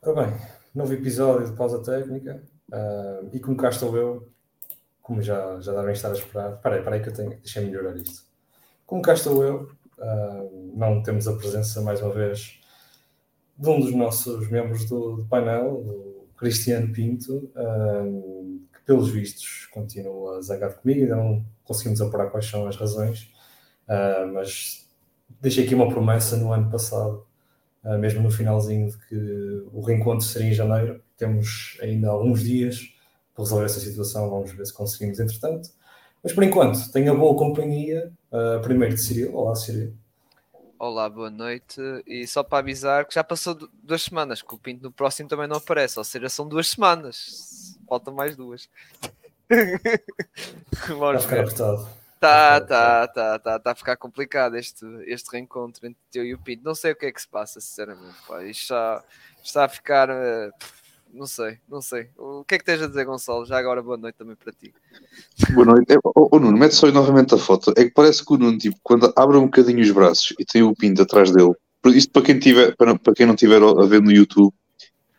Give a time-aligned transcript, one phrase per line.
[0.00, 0.40] Ora bem,
[0.72, 2.40] novo episódio de Pausa Técnica
[2.72, 4.28] uh, e como cá estou eu,
[5.02, 8.22] como já, já devem estar a esperar, peraí, peraí que eu tenho, deixa melhorar isto.
[8.86, 12.60] Como cá estou eu, uh, não temos a presença mais uma vez
[13.58, 19.66] de um dos nossos membros do, do painel, o Cristiano Pinto, uh, que pelos vistos
[19.72, 23.32] continua zangado comigo, ainda não conseguimos apurar quais são as razões,
[24.32, 24.88] mas
[25.40, 27.27] deixei aqui uma promessa no ano passado
[27.98, 31.02] mesmo no finalzinho de que o reencontro seria em janeiro.
[31.16, 32.92] Temos ainda alguns dias
[33.34, 35.70] para resolver essa situação, vamos ver se conseguimos entretanto.
[36.22, 39.36] Mas por enquanto, tenho a boa companhia, uh, primeiro de Cirilo.
[39.36, 39.96] Olá, Cirilo.
[40.78, 41.80] Olá, boa noite.
[42.06, 45.48] E só para avisar que já passou duas semanas, que o Pinto no próximo também
[45.48, 47.78] não aparece, ou seja, são duas semanas.
[47.88, 48.68] Faltam mais duas.
[50.88, 51.88] Vamos ficar apertado.
[52.20, 56.38] Tá, tá, tá, tá, tá a ficar complicado este, este reencontro entre teu e o
[56.38, 56.64] Pinto.
[56.64, 58.16] Não sei o que é que se passa, sinceramente.
[58.26, 58.42] Pá.
[58.44, 59.04] Isto está,
[59.42, 60.10] está a ficar.
[60.10, 60.50] Uh,
[61.12, 62.10] não sei, não sei.
[62.16, 63.46] O que é que tens a dizer, Gonçalo?
[63.46, 64.74] Já agora, boa noite também para ti.
[65.54, 65.96] Boa noite.
[66.04, 67.72] O, o Nuno, mete só novamente a foto.
[67.76, 70.62] É que parece que o Nuno, tipo, quando abre um bocadinho os braços e tem
[70.62, 71.52] o Pinto atrás dele,
[71.86, 74.52] isto para quem, tiver, para, para quem não tiver a ver no YouTube,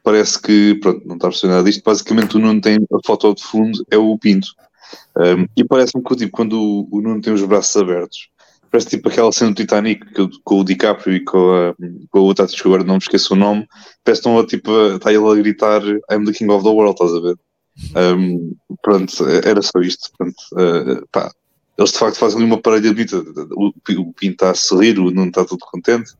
[0.03, 1.83] parece que, pronto, não está a perceber nada disto.
[1.83, 4.49] Basicamente, o Nuno tem a foto de fundo, é o Pinto.
[5.17, 8.29] Um, e parece-me que tipo, quando o, o, Nuno tem os braços abertos,
[8.71, 10.05] parece tipo aquela cena do Titanic
[10.43, 11.75] com o DiCaprio e com a,
[12.09, 13.67] com a outra atriz que agora não me esqueço o nome,
[14.03, 17.19] parece que tipo, está ele a gritar I'm the king of the world, estás a
[17.19, 17.35] ver?
[17.95, 20.09] Um, pronto, era só isto.
[20.17, 21.31] Pronto, uh, pá,
[21.77, 23.23] eles de facto fazem ali uma parelha bonita.
[23.53, 26.11] O, o Pinto está a sorrir, o Nuno está tudo contente.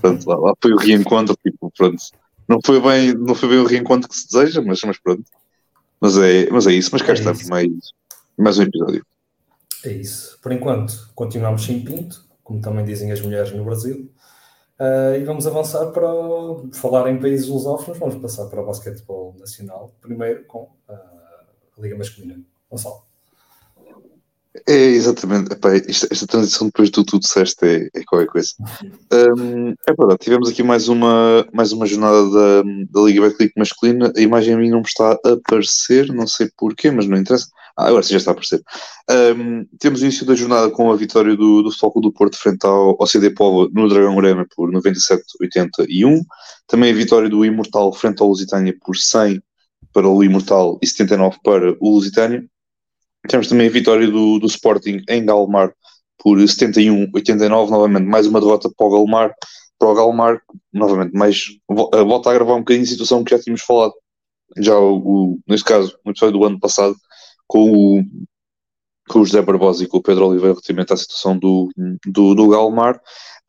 [0.00, 1.36] Pronto, lá, lá foi o reencontro.
[1.42, 2.02] Tipo, pronto,
[2.48, 5.24] não foi, bem, não foi bem o reencontro que se deseja, mas, mas pronto.
[6.00, 6.90] Mas é, mas é isso.
[6.92, 7.68] Mas cá é estamos, mais,
[8.36, 9.04] mais um episódio.
[9.84, 10.38] É isso.
[10.42, 14.10] Por enquanto, continuamos sem pinto, como também dizem as mulheres no Brasil.
[14.78, 16.08] Uh, e vamos avançar para
[16.72, 17.98] falar em países lusófonos.
[17.98, 22.40] Vamos passar para o basquetebol nacional, primeiro com uh, a Liga Masculina.
[22.70, 23.04] Gonçalo.
[24.68, 25.52] É, exatamente.
[25.52, 28.50] Epá, esta, esta, transição depois do tudo disseste é, é qualquer coisa.
[29.12, 34.12] Um, é verdade, tivemos aqui mais uma, mais uma jornada da, da Liga Betclic masculina.
[34.16, 37.46] A imagem a mim não me está a aparecer, não sei porquê, mas não interessa.
[37.76, 38.62] Ah, agora sim já está a aparecer.
[39.36, 41.70] Um, temos o início da jornada com a vitória do, do
[42.00, 46.20] do Porto frente ao, ao CD Povo no Dragão Arena por 97-81.
[46.68, 49.42] Também a vitória do Imortal frente ao Lusitânia por 100
[49.92, 52.44] para o Imortal e 79 para o Lusitânia.
[53.28, 55.72] Temos também a vitória do, do Sporting em Galmar
[56.18, 59.34] por 71-89, novamente mais uma derrota para o Galmar,
[59.78, 60.40] para o Galmar,
[60.72, 63.92] novamente, mais volta a gravar um bocadinho a situação que já tínhamos falado,
[64.58, 66.96] já o, neste caso, no episódio do ano passado,
[67.46, 68.04] com o,
[69.08, 71.70] com o José Barbosa e com o Pedro Oliveira relativamente à situação do,
[72.06, 73.00] do, do Galmar.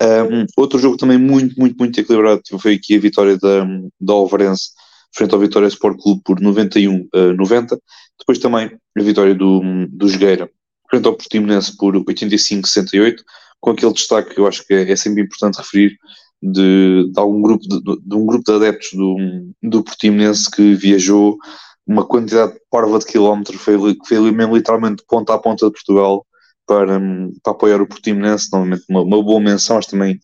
[0.02, 3.66] Um, outro jogo também muito, muito, muito equilibrado foi aqui a vitória da,
[4.00, 4.72] da Alvarense
[5.16, 7.80] frente ao Vitória Sport Clube por 91 a 90.
[8.20, 10.50] Depois também a vitória do, do Jogueira
[10.90, 13.18] frente ao Portimonense por 85-68,
[13.60, 15.98] com aquele destaque que eu acho que é, é sempre importante referir
[16.42, 19.18] de, de algum grupo de, de, um grupo de adeptos do,
[19.64, 21.38] do Portimonense que viajou
[21.88, 26.26] uma quantidade parva de quilómetros, foi, foi mesmo literalmente ponta a ponta de Portugal
[26.66, 27.00] para,
[27.44, 30.20] para apoiar o Portimonense, novamente uma, uma boa menção, mas também,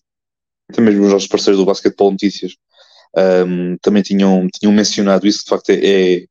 [0.74, 2.56] também os nossos parceiros do Basquetebol Notícias
[3.16, 6.26] um, também tinham, tinham mencionado isso, de facto é, é,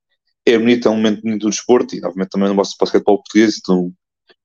[0.46, 3.58] é bonito, é um momento bonito do desporto e obviamente também no nosso basquetebol português,
[3.60, 3.92] então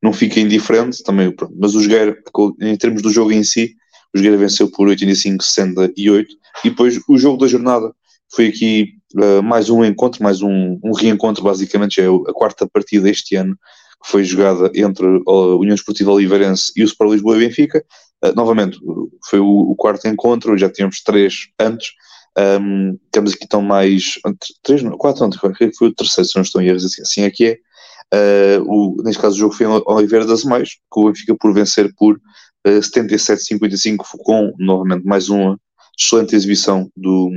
[0.01, 1.55] não fica indiferente também, pronto.
[1.57, 2.15] mas o Jogueira,
[2.61, 3.75] em termos do jogo em si,
[4.13, 6.25] o Jogueira venceu por 85-68
[6.63, 7.91] e depois o jogo da jornada
[8.33, 13.09] foi aqui uh, mais um encontro, mais um, um reencontro, basicamente é a quarta partida
[13.09, 13.57] este ano
[14.03, 17.83] que foi jogada entre a União Esportiva Oliveirense e o Sport Lisboa e Benfica.
[18.23, 18.79] Uh, novamente,
[19.29, 21.89] foi o, o, quarto encontro, já tínhamos três antes,
[22.37, 24.19] um, temos aqui então mais
[24.61, 25.31] três, quatro, não,
[25.77, 27.57] foi o terceiro, se não estou em erros, assim, assim é que é.
[28.13, 31.53] Uh, o, neste caso o jogo foi em Oliveira das Meias, que o Benfica por
[31.53, 35.59] vencer por uh, 77-55 com novamente mais uma
[35.97, 37.31] excelente exibição do,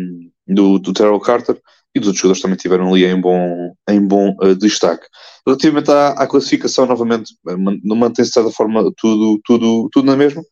[0.48, 1.60] do, do Terrell Carter
[1.95, 5.06] e dos outros jogadores também tiveram ali em bom, em bom uh, destaque.
[5.47, 7.34] Relativamente à, à classificação, novamente,
[7.83, 10.42] não mantém-se de certa forma tudo, tudo, tudo na mesma.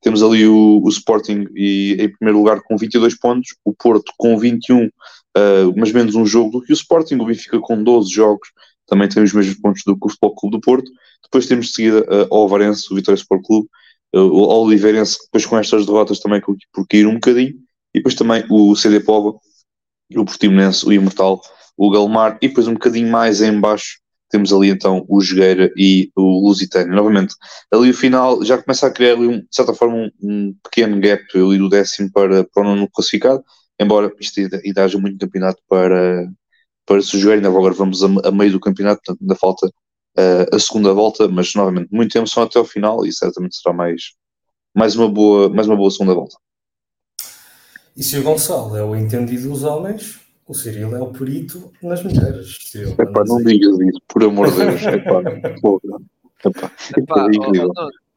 [0.00, 4.38] Temos ali o, o, Sporting e, em primeiro lugar com 22 pontos, o Porto com
[4.38, 4.90] 21, uh,
[5.36, 8.48] eh, mas menos um jogo do que o Sporting, o Benfica com 12 jogos,
[8.86, 10.90] também tem os mesmos pontos do que o Futebol Clube do Porto.
[11.24, 13.68] Depois temos de seguida uh, o Alvarense, o Vitória Sport Clube,
[14.14, 17.54] uh, o Oliveirense, depois com estas derrotas também por cair um bocadinho,
[17.96, 19.38] e depois também o CD Pova,
[20.14, 21.40] o Portimonense, o Imortal,
[21.78, 23.98] o Galmar, e depois um bocadinho mais em baixo
[24.28, 26.94] temos ali então o Jogueira e o Lusitânia.
[26.94, 27.34] Novamente,
[27.72, 31.24] ali o final já começa a criar ali, de certa forma, um, um, pequeno gap
[31.34, 33.42] ali do décimo para, para o nono classificado.
[33.80, 36.28] embora isto ainda haja muito campeonato para,
[36.84, 40.54] para se jogar, ainda agora vamos a, a meio do campeonato, portanto ainda falta uh,
[40.54, 44.02] a segunda volta, mas novamente muito tempo só até ao final e certamente será mais,
[44.74, 46.36] mais, uma, boa, mais uma boa segunda volta.
[47.96, 52.02] E se o Gonçalo é o entendido dos homens, o Cirilo é o perito nas
[52.02, 52.58] mulheres.
[52.74, 54.82] Epá, não digas isso, por amor de Deus.
[54.82, 55.22] Epá,
[55.62, 55.98] porra.
[56.44, 57.66] Epá, Epá, é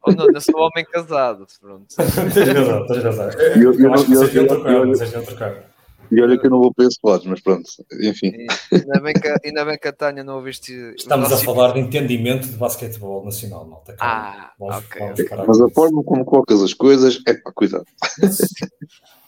[0.02, 1.46] oh, não, eu sou homem casado.
[1.60, 1.86] Pronto.
[1.96, 3.30] tens razão, tens razão.
[3.30, 5.70] Eu, eu, eu acho que vocês deviam trocar, vocês deviam trocar.
[6.12, 7.70] E olha que eu não vou para esse lado, mas pronto,
[8.02, 8.32] enfim.
[8.72, 10.72] ainda, bem que, ainda bem que a Tânia não ouviste.
[10.96, 13.94] Estamos a falar de entendimento de basquetebol nacional, malta.
[14.00, 15.28] Ah, vamos, ok.
[15.30, 17.86] Vamos mas a forma como colocas as coisas é para cuidado.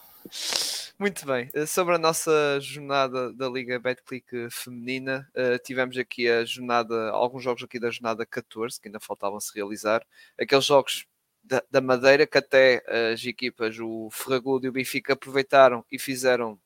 [0.99, 6.44] Muito bem, eh, sobre a nossa jornada da Liga Betclic feminina, uh, tivemos aqui a
[6.44, 10.06] jornada, alguns jogos aqui da jornada 14 que ainda faltavam se realizar.
[10.38, 11.06] Aqueles jogos
[11.43, 16.58] da, da Madeira que até as equipas, o Ferragudo e o Benfica, aproveitaram e fizeram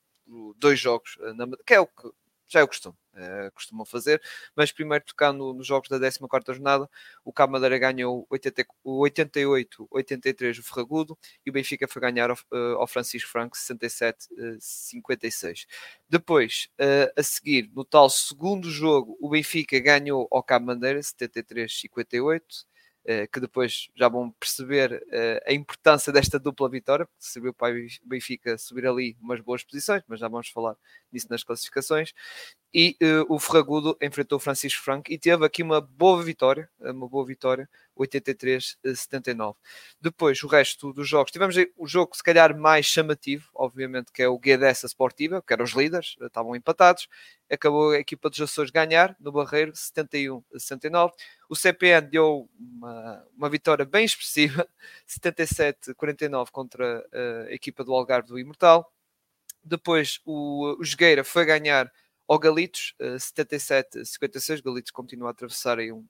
[0.56, 2.10] dois jogos, eh, na, que é o que
[2.48, 4.22] já é o costume, uh, costumam fazer,
[4.54, 6.88] mas primeiro tocando nos jogos da 14 jornada,
[7.24, 12.86] o Cabo Madeira ganhou 88-83 o Ferragudo e o Benfica foi ganhar ao, uh, ao
[12.86, 15.66] Francisco Franco 67-56.
[16.08, 22.66] Depois, uh, a seguir, no tal segundo jogo, o Benfica ganhou ao Cabo Madeira 73-58
[23.08, 27.72] eh, que depois já vão perceber eh, a importância desta dupla vitória, porque serviu para
[27.72, 30.74] o Benfica subir ali umas boas posições, mas já vamos falar
[31.12, 32.12] nisso nas classificações.
[32.78, 37.08] E uh, o Ferragudo enfrentou o Francisco Franco e teve aqui uma boa vitória, uma
[37.08, 37.66] boa vitória,
[37.98, 39.56] 83-79.
[39.98, 44.28] Depois, o resto dos jogos, tivemos o jogo se calhar mais chamativo, obviamente, que é
[44.28, 47.08] o Guedessa Sportiva, que eram os líderes, estavam empatados,
[47.50, 51.14] acabou a equipa dos Açores ganhar no Barreiro 71 69.
[51.48, 54.68] O CPN deu uma, uma vitória bem expressiva,
[55.08, 57.02] 77-49 contra
[57.48, 58.92] a equipa do Algarve do Imortal.
[59.64, 61.90] Depois o, o Jogueira foi ganhar
[62.28, 64.62] ao Galitos, 77-56.
[64.62, 66.04] Galitos continua a atravessar aí um.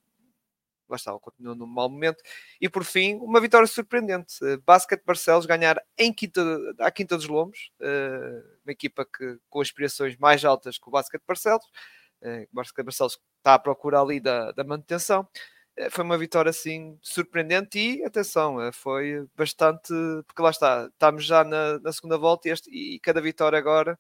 [0.89, 2.23] Lá está, continua num mau momento.
[2.61, 4.37] E por fim, uma vitória surpreendente.
[4.43, 6.41] Uh, Basket Barcelos ganhar em Quinta,
[6.79, 11.21] à Quinta dos Lombos, uh, uma equipa que, com aspirações mais altas que o Basket
[11.27, 11.67] Barcelos.
[12.53, 15.29] Basket Barcelos está à procura ali da, da manutenção.
[15.91, 19.93] Foi uma vitória assim surpreendente e atenção, foi bastante
[20.27, 23.99] porque lá está, estamos já na, na segunda volta e, este, e cada vitória agora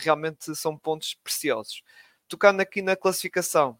[0.00, 1.82] realmente são pontos preciosos.
[2.28, 3.78] Tocando aqui na classificação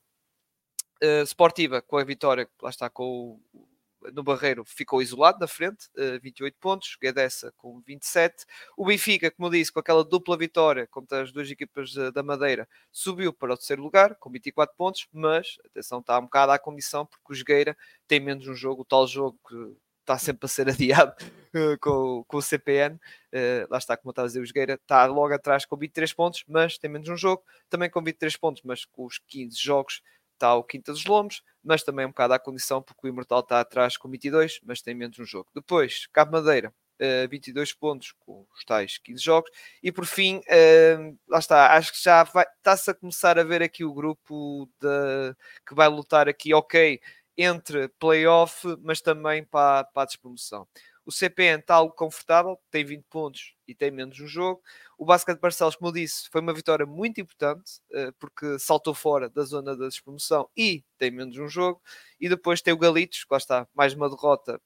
[1.22, 3.68] esportiva com a vitória, lá está com o
[4.12, 8.44] no Barreiro ficou isolado na frente, uh, eh, 28 pontos, Guedessa com 27.
[8.76, 13.32] O Benfica, como disse, com aquela dupla vitória contra as duas equipas da Madeira, subiu
[13.32, 17.32] para o terceiro lugar com 24 pontos, mas atenção, está um bocado à condição, porque
[17.32, 21.14] o Jogueira tem menos um jogo, o tal jogo que está sempre a ser adiado
[21.54, 22.94] uh, com, com o CPN.
[22.94, 26.12] Uh, lá está, como eu estava a dizer, o Jogueira está logo atrás com 23
[26.12, 27.42] pontos, mas tem menos um jogo.
[27.68, 30.02] Também com 23 pontos, mas com os 15 jogos
[30.34, 33.60] está o Quinta dos Lombos, mas também um bocado à condição, porque o Imortal está
[33.60, 35.48] atrás com 22, mas tem menos um jogo.
[35.54, 39.50] Depois, Cabo Madeira, uh, 22 pontos com os tais 15 jogos.
[39.82, 43.84] E por fim, uh, lá está, acho que já está-se a começar a ver aqui
[43.84, 45.34] o grupo de,
[45.66, 47.00] que vai lutar aqui, ok,
[47.36, 50.66] entre playoff, mas também para, para a despromoção.
[51.06, 54.62] O CPN está algo confortável, tem 20 pontos e tem menos um jogo.
[54.96, 58.94] O Basket de Barcelos, como eu disse, foi uma vitória muito importante, eh, porque saltou
[58.94, 61.82] fora da zona da despromoção e tem menos um jogo.
[62.18, 64.58] E depois tem o Galitos, que lá está, mais uma derrota,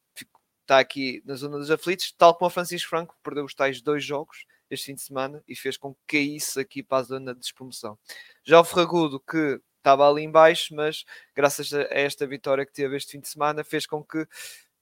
[0.63, 4.05] está aqui na zona dos aflitos, tal como o Francisco Franco, perdeu os tais dois
[4.05, 7.41] jogos este fim de semana e fez com que caísse aqui para a zona de
[7.41, 7.99] despromoção.
[8.45, 11.05] Já o Ferragudo, que estava ali em baixo, mas
[11.35, 14.27] graças a esta vitória que teve este fim de semana, fez com que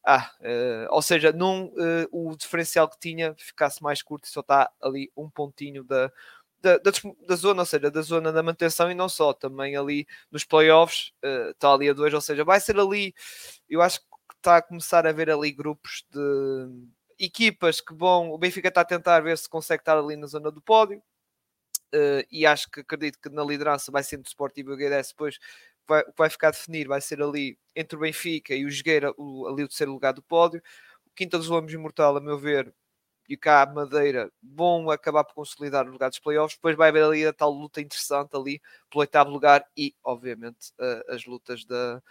[0.09, 4.39] ah, uh, ou seja, num, uh, o diferencial que tinha ficasse mais curto e só
[4.39, 6.13] está ali um pontinho da,
[6.61, 6.93] da, da,
[7.27, 11.13] da, zona, ou seja, da zona da manutenção e não só, também ali nos playoffs
[11.25, 13.13] uh, está ali a dois, ou seja, vai ser ali,
[13.69, 16.69] eu acho que está a começar a haver ali grupos de
[17.19, 20.53] equipas que vão, o Benfica está a tentar ver se consegue estar ali na zona
[20.53, 21.03] do pódio,
[21.97, 25.09] Uh, e acho que acredito que na liderança vai ser do Sportivo e o Guedes
[25.09, 25.39] depois
[25.89, 29.13] vai, o vai ficar a definir vai ser ali entre o Benfica e o Jogueira,
[29.17, 30.61] o, ali o terceiro lugar do pódio.
[31.07, 32.75] O Quinta dos Lombos Imortal, a meu ver,
[33.29, 36.57] e cá a Madeira vão acabar por consolidar o lugar dos playoffs.
[36.57, 38.61] Depois vai haver ali a tal luta interessante ali
[38.91, 42.03] pelo oitavo lugar e, obviamente, uh, as lutas da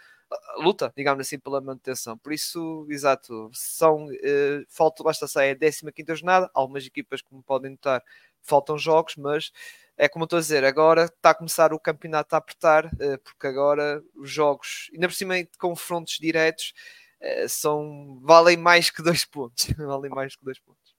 [0.58, 2.18] luta, digamos assim, pela manutenção.
[2.18, 6.50] Por isso, exato, são uh, falta, basta sair a 15 jornada.
[6.54, 8.02] Algumas equipas, como podem notar,
[8.46, 9.50] faltam jogos, mas
[9.98, 13.16] é como eu estou a dizer, agora está a começar o campeonato a apertar, eh,
[13.16, 16.74] porque agora os jogos, ainda por cima de confrontos diretos,
[17.20, 19.66] eh, são, valem mais que dois pontos.
[19.78, 20.94] valem mais que dois pontos.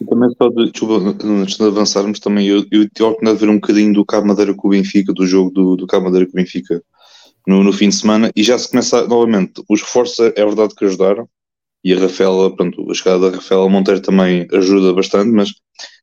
[0.00, 3.52] E também só de, desculpa, antes de avançarmos, também eu, eu a oportunidade de ver
[3.52, 6.32] um bocadinho do Cabo Madeira com o Benfica, do jogo do, do Cabo Madeira com
[6.32, 6.82] o Benfica
[7.46, 9.62] no, no fim de semana, e já se começa novamente.
[9.68, 11.28] Os reforços é verdade que ajudaram,
[11.84, 15.52] e a Rafaela, pronto, a chegada da Rafaela Monteiro também ajuda bastante, mas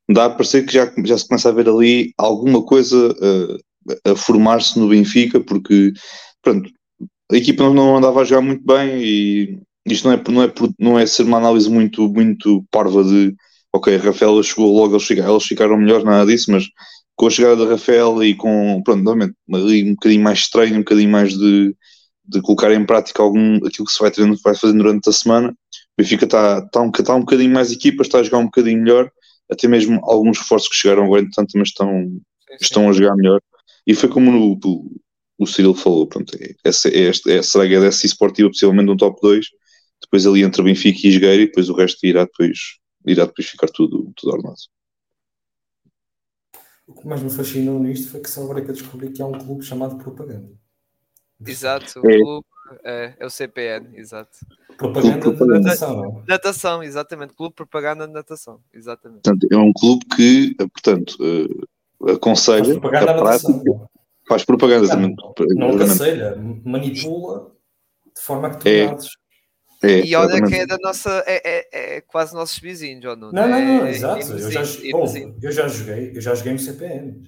[0.08, 4.14] dá a parecer que já, já se começa a ver ali alguma coisa uh, a
[4.14, 5.92] formar-se no Benfica, porque
[6.42, 6.70] pronto,
[7.32, 10.98] a equipa não andava a jogar muito bem e isto não é, não é, não
[10.98, 13.34] é ser uma análise muito, muito parva de
[13.72, 16.64] ok, a Rafaela chegou logo, eles ficaram, eles ficaram melhor, nada disso, mas
[17.16, 21.10] com a chegada da Rafaela e com, pronto, novamente, um bocadinho mais estranho, um bocadinho
[21.10, 21.74] mais de,
[22.24, 24.10] de colocar em prática algum, aquilo que se vai,
[24.42, 25.54] vai fazendo durante a semana,
[26.00, 28.82] o Benfica está, está, um, está um bocadinho mais equipa, está a jogar um bocadinho
[28.82, 29.10] melhor,
[29.50, 32.56] até mesmo alguns reforços que chegaram agora, entretanto, mas estão, sim, sim.
[32.60, 33.40] estão a jogar melhor.
[33.86, 35.00] E foi como no, o,
[35.38, 38.96] o Cyril falou, pronto, é, é, é, é, será que é dessa esportiva possivelmente um
[38.96, 39.46] top 2,
[40.00, 42.58] depois ali entre Benfica e Esgueira e depois o resto irá depois,
[43.06, 44.56] irá depois ficar tudo, tudo ordenado.
[46.86, 49.26] O que mais me fascinou nisto foi que só agora que eu descobri que há
[49.26, 50.50] um clube chamado Propaganda.
[51.46, 52.18] Exato, o é.
[52.18, 52.46] clube
[52.84, 54.38] é, é o CPN, exato.
[54.76, 55.58] Propaganda, propaganda.
[55.58, 56.22] de natação.
[56.26, 57.34] Natação, exatamente.
[57.34, 59.22] Clube Propaganda de Natação, exatamente.
[59.22, 63.52] Portanto, é um clube que, eh, portanto, uh, aconselha a prática,
[64.28, 65.14] faz propaganda também.
[65.56, 67.52] Não aconselha, manipula
[68.14, 68.96] de forma que tu é.
[69.82, 73.32] É, e olha que é da nossa, é, é, é quase nossos vizinhos, ou não?
[73.32, 74.30] Não, não, não, é, exato.
[74.32, 74.60] eu, já,
[74.92, 75.06] oh,
[75.42, 77.22] eu já joguei, eu já joguei no CPN.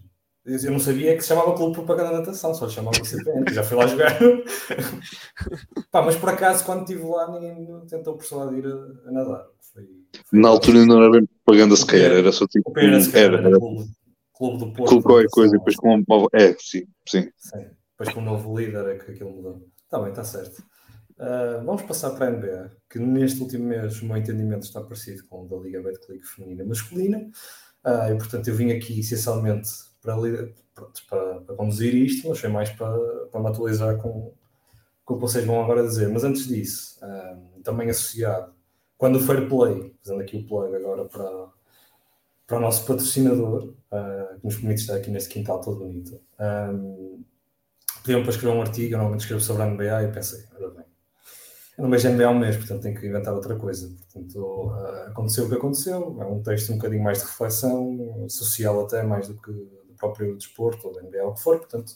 [0.44, 3.76] Eu não sabia que se chamava Clube Propaganda de Natação, só chamava CPN, já fui
[3.76, 4.18] lá jogar.
[5.92, 9.46] Pá, mas por acaso, quando estive lá, ninguém me tentou persuadir a, a nadar.
[9.72, 9.86] Foi,
[10.24, 12.76] foi Na altura não era bem propaganda sequer, era só tipo.
[12.76, 13.90] Era, era, era, clube,
[14.34, 14.88] clube do Porto.
[14.88, 16.28] Clube qualquer coisa, depois com uma.
[16.32, 17.30] É, sim, sim.
[17.38, 17.66] sim.
[17.96, 19.64] Depois com um novo líder é que aquilo mudou.
[19.84, 20.60] Está bem, está certo.
[21.12, 25.24] Uh, vamos passar para a NBA, que neste último mês o meu entendimento está parecido
[25.28, 27.18] com o da Liga Betclic feminina masculina.
[27.86, 29.68] Uh, e portanto eu vim aqui essencialmente
[30.02, 30.16] para,
[31.08, 32.96] para, para, conduzir isto, mas foi mais para,
[33.30, 34.34] para me atualizar com,
[35.04, 36.08] com o que vocês vão agora dizer.
[36.08, 38.52] Mas antes disso, um, também associado,
[38.98, 41.48] quando o Fair Play, fazendo aqui o plug agora para,
[42.46, 47.24] para o nosso patrocinador, uh, que nos permite estar aqui neste quintal todo bonito, um,
[48.02, 50.84] pediam para escrever um artigo, eu normalmente escrevo sobre a NBA e pensei, ora bem,
[51.78, 53.88] eu não vejo NBA um mês, portanto tenho que inventar outra coisa.
[53.88, 58.84] Portanto, uh, aconteceu o que aconteceu, é um texto um bocadinho mais de reflexão, social
[58.84, 61.58] até, mais do que próprio desporto ou da NBA, o que for.
[61.58, 61.92] Portanto,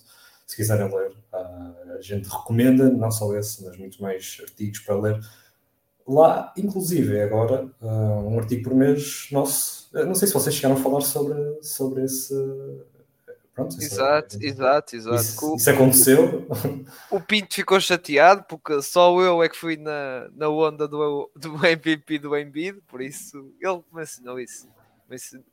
[0.47, 5.21] se quiserem ler, a gente recomenda, não só esse, mas muitos mais artigos para ler.
[6.07, 9.89] Lá, inclusive, é agora um artigo por mês nosso.
[9.93, 12.33] Não sei se vocês chegaram a falar sobre, sobre esse.
[13.53, 15.17] Pronto, exato, é, exato, exato.
[15.17, 16.47] Isso, isso, aconteceu.
[17.11, 21.67] O Pinto ficou chateado porque só eu é que fui na, na onda do, do
[21.67, 24.69] MVP do Embiid, por isso ele mencionou isso.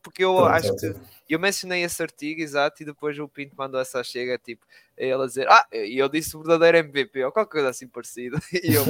[0.01, 0.95] Porque eu Pronto, acho que
[1.29, 4.65] eu mencionei esse artigo, exato, e depois o Pinto mandou essa chega, tipo,
[4.97, 8.39] ele a dizer, ah, e eu disse o verdadeiro MVP, ou qualquer coisa assim parecida.
[8.63, 8.83] E eu,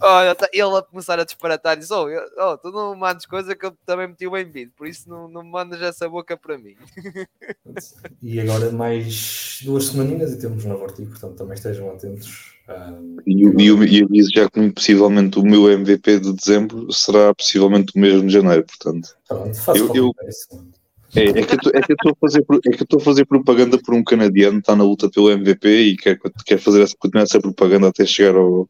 [0.00, 2.06] olha, tá, ele a começar a disparatar, disse, oh,
[2.38, 5.44] oh, tu não mandes coisa que eu também meti o bem por isso não, não
[5.44, 6.74] mandas essa boca para mim.
[8.20, 12.52] E agora mais duas semaninhas e temos um novo artigo, portanto também estejam atentos.
[12.68, 17.34] Um, e, eu, e eu disse já que possivelmente o meu MVP de dezembro será
[17.34, 19.16] possivelmente o mesmo de janeiro, portanto.
[19.28, 20.14] Pronto, eu, eu,
[21.14, 24.58] é, é que eu é estou a fazer é a fazer propaganda por um canadiano
[24.58, 28.36] está na luta pelo MVP e quer, quer fazer essa, continuar essa propaganda até chegar
[28.36, 28.68] ao,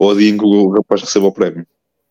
[0.00, 1.66] ao dia em que o rapaz receba o prémio.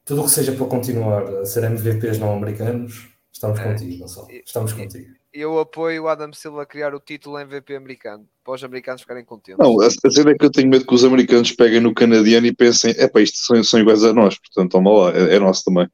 [0.05, 3.63] Tudo o que seja para continuar a ser MVPs não americanos, estamos é.
[3.63, 4.27] contigo, Gonçalo.
[4.45, 5.07] Estamos contigo.
[5.33, 9.25] Eu apoio o Adam Silva a criar o título MVP americano, para os americanos ficarem
[9.25, 9.57] contentes.
[9.59, 12.47] Não, a, a cena é que eu tenho medo que os americanos peguem no canadiano
[12.47, 15.39] e pensem, é pá, isto são, são iguais a nós, portanto, toma lá, é, é
[15.39, 15.89] nosso também.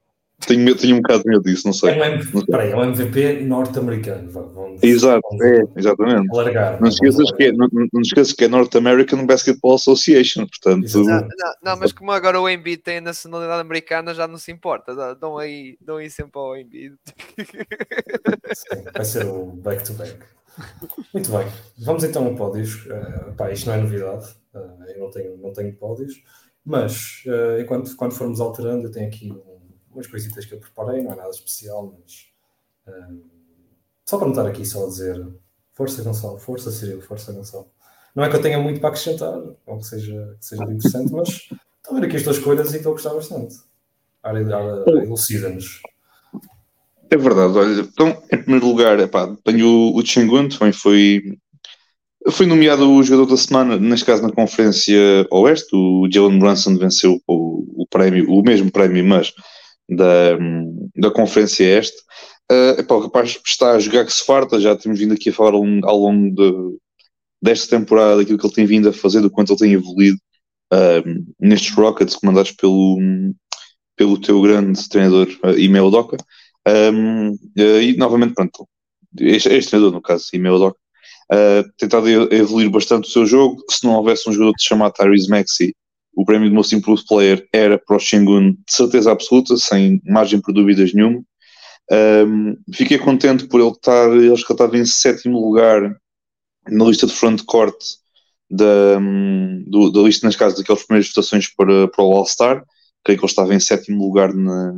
[0.47, 1.91] Tenho, tenho um bocado de medo disso, não sei.
[1.91, 4.29] É um, MVP, é um MVP norte-americano.
[4.81, 6.27] Exato, é, exatamente.
[6.31, 11.03] Alargar, não, esqueças que é, não, não esqueças que é North American Basketball Association, portanto.
[11.03, 14.51] Não, não, não, mas como agora o Embiid tem a nacionalidade americana, já não se
[14.51, 15.15] importa.
[15.15, 16.95] Dão aí, dão aí sempre ao Embiid.
[18.53, 20.17] Sim, vai ser o back-to-back.
[21.13, 21.47] Muito bem,
[21.79, 22.85] vamos então ao pódios.
[22.85, 26.21] Uh, pá, isto não é novidade, uh, eu não tenho, não tenho pódios,
[26.65, 29.50] mas uh, enquanto quando formos alterando, eu tenho aqui um
[29.93, 32.27] umas coisitas que eu preparei, não é nada especial, mas
[32.87, 33.21] um,
[34.05, 35.25] só para não estar aqui só a dizer
[35.73, 37.67] força Gonçalo, força Cirilo, força Gonçalo.
[38.15, 41.29] Não é que eu tenha muito para acrescentar, ou que seja, que seja interessante, mas
[41.29, 43.55] estou a ver aqui as tuas coisas e estou a gostar bastante.
[44.21, 44.41] A área,
[45.01, 45.81] elucida-nos.
[47.09, 51.21] É verdade, olha, então, em primeiro lugar, epá, tenho o, o Chengun, também foi,
[52.29, 57.19] foi nomeado o jogador da semana, neste caso na Conferência Oeste, o Jalen Brunson venceu
[57.27, 59.33] o, o prémio, o mesmo prémio, mas
[59.91, 60.37] da,
[60.95, 61.97] da Conferência Este.
[62.51, 65.33] Uh, epá, o rapaz está a jogar que se farta, já temos vindo aqui a
[65.33, 66.77] falar ao, ao longo de,
[67.41, 70.17] desta temporada daquilo que ele tem vindo a fazer, do quanto ele tem evoluído
[70.73, 72.99] uh, nestes Rockets comandados pelo,
[73.95, 76.17] pelo teu grande treinador uh, Imeo Doca.
[76.67, 78.67] Um, uh, e novamente, pronto,
[79.19, 80.77] este, este treinador, no caso, Imeo Doca,
[81.31, 83.63] uh, tentado evoluir bastante o seu jogo.
[83.69, 85.73] Se não houvesse um jogador que se Tyrese Maxey,
[86.13, 90.41] o prémio de Most Improved Player era para o Shengun de certeza absoluta, sem margem
[90.41, 91.23] para dúvidas nenhuma.
[91.91, 95.95] Um, fiquei contente por ele estar, ele estava em sétimo lugar
[96.67, 97.75] na lista de frontcourt
[98.49, 98.99] da,
[99.65, 102.63] do, da lista, nas casas, daquelas primeiras votações para, para o All-Star.
[103.03, 104.73] Creio que ele estava em sétimo lugar na,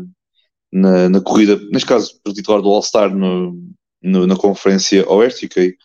[0.72, 3.60] na, na corrida, neste caso, para titular do All-Star no,
[4.02, 5.42] no, na Conferência Oeste.
[5.42, 5.76] Fiquei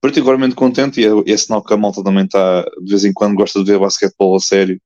[0.00, 3.34] particularmente contente e é, é sinal que a malta também está, de vez em quando,
[3.34, 4.80] gosta de ver basquetebol a sério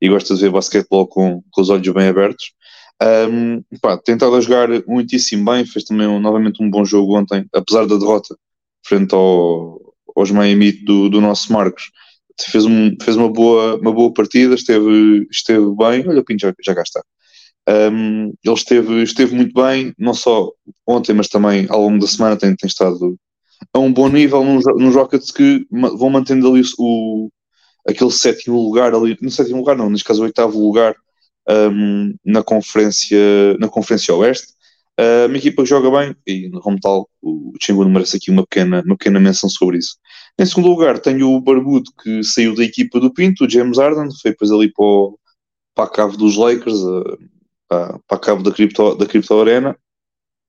[0.00, 2.52] e gosta de ver basquetebol com, com os olhos bem abertos.
[3.02, 7.46] Um, pá, tentado a jogar muitíssimo bem, fez também um, novamente um bom jogo ontem,
[7.52, 8.36] apesar da derrota
[8.86, 11.90] frente ao, aos Miami do, do nosso Marcos.
[12.50, 16.06] Fez, um, fez uma, boa, uma boa partida, esteve, esteve bem.
[16.08, 17.02] Olha, o Pinto já, já cá está.
[17.68, 20.50] Um, ele esteve, esteve muito bem, não só
[20.86, 23.16] ontem, mas também ao longo da semana tem, tem estado
[23.72, 27.30] a um bom nível nos, nos Rockets que vão mantendo ali o,
[27.86, 30.96] aquele sétimo lugar ali, no sétimo lugar não, neste caso o oitavo lugar
[31.48, 34.54] um, na, conferência, na Conferência Oeste.
[34.98, 38.80] Uh, uma equipa que joga bem e, como tal, o Chengun merece aqui uma pequena,
[38.86, 39.96] uma pequena menção sobre isso.
[40.38, 44.08] Em segundo lugar, tenho o Barbudo que saiu da equipa do Pinto, o James Arden,
[44.22, 45.18] foi depois ali para, o,
[45.74, 47.18] para a cave dos Lakers, uh,
[47.68, 49.76] para, para a cave da Crypto, da Crypto Arena,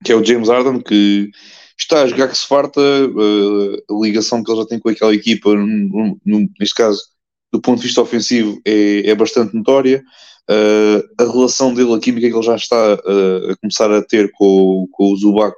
[0.04, 1.32] que é o James Arden que
[1.78, 5.14] está a jogar que se farta, uh, a ligação que ele já tem com aquela
[5.14, 5.50] equipa,
[6.56, 7.02] neste caso,
[7.56, 10.04] do ponto de vista ofensivo, é, é bastante notória.
[10.50, 14.30] Uh, a relação dele, a química que ele já está uh, a começar a ter
[14.34, 15.56] com, com o Zubac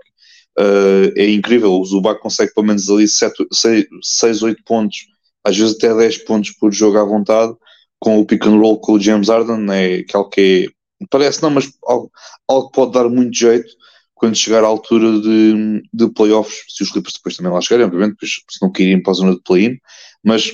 [0.59, 1.73] uh, é incrível.
[1.73, 4.97] O Zubac consegue pelo menos ali 6, 8 pontos,
[5.43, 7.53] às vezes até 10 pontos por jogo à vontade,
[7.99, 10.69] com o pick and roll com o James Harden, é algo que
[11.01, 12.11] é, parece não, mas algo,
[12.47, 13.67] algo que pode dar muito jeito
[14.13, 18.17] quando chegar à altura de, de playoffs, se os Clippers depois também lá chegarem, obviamente,
[18.19, 19.77] pois, se não querem para a zona de play-in,
[20.23, 20.53] mas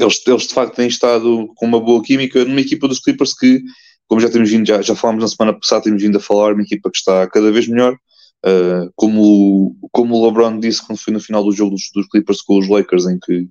[0.00, 3.62] eles, eles de facto têm estado com uma boa química numa equipa dos Clippers que,
[4.08, 6.62] como já temos vindo, já, já falámos na semana passada, temos vindo a falar, uma
[6.62, 7.96] equipa que está cada vez melhor.
[8.44, 12.40] Uh, como, como o LeBron disse quando foi no final do jogo dos, dos Clippers
[12.40, 13.46] com os Lakers, em que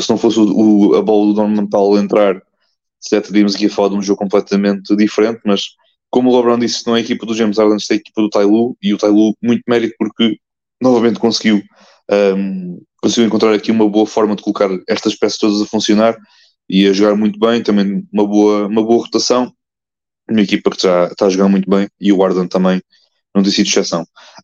[0.00, 2.42] se não fosse o, o, a bola do Norman Powell entrar,
[3.10, 5.68] já teríamos aqui a falar de um jogo completamente diferente, mas
[6.10, 8.28] como o LeBron disse, não é a equipa do James Harden, é a equipa do
[8.28, 10.36] Tailu, e o Tailu muito mérito porque
[10.82, 11.62] novamente conseguiu
[12.36, 16.16] um, conseguiu encontrar aqui uma boa forma de colocar estas peças todas a funcionar
[16.68, 19.52] e a jogar muito bem, também uma boa, uma boa rotação,
[20.30, 22.80] uma equipa que já está a jogar muito bem e o Arden também
[23.34, 24.02] não tem sido exceção.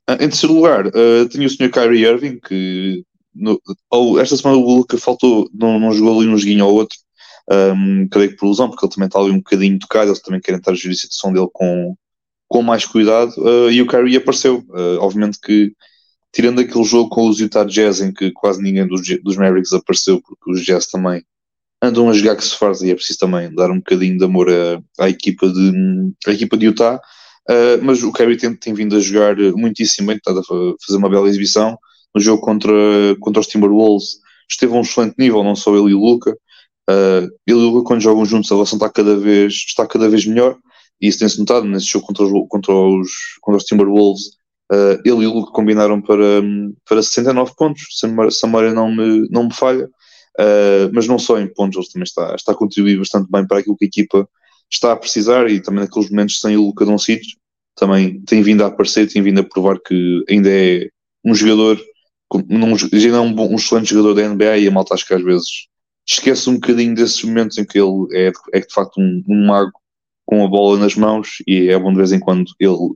[0.09, 1.71] Uh, em terceiro lugar, uh, tenho o Sr.
[1.71, 6.38] Kyrie Irving, que no, ou, esta semana o Luca faltou, não, não jogou ali um
[6.38, 6.97] joguinho ou outro,
[7.51, 10.40] um, creio que por ilusão, porque ele também está ali um bocadinho tocado, eles também
[10.40, 11.95] querem estar a gerir a situação dele com,
[12.49, 14.64] com mais cuidado, uh, e o Kyrie apareceu.
[14.71, 15.73] Uh, obviamente que
[16.37, 20.20] tirando aquele jogo com os Utah Jazz em que quase ninguém dos, dos Mavericks apareceu,
[20.20, 21.25] porque os Jazz também
[21.83, 24.51] andam a jogar que se faz e é preciso também dar um bocadinho de amor
[24.51, 25.72] à, à equipa, de,
[26.27, 27.01] à equipa de Utah.
[27.49, 31.09] Uh, mas o Kyrie tem, tem, vindo a jogar muitíssimo bem, está a fazer uma
[31.09, 31.79] bela exibição.
[32.14, 32.70] No jogo contra,
[33.18, 36.33] contra os Timberwolves esteve a um excelente nível, não só ele e o Luca.
[36.90, 40.07] Uh, ele e o Luca, quando jogam juntos, a relação está cada vez, está cada
[40.07, 40.59] vez melhor.
[41.01, 44.37] E isso tem-se notado nesse jogo contra os, contra os, contra os Timberwolves.
[44.72, 46.42] Uh, ele e o Luke combinaram para,
[46.88, 51.38] para 69 pontos, se a memória não me, não me falha, uh, mas não só
[51.38, 54.29] em pontos, ele também está, está a contribuir bastante bem para aquilo que a equipa
[54.70, 57.22] está a precisar e também naqueles momentos sem o Luca Doncic
[57.76, 60.88] também tem vindo a aparecer, tem vindo a provar que ainda é
[61.24, 61.79] um jogador,
[62.92, 65.22] já é um, bom, um excelente jogador da NBA e a malta acho que às
[65.22, 65.46] vezes
[66.09, 69.72] esquece um bocadinho desses momentos em que ele é, é de facto um, um mago
[70.24, 72.94] com a bola nas mãos e é bom de vez em quando ele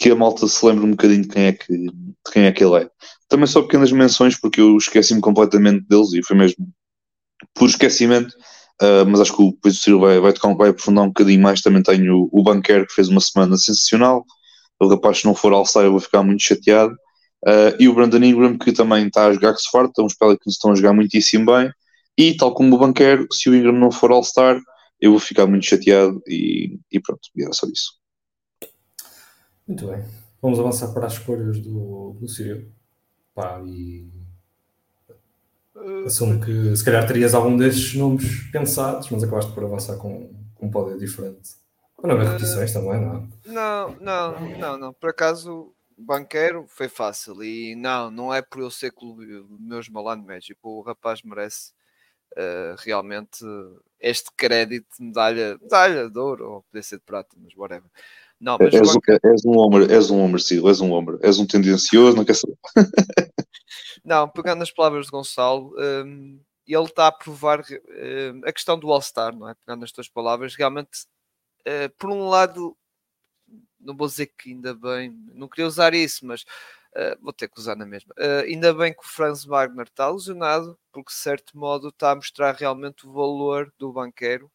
[0.00, 1.92] que a malta se lembre um bocadinho de quem é que, de
[2.32, 2.90] quem é, que ele é.
[3.28, 6.66] Também só pequenas menções, porque eu esqueci-me completamente deles e foi mesmo
[7.54, 8.34] por esquecimento.
[8.82, 11.42] Uh, mas acho que o, depois o Ciro vai, vai, tocar, vai aprofundar um bocadinho
[11.42, 11.60] mais.
[11.60, 14.24] Também tenho o, o Banquer, que fez uma semana sensacional.
[14.80, 16.94] O rapaz, se não for All-Star, eu vou ficar muito chateado.
[17.46, 20.02] Uh, e o Brandon Ingram, que também está a jogar que se farta.
[20.02, 21.70] Uns Pelicans estão a jogar muitíssimo bem.
[22.16, 24.58] E, tal como o Banquer, se o Ingram não for All-Star,
[24.98, 26.22] eu vou ficar muito chateado.
[26.26, 27.99] E, e pronto, era só isso.
[29.70, 30.04] Muito bem.
[30.42, 32.72] Vamos avançar para as escolhas do, do Círio.
[33.32, 34.10] Pá, e
[36.04, 40.66] assumo que se calhar terias algum desses nomes pensados, mas acabaste por avançar com, com
[40.66, 41.50] um pódio diferente.
[41.96, 43.28] Ou não houve repetições também, não?
[43.46, 44.92] Não, não, não, não.
[44.92, 47.40] Por acaso, banqueiro foi fácil.
[47.44, 50.58] E não, não é por eu ser clube meus Malano México.
[50.68, 51.70] O rapaz merece
[52.32, 53.44] uh, realmente
[54.00, 57.88] este crédito medalha, medalha de ouro, ou poder ser de prata, mas whatever.
[58.40, 59.20] Não, mas és, banqueiro...
[59.22, 62.56] és um homem, és um homem, és um homem, és um tendencioso, não quer saber.
[64.02, 68.90] não, pegando as palavras de Gonçalo, um, ele está a provar uh, a questão do
[68.90, 69.54] All-Star, não é?
[69.54, 71.06] Pegando as tuas palavras, realmente,
[71.66, 72.74] uh, por um lado,
[73.78, 77.58] não vou dizer que ainda bem, não queria usar isso, mas uh, vou ter que
[77.58, 78.14] usar na mesma.
[78.18, 82.16] Uh, ainda bem que o Franz Wagner está lesionado, porque de certo modo está a
[82.16, 84.50] mostrar realmente o valor do banqueiro,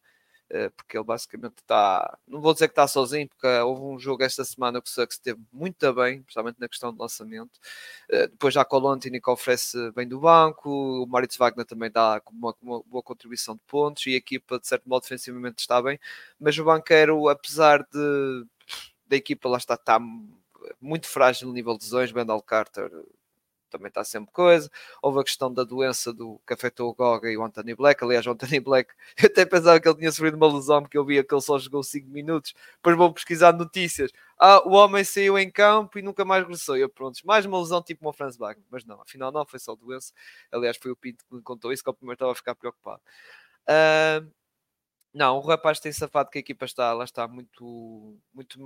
[0.76, 4.44] porque ele basicamente está, não vou dizer que está sozinho, porque houve um jogo esta
[4.44, 7.60] semana que o Sucks esteve muito bem, principalmente na questão de lançamento.
[8.08, 10.70] depois já Colontini que oferece bem do banco,
[11.02, 14.66] o Moritz Wagner também dá uma, uma boa contribuição de pontos e a equipa de
[14.66, 15.98] certo modo defensivamente está bem,
[16.38, 18.46] mas o banqueiro, apesar de
[19.08, 19.98] da equipa lá está, está
[20.80, 22.12] muito frágil no nível de lesões.
[22.12, 22.90] Bendal Carter
[23.70, 24.70] também está sempre coisa.
[25.02, 28.02] Houve a questão da doença do que afetou o Goga e o Anthony Black.
[28.02, 31.04] Aliás, o Anthony Black, eu até pensava que ele tinha sofrido uma lesão, porque eu
[31.04, 32.54] via que ele só jogou 5 minutos.
[32.76, 34.10] Depois vou pesquisar notícias.
[34.38, 36.76] Ah, o homem saiu em campo e nunca mais regressou.
[36.76, 38.66] Eu, pronto, mais uma lesão tipo uma Franz Wagner.
[38.70, 40.12] Mas não, afinal não, foi só doença.
[40.52, 43.02] Aliás, foi o Pinto que me contou isso, que eu primeiro estava a ficar preocupado.
[43.68, 44.30] Uh,
[45.16, 48.58] não, o rapaz tem safado que a equipa está, lá está muito, muito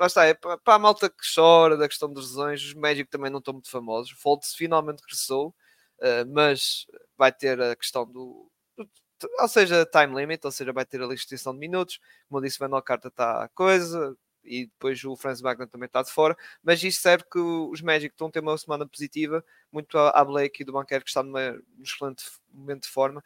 [0.00, 3.38] está, é para, a malta que chora da questão das lesões, os médicos também não
[3.38, 4.12] estão muito famosos.
[4.12, 5.54] O Foltz finalmente regressou,
[6.00, 8.88] uh, mas vai ter a questão do, do,
[9.40, 11.98] ou seja, time limit, ou seja, vai ter a restrição de minutos.
[12.28, 16.02] Como eu disse, Vandal Carta está a coisa, e depois o Franz Wagner também está
[16.02, 19.98] de fora, mas isto serve que os médicos estão a ter uma semana positiva, muito
[19.98, 23.22] à Blake e do banqueiro que está numa, num excelente momento de forma,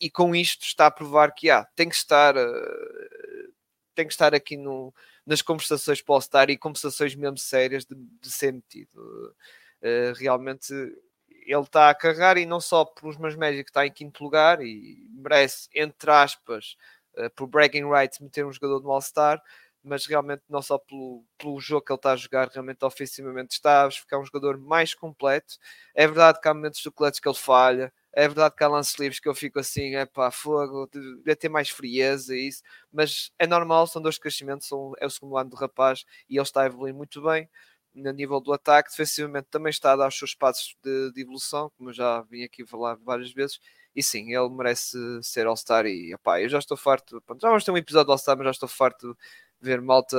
[0.00, 3.52] e, e, com isto está a provar que há, ah, tem que estar, uh,
[3.94, 4.92] tem que estar aqui no,
[5.26, 9.34] nas conversações All-Star e conversações mesmo sérias de, de ser metido.
[9.82, 13.92] Uh, realmente ele está a carregar e não só pelos meus médicos que está em
[13.92, 16.76] quinto lugar e merece, entre aspas,
[17.16, 19.42] uh, por bragging rights, meter um jogador no All-Star,
[19.82, 23.86] mas realmente não só pelo, pelo jogo que ele está a jogar, realmente ofensivamente está
[23.86, 25.54] a ficar um jogador mais completo.
[25.94, 28.98] É verdade que há momentos do clutch que ele falha, é verdade que há lances
[28.98, 33.30] livres que eu fico assim, é pá, fogo, devia ter mais frieza e isso, mas
[33.38, 36.62] é normal, são dois crescimentos, são, é o segundo ano do rapaz e ele está
[36.62, 37.46] a evoluir muito bem
[37.94, 41.70] no nível do ataque, defensivamente também está a dar os seus passos de, de evolução,
[41.76, 43.60] como eu já vim aqui falar várias vezes,
[43.94, 47.64] e sim, ele merece ser All-Star e opá, eu já estou farto, pronto, já vamos
[47.64, 49.14] ter um episódio All-Star, mas já estou farto
[49.60, 50.16] de ver malta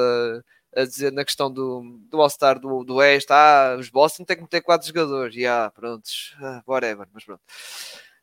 [0.77, 4.43] a dizer na questão do, do All-Star do, do Oeste, ah, os Boston têm que
[4.43, 7.41] meter quatro jogadores, e ah, prontos, ah, whatever, mas pronto.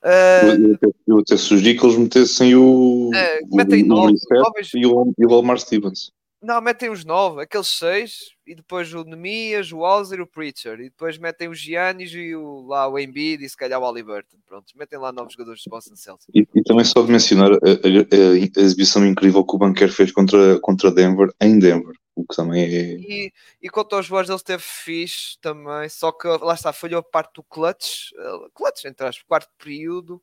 [0.05, 5.14] Uh, eu, até, sugeri que eles metessem o, uh, metem o, nove, o e o,
[5.19, 6.12] e o Lamar Stevens.
[6.44, 10.78] Não, metem os nove, aqueles seis, e depois o Nemias, o Walzer e o Preacher,
[10.78, 14.37] e depois metem os Giannis e o, lá o Embiid e se calhar o Aliburton.
[14.46, 16.28] Pronto, metem lá novos jogadores de Boston Celtics.
[16.35, 20.12] E, e, também só de mencionar a, a, a, exibição incrível que o Banquer fez
[20.12, 22.94] contra, contra Denver, em Denver, o que também é...
[22.98, 27.02] E, e quanto aos Warriors, ele esteve fixe também, só que lá está, falhou a
[27.02, 30.22] parte do clutch, uh, clutch entre aspas, quarto período,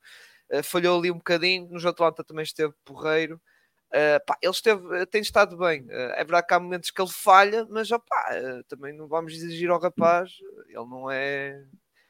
[0.53, 3.41] uh, falhou ali um bocadinho, no Atlanta também esteve porreiro,
[3.91, 5.81] Uh, pá, ele esteve, tem estado bem.
[5.81, 9.33] Uh, é verdade que há momentos que ele falha, mas opá, uh, também não vamos
[9.33, 10.31] exigir ao rapaz.
[10.69, 11.61] Ele não é.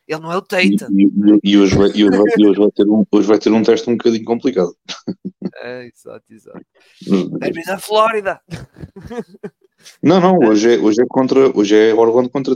[0.07, 0.87] Ele não é o Teita.
[0.91, 3.51] E, e, e, hoje, vai, e hoje, vai, hoje, vai ter um, hoje vai ter
[3.51, 4.75] um teste um bocadinho complicado.
[5.63, 6.59] É, exato, exato.
[7.39, 8.41] Derby da Flórida.
[10.01, 12.55] Não, não, hoje é, hoje é contra hoje é Orlando contra,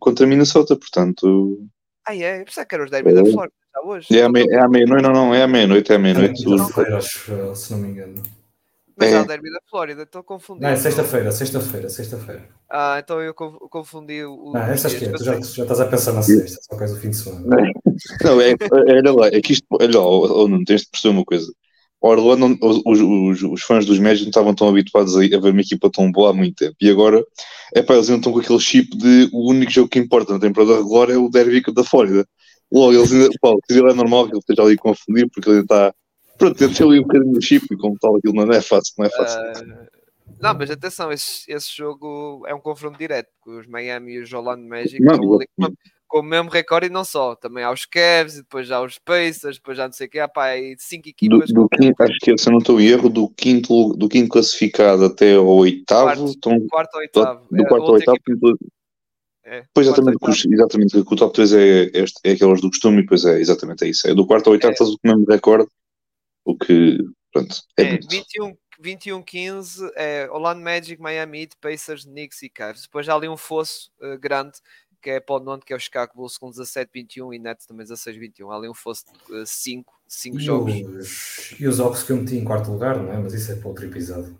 [0.00, 1.64] contra Minnesota, portanto.
[2.04, 2.40] Ah, é?
[2.40, 3.14] Eu pensava que era os Derby é.
[3.14, 4.18] da Flórida, já hoje.
[4.18, 6.42] É à meia-noite, não, não, é à meia-noite, é à meia-noite.
[6.42, 8.22] É, se não me engano.
[8.96, 10.66] Mas é, o derby da Flórida, estou confundindo.
[10.66, 12.48] Não, é sexta-feira, sexta-feira, sexta-feira.
[12.70, 14.52] Ah, então eu confundi o.
[14.52, 17.10] Não, esta é, tu já, já estás a pensar na sexta, só coisa do fim
[17.10, 17.72] de semana.
[18.24, 18.54] Não, é,
[18.88, 21.46] olha lá, é que isto, olha lá, oh, não tens de perceber uma coisa.
[22.00, 25.60] Orlando, os, os, os, fãs dos Magic não estavam tão habituados a, a, ver uma
[25.60, 26.76] equipa tão boa há muito tempo.
[26.80, 27.22] E agora,
[27.74, 30.76] é pá, eles estão com aquele chip de o único jogo que importa na temporada
[30.76, 32.26] regular é o derby da Flórida.
[32.72, 35.58] Logo, eles ainda, pá, ele é normal que ele esteja ali a confundir, porque ele
[35.60, 35.94] ainda está
[36.38, 39.06] Pronto, temos ali um bocadinho do chip e como tal aquilo não é fácil, não
[39.06, 39.40] é fácil.
[39.40, 39.96] Uh,
[40.40, 44.32] não, mas atenção, esse, esse jogo é um confronto direto, porque os Miami e os
[44.32, 45.74] Orlando Magic não, estão ali com,
[46.06, 49.56] com, o mesmo recorde e não só, também há os Cavs, depois já os Pacers,
[49.56, 51.48] depois já não sei o que, há pá, aí cinco equipas.
[51.48, 54.28] Do, do quinto, acho que se eu não estou em erro, do quinto, do quinto
[54.28, 57.40] classificado até ao oitavo, quarto, estão, quarto ao oitavo.
[57.48, 58.56] Do, do é, quarto ao oitavo, equipa...
[59.48, 60.18] É, pois exatamente,
[60.52, 63.88] exatamente, o top 3 é, é, é aquelas do costume, e depois é exatamente é
[63.88, 64.08] isso.
[64.08, 64.74] É do quarto ao oitavo, é.
[64.74, 65.68] estás o mesmo recorde,
[66.46, 66.98] o que,
[67.32, 67.56] pronto.
[67.76, 72.82] É, é 21, 21-15 é Orlando Magic, Miami Heat, Pacers, Knicks e Cavs.
[72.82, 74.58] Depois já ali um fosso uh, grande
[75.02, 77.86] que é para o nono, que é o Chicago Bulls com 17-21 e Nets também
[77.86, 78.50] 16-21.
[78.50, 79.92] Há ali um fosso de 5
[80.36, 80.74] uh, jogos.
[80.74, 83.18] Os, e os Ox que eu meti em quarto lugar, não é?
[83.18, 84.36] Mas isso é para outro episódio.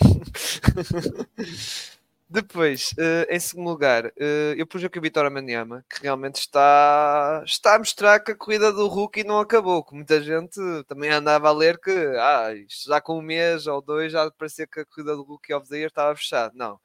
[2.30, 7.42] Depois, uh, em segundo lugar, uh, eu pus aqui o Vitória Maniama, que realmente está,
[7.46, 9.82] está a mostrar que a corrida do Hulk não acabou.
[9.82, 12.50] Que muita gente também andava a ler que ah,
[12.86, 15.76] já com um mês ou dois já parecia que a corrida do Hulk of the
[15.76, 16.52] Year estava fechada.
[16.54, 16.78] Não.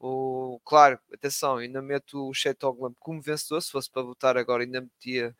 [0.00, 2.58] O, claro, atenção, ainda meto o Chet
[2.98, 3.60] como vencedor.
[3.62, 5.34] Se fosse para votar agora, ainda metia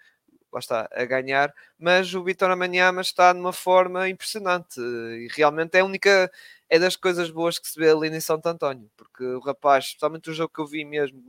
[0.56, 5.80] lá está, a ganhar, mas o Vitória Manhama está numa forma impressionante e realmente é
[5.80, 6.30] a única,
[6.68, 10.30] é das coisas boas que se vê ali em Santo António, porque o rapaz, especialmente
[10.30, 11.20] o jogo que eu vi mesmo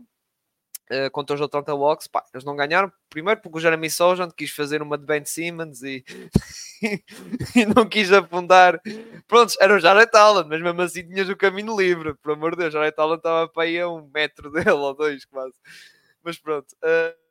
[0.92, 4.52] uh, contra os Atlanta Walks, pá, eles não ganharam, primeiro porque o Jeremy Sojan quis
[4.52, 6.04] fazer uma de Ben Simmons e,
[7.56, 8.82] e não quis afundar,
[9.28, 12.64] pronto, era o Jared Allen, mas mesmo assim tinhas o caminho livre, por amor de
[12.64, 15.56] Deus, o Jared Allen estava para aí a um metro dele ou dois quase,
[16.24, 16.74] mas pronto...
[16.84, 17.28] Uh,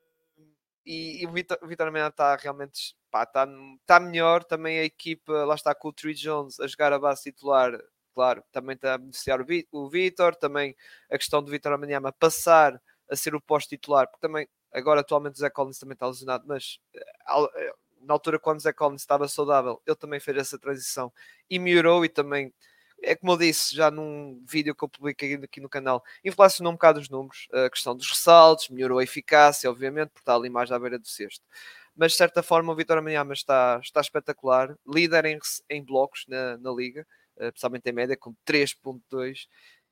[0.86, 3.48] e, e o Vitor, o Vitor Mena está realmente está,
[3.80, 4.44] está melhor.
[4.44, 7.72] Também a equipa, lá está com o Tree Jones a jogar a base titular,
[8.16, 10.34] claro, também está a beneficiar o Vitor.
[10.36, 10.74] Também
[11.10, 15.34] a questão do Vitor Amaniama passar a ser o posto titular, porque também agora atualmente
[15.34, 17.04] o Zé Collins também está lesionado, mas eh,
[17.56, 21.12] eh, na altura quando o Zé Collins estava saudável, ele também fez essa transição
[21.50, 22.52] e melhorou e também
[23.02, 26.76] é como eu disse já num vídeo que eu publiquei aqui no canal, inflacionou um
[26.76, 30.72] bocado os números, a questão dos ressaltos, melhorou a eficácia, obviamente, porque está ali mais
[30.72, 31.44] à beira do sexto.
[31.94, 36.56] Mas de certa forma o Vitória Manhama está, está espetacular, líder em, em blocos na,
[36.56, 37.06] na liga,
[37.38, 39.46] eh, principalmente em média, com 3.2.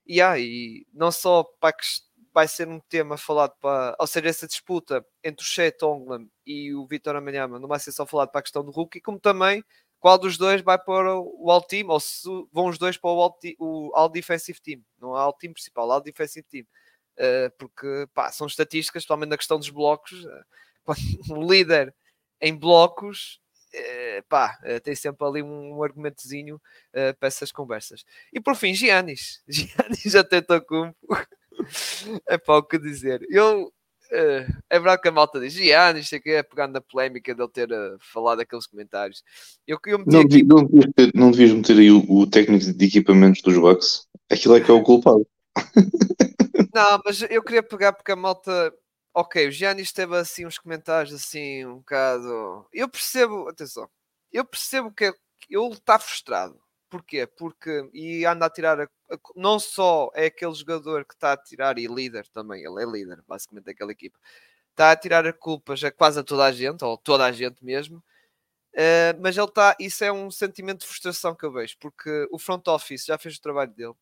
[0.07, 0.35] E, ah,
[0.93, 1.85] não só para que
[2.33, 3.97] vai ser um tema falado para.
[3.99, 7.93] Ou seja, essa disputa entre o Shea Tonglam e o Vitória Manhama não vai ser
[7.93, 9.65] só falado para a questão do rookie, como também
[10.05, 13.21] qual dos dois vai para o All Team, ou se vão os dois para o
[13.23, 16.67] All, o all Defensive Team, não há All Team principal, All Defensive Team,
[17.19, 20.13] uh, porque pá, são estatísticas, especialmente na questão dos blocos,
[20.87, 21.95] uh, o líder
[22.39, 23.41] em blocos
[23.75, 26.61] uh, pá, tem sempre ali um, um argumentozinho
[26.93, 28.05] para essas conversas.
[28.33, 30.95] E por fim, Giannis, Giannis já tentou cumprir.
[32.29, 33.25] é para o que dizer.
[33.31, 33.73] Eu
[34.13, 37.41] Uh, é verdade que a malta diz, Giannis, sei que é pegando na polémica de
[37.41, 39.25] ele ter uh, falado aqueles comentários.
[39.67, 40.43] Eu, eu não, aqui...
[40.45, 44.07] não, devias ter, não devias meter aí o, o, técnico de equipamentos dos Bucks.
[44.31, 45.27] Aquilo é que é o culpado.
[46.73, 48.73] não, mas eu queria pegar porque a malta.
[49.17, 52.67] Ok, o Giannis teve assim uns comentários assim um bocado.
[52.73, 53.89] Eu percebo, atenção,
[54.33, 55.05] eu percebo que
[55.49, 56.61] ele está frustrado.
[56.91, 57.27] Porquê?
[57.27, 61.37] Porque e anda a tirar a, a, não só é aquele jogador que está a
[61.37, 64.19] tirar e líder também, ele é líder basicamente daquela equipa,
[64.71, 67.65] está a tirar a culpa já quase a toda a gente, ou toda a gente
[67.65, 72.29] mesmo, uh, mas ele está, isso é um sentimento de frustração que eu vejo, porque
[72.31, 73.95] o front office já fez o trabalho dele,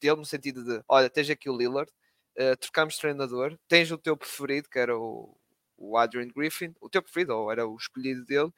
[0.00, 1.90] dele no sentido de, olha, tens aqui o Lillard,
[2.38, 5.36] uh, trocamos treinador, tens o teu preferido, que era o,
[5.76, 8.52] o Adrian Griffin, o teu preferido, ou era o escolhido dele,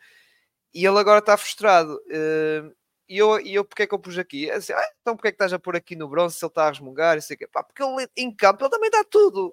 [0.74, 1.94] e ele agora está frustrado.
[2.06, 2.74] Uh,
[3.08, 4.48] e eu, e eu porque é que eu pus aqui?
[4.48, 6.50] É assim, ah, então porque é que estás a pôr aqui no bronze se ele
[6.50, 7.18] está a resmungar?
[7.18, 9.52] E sei que, pá, porque ele em campo ele também dá tudo.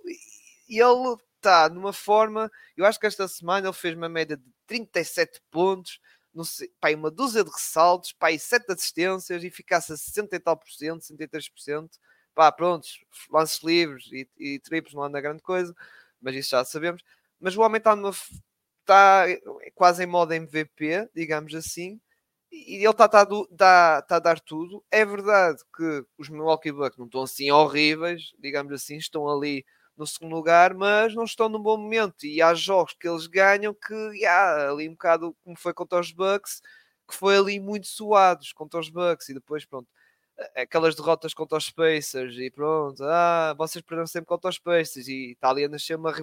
[0.69, 2.51] E, ele está numa forma.
[2.75, 5.99] Eu acho que esta semana ele fez uma média de 37 pontos,
[6.33, 10.35] não sei, pá, uma dúzia de ressaltos, pá, e 7 assistências e ficasse a 60
[10.35, 11.89] e tal por cento, 63%.
[12.38, 13.00] Pá, prontos,
[13.32, 15.73] lances livres e, e triplos não anda grande coisa,
[16.21, 17.04] mas isso já sabemos.
[17.39, 18.12] Mas o homem está numa.
[18.82, 19.26] Está
[19.76, 22.00] quase em modo MVP, digamos assim
[22.52, 24.84] e ele está tá, tá, tá a dar tudo.
[24.91, 29.65] É verdade que os Milwaukee Bucks não estão assim horríveis, digamos assim, estão ali
[29.97, 32.26] no segundo lugar, mas não estão num bom momento.
[32.26, 36.62] E há jogos que eles ganham que, ali um bocado como foi contra os Bucks,
[37.08, 39.30] que foi ali muito suados contra os Bucks.
[39.30, 39.88] E depois, pronto,
[40.56, 45.32] aquelas derrotas contra os Pacers e pronto, ah, vocês perderam sempre contra os Pacers e
[45.32, 46.13] está ali a nascer uma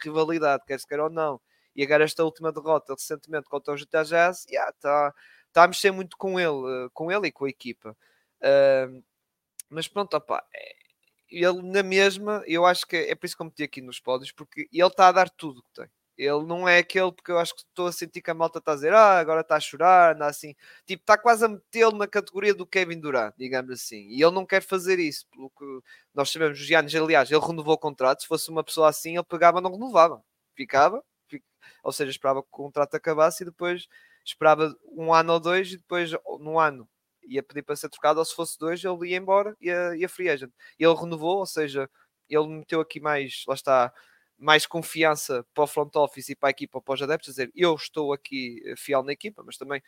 [0.00, 1.40] rivalidade, quer se queira ou não.
[1.74, 5.12] E agora esta última derrota recentemente contra os Utah Jazz, yeah, está
[5.56, 7.96] está a mexer muito com ele, com ele e com a equipa.
[8.42, 9.02] Uh,
[9.70, 10.76] mas pronto, opa, é,
[11.30, 14.32] ele na mesma, eu acho que é por isso que eu meti aqui nos pódios,
[14.32, 15.88] porque ele está a dar tudo que tem.
[16.16, 18.72] Ele não é aquele, porque eu acho que estou a sentir que a malta está
[18.72, 20.54] a dizer, ah, agora está a chorar, anda assim.
[20.86, 24.08] Tipo, está quase a metê-lo na categoria do Kevin Durant, digamos assim.
[24.08, 25.64] E ele não quer fazer isso, pelo que
[26.14, 28.22] nós sabemos, os Giannis, aliás, ele renovou o contrato.
[28.22, 30.22] Se fosse uma pessoa assim, ele pegava, não renovava.
[30.54, 31.44] Ficava, fic...
[31.82, 33.86] ou seja, esperava que o contrato acabasse e depois
[34.24, 36.88] esperava um ano ou dois e depois, no ano,
[37.28, 40.04] ia pedir para ser trocado, ou se fosse dois, ele ia embora e a, e
[40.04, 40.52] a free agent.
[40.78, 41.88] Ele renovou, ou seja,
[42.28, 43.92] ele meteu aqui mais, lá está,
[44.38, 47.74] mais confiança para o front office e para a equipa, para os adeptos, dizer, eu
[47.74, 49.82] estou aqui eh, fiel na equipa, mas também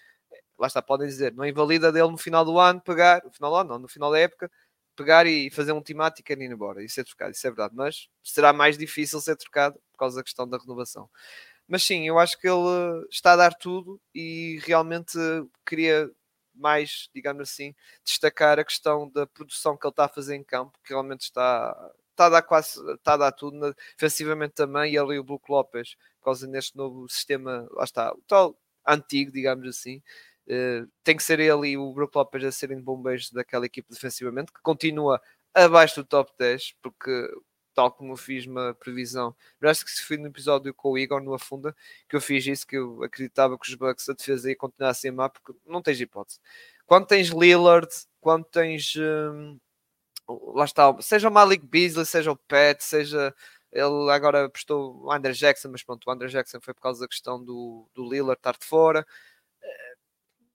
[0.58, 3.56] lá está, podem dizer, não invalida dele no final do ano pegar, no final do
[3.56, 4.50] ano, não, no final da época,
[4.96, 8.08] pegar e fazer um temático e ir embora e ser trocado, isso é verdade, mas
[8.22, 11.08] será mais difícil ser trocado por causa da questão da renovação.
[11.68, 15.18] Mas sim, eu acho que ele está a dar tudo e realmente
[15.66, 16.10] queria
[16.54, 20.78] mais, digamos assim, destacar a questão da produção que ele está a fazer em campo,
[20.84, 21.74] que realmente está,
[22.18, 25.94] está a dar quase, está a dar tudo, defensivamente também, e ali o Brook Lopes,
[26.18, 30.02] por causa deste novo sistema, lá está, o tal antigo, digamos assim,
[30.50, 34.50] Uh, tem que ser ele e o Brook Lopes a serem bombeiros daquela equipe defensivamente,
[34.50, 35.20] que continua
[35.52, 37.30] abaixo do top 10, porque
[37.74, 40.98] tal como eu fiz uma previsão, mas acho que se foi no episódio com o
[40.98, 41.76] Igor no Afunda,
[42.08, 44.94] que eu fiz isso, que eu acreditava que os Bucks a defesa ia continuar a
[44.94, 46.40] ser má, porque não tens hipótese.
[46.86, 49.58] Quando tens Lillard, quando tens hum,
[50.28, 53.34] lá está, seja o Malik Beasley, seja o Pat, seja
[53.72, 57.08] ele agora apostou o Andrew Jackson, mas pronto, o Andrew Jackson foi por causa da
[57.08, 59.06] questão do, do Lillard estar de fora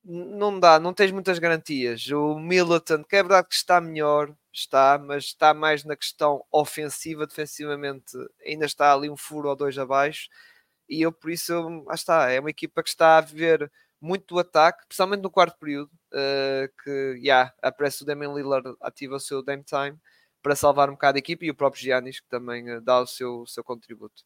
[0.05, 2.07] não dá, não tens muitas garantias.
[2.09, 7.25] O Militant, que é verdade que está melhor, está, mas está mais na questão ofensiva,
[7.25, 10.27] defensivamente ainda está ali um furo ou dois abaixo.
[10.89, 11.53] E eu, por isso,
[11.89, 13.71] ah, está, é uma equipa que está a ver
[14.03, 19.15] muito do ataque, principalmente no quarto período, uh, que, yeah, aparece o Damian Lillard, ativa
[19.15, 19.97] o seu Dame Time
[20.41, 23.07] para salvar um bocado a equipa e o próprio Giannis, que também uh, dá o
[23.07, 24.23] seu, seu contributo.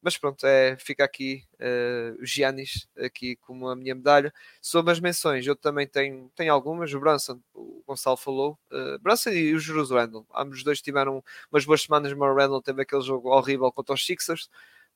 [0.00, 4.32] Mas pronto, é, fica aqui uh, o Giannis aqui como a minha medalha.
[4.62, 6.94] Sobre as menções, eu também tenho, tenho algumas.
[6.94, 8.58] O Brunson, o Gonçalo falou.
[8.72, 10.26] Uh, e o Jurus Randall.
[10.34, 14.06] Ambos dois tiveram umas boas semanas, mas o Randall teve aquele jogo horrível contra os
[14.06, 14.48] Sixers.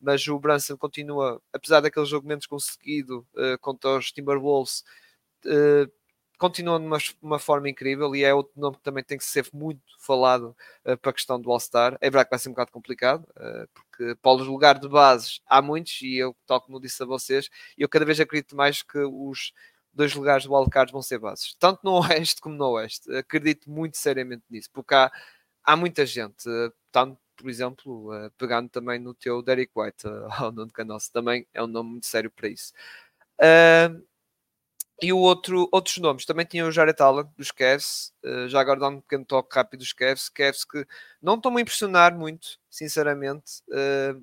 [0.02, 4.82] Mas o Brunson continua, apesar daquele jogo menos conseguido uh, contra os Timberwolves,
[5.46, 5.90] uh,
[6.42, 9.80] continua numa uma forma incrível e é outro nome que também tem que ser muito
[10.00, 11.96] falado uh, para a questão do All-Star.
[12.00, 15.40] É verdade que vai ser um bocado complicado, uh, porque para os lugares de bases
[15.46, 18.98] há muitos e eu, tal como disse a vocês, eu cada vez acredito mais que
[18.98, 19.52] os
[19.92, 23.14] dois lugares do wildcard vão ser bases, tanto no Oeste como no Oeste.
[23.14, 25.12] Acredito muito seriamente nisso, porque há,
[25.62, 26.44] há muita gente,
[26.90, 30.06] tanto por exemplo, pegando também no teu Derek White,
[30.38, 32.72] ao Nuno Canosso, também é um nome muito sério para isso.
[33.40, 34.02] Uh,
[35.00, 38.78] e o outro, outros nomes, também tinha o Jared Allen dos Cavs, uh, já agora
[38.78, 40.86] dando um pequeno toque rápido dos Cavs, Cavs que
[41.20, 43.62] não estão a impressionar muito, sinceramente,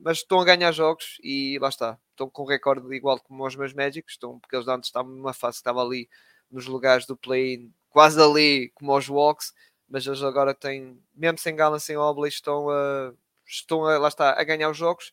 [0.02, 3.56] mas estão a ganhar jogos e lá está, estão com um recorde igual como os
[3.56, 6.10] meus Magics, estão, porque eles antes estavam numa fase que estava ali
[6.50, 9.54] nos lugares do play-in, quase ali como os Walks,
[9.90, 13.14] mas eles agora têm, mesmo sem Gala, sem Obley, estão a,
[13.46, 15.12] estão a, lá está, a ganhar os jogos,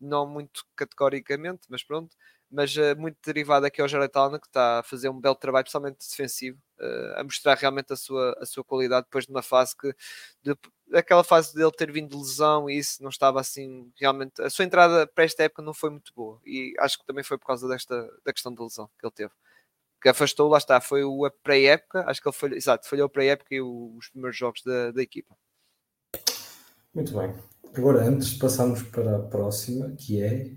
[0.00, 2.16] não muito categoricamente, mas pronto.
[2.50, 5.64] Mas uh, muito derivado aqui ao Jared Allen, que está a fazer um belo trabalho,
[5.64, 9.76] principalmente defensivo, uh, a mostrar realmente a sua, a sua qualidade depois de uma fase
[9.76, 9.94] que,
[10.42, 10.56] de,
[10.94, 14.64] aquela fase dele ter vindo de lesão e isso não estava assim, realmente, a sua
[14.64, 16.40] entrada para esta época não foi muito boa.
[16.46, 19.32] E acho que também foi por causa desta, da questão da lesão que ele teve.
[20.00, 23.54] Que afastou, lá está, foi o pré-época, acho que ele foi, exato, falhou a pré-época
[23.54, 25.34] e o, os primeiros jogos da, da equipa.
[26.94, 27.34] Muito bem.
[27.76, 30.52] Agora, antes de passarmos para a próxima, que é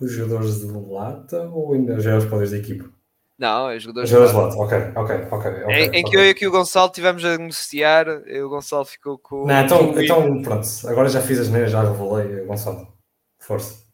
[0.00, 2.90] os jogadores de lata ou ainda já os poderes da equipa?
[3.38, 4.56] Não, é jogadores, jogadores de lata.
[4.56, 5.50] Ok, ok, ok.
[5.50, 6.04] okay em, em okay.
[6.04, 9.46] que eu e aqui o Gonçalo tivemos a negociar, e o Gonçalo ficou com.
[9.46, 12.94] Não, então, com então pronto, agora já fiz as neiras, já revelei, Gonçalo.
[13.38, 13.84] Força.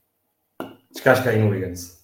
[0.93, 2.00] Descasca aí no Wiggins.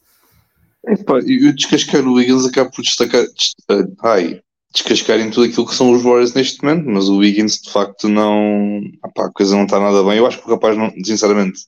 [0.89, 3.23] Epá, eu descascar o Wiggins acaba por destacar.
[3.23, 3.57] Dest...
[4.03, 4.41] Ai,
[4.73, 8.09] descascar em tudo aquilo que são os Warriors neste momento, mas o Wiggins de facto
[8.09, 8.81] não.
[9.05, 10.19] Epá, a coisa não está nada bem.
[10.19, 11.61] Eu acho que o rapaz, não, sinceramente,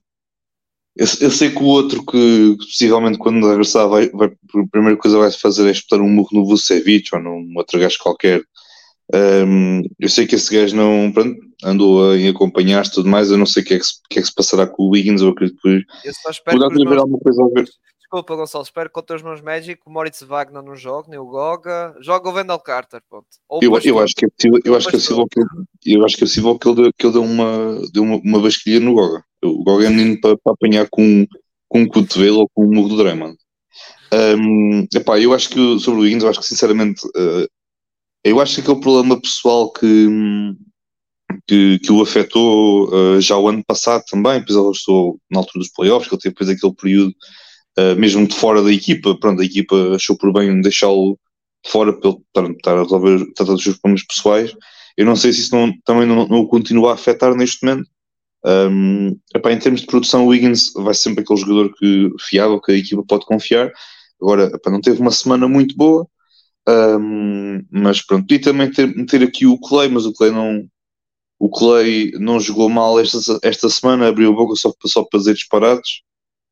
[0.99, 5.17] eu, eu, sei que o outro que, possivelmente quando regressar vai, vai, a primeira coisa
[5.17, 8.43] que vai fazer é espetar um murro no Vucevic ou num outro gajo qualquer.
[9.15, 13.31] Um, eu sei que esse gajo não pronto, andou a acompanhar-se tudo mais.
[13.31, 14.91] Eu não sei o que, é que, se, que é que se passará com o
[14.91, 15.21] Wiggins.
[15.21, 15.85] Eu acredito que.
[16.05, 16.99] Eu só espero que meus...
[16.99, 17.69] alguma coisa a ver.
[18.11, 21.27] Desculpa, Gonçalo, espero que contra os meus Magic o Moritz Wagner não jogue, nem o
[21.27, 21.95] Goga.
[22.01, 23.03] Joga o Vendel Carter.
[23.07, 23.27] Ponto.
[23.61, 26.17] eu, eu, acho que é possível, eu acho que é possível que ele, eu acho
[26.17, 29.23] que é possível que ele que ele deu uma, deu uma, uma basquilha no Goga.
[29.45, 31.27] O Goga é menino para, para apanhar com,
[31.69, 33.37] com um cotovelo ou com um murro do Draymond.
[34.11, 37.47] Um, epá, eu acho que sobre o Wiggins, eu acho que sinceramente, uh,
[38.25, 40.09] eu acho que aquele problema pessoal que,
[41.47, 45.59] que, que o afetou uh, já o ano passado também, depois ele estou na altura
[45.59, 47.15] dos playoffs, que ele teve depois aquele período
[47.79, 51.19] uh, mesmo de fora da equipa, pronto, a equipa achou por bem deixá-lo
[51.67, 54.55] fora para estar a resolver tratar dos seus problemas pessoais.
[54.97, 57.89] Eu não sei se isso não, também não, não o continua a afetar neste momento,
[58.45, 62.73] um, epá, em termos de produção, o Wiggins vai sempre aquele jogador que, fiável que
[62.73, 63.71] a equipa pode confiar.
[64.21, 66.07] Agora, epá, não teve uma semana muito boa,
[66.69, 68.33] um, mas pronto.
[68.33, 70.65] E também ter, meter aqui o Clay, mas o Clay não,
[71.39, 75.35] o Clay não jogou mal esta, esta semana, abriu a boca só, só para fazer
[75.35, 76.03] disparados.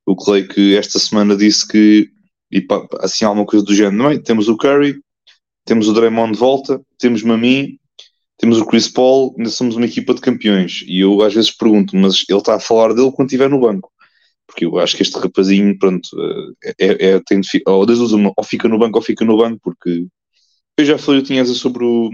[0.06, 2.08] O Clay que esta semana disse que
[2.50, 3.96] e pá, assim alguma coisa do género.
[3.96, 4.18] Não é?
[4.18, 5.00] Temos o Curry,
[5.64, 7.80] temos o Draymond de volta, temos Mami,
[8.38, 10.84] temos o Chris Paul, ainda somos uma equipa de campeões.
[10.86, 13.90] E eu às vezes pergunto, mas ele está a falar dele quando estiver no banco.
[14.46, 16.08] Porque eu acho que este rapazinho, pronto,
[16.64, 17.84] eh, é, é, tem de, ou,
[18.14, 20.06] uma, ou fica no banco ou fica no banco, porque
[20.78, 22.10] eu já falei, eu tinha essa sobre o,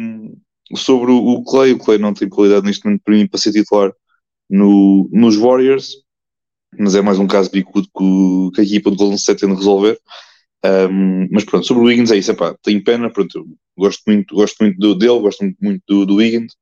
[0.76, 1.72] sobre o Clay.
[1.72, 3.92] O Clay não tem qualidade neste momento para mim para ser titular
[4.48, 5.96] no, nos Warriors,
[6.78, 9.56] mas é mais um caso bicudo que, que a equipa do Golden State tem de
[9.56, 9.98] resolver.
[10.64, 13.46] Um, mas pronto, sobre o Wiggins é isso, epá, tenho pena, pronto,
[13.76, 16.52] gosto muito, gosto muito do, dele, gosto muito do, do Wiggins.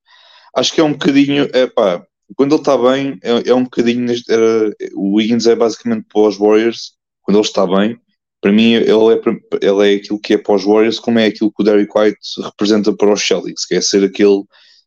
[0.55, 2.05] Acho que é um bocadinho, epá,
[2.37, 4.13] quando ele está bem, é, é um bocadinho.
[4.29, 6.93] Era, o Wiggins é basicamente para os Warriors,
[7.23, 7.99] quando ele está bem.
[8.41, 11.53] Para mim, ele é, ele é aquilo que é para os Warriors, como é aquilo
[11.53, 14.45] que o Derrick White representa para os Celtics, que é ser aquele,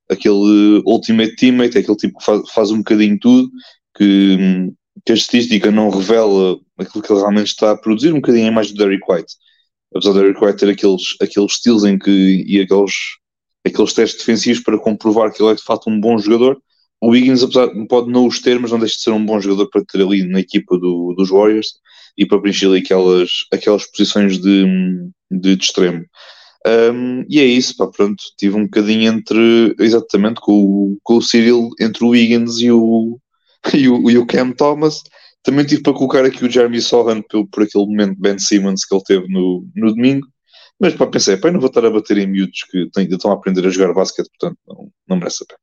[0.10, 3.52] aquele ultimate teammate, é aquele tipo que faz, faz um bocadinho tudo,
[3.96, 4.72] que,
[5.06, 8.52] que a estatística não revela aquilo que ele realmente está a produzir, um bocadinho é
[8.52, 9.34] mais do Derrick White.
[9.94, 12.94] Apesar do Derrick White ter aqueles, aqueles estilos em que, e aqueles,
[13.66, 16.62] aqueles testes defensivos para comprovar que ele é de facto um bom jogador,
[17.02, 19.70] o Wiggins, apesar pode não os ter, mas não deixa de ser um bom jogador
[19.70, 21.74] para ter ali na equipa do, dos Warriors
[22.18, 24.66] e para preencher ali aquelas, aquelas posições de,
[25.30, 26.06] de, de extremo.
[26.66, 28.24] Um, e é isso, pá, pronto.
[28.38, 33.20] Tive um bocadinho entre, exatamente, com com o Cyril, entre o Wiggins e o,
[33.74, 35.04] e o, e o Cam Thomas.
[35.44, 38.96] Também tive para colocar aqui o Jeremy Sohan por, por aquele momento Ben Simmons que
[38.96, 40.28] ele teve no, no domingo.
[40.80, 43.36] Mas pá, pensei, pá, não vou estar a bater em miúdos que ainda estão a
[43.36, 45.60] aprender a jogar basquete, portanto não, não merece a pena.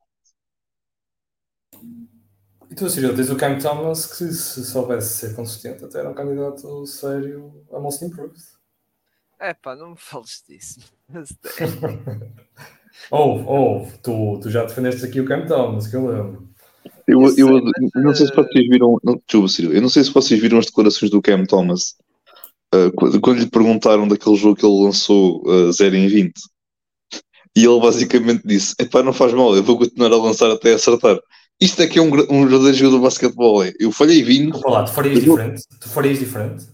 [2.70, 6.86] E tu, Cyril, o Cam Thomas que se soubesse ser consistente até era um candidato
[6.86, 8.40] sério a Most Improved.
[9.40, 10.80] É pá, não me fales disso.
[13.11, 16.49] ou, ou, tu, tu já defendeste aqui o Cam Thomas, que eu lembro.
[17.11, 17.58] Eu, eu,
[17.94, 18.98] eu não sei se vocês viram.
[19.02, 21.96] Não, desculpa, eu não sei se vocês viram as declarações do Cam Thomas
[22.74, 26.32] uh, quando, quando, lhe perguntaram daquele jogo que ele lançou uh, 0 em 20.
[27.56, 31.18] E ele basicamente disse: Epá, não faz mal, eu vou continuar a lançar até acertar.
[31.61, 33.64] Isto é que é um, um verdadeiro jogador de basquetebol.
[33.64, 33.72] É.
[33.78, 34.58] Eu falhei vindo.
[34.61, 35.36] Falar, tu farias eu...
[35.36, 35.62] diferente?
[35.80, 36.64] Tu farias diferente?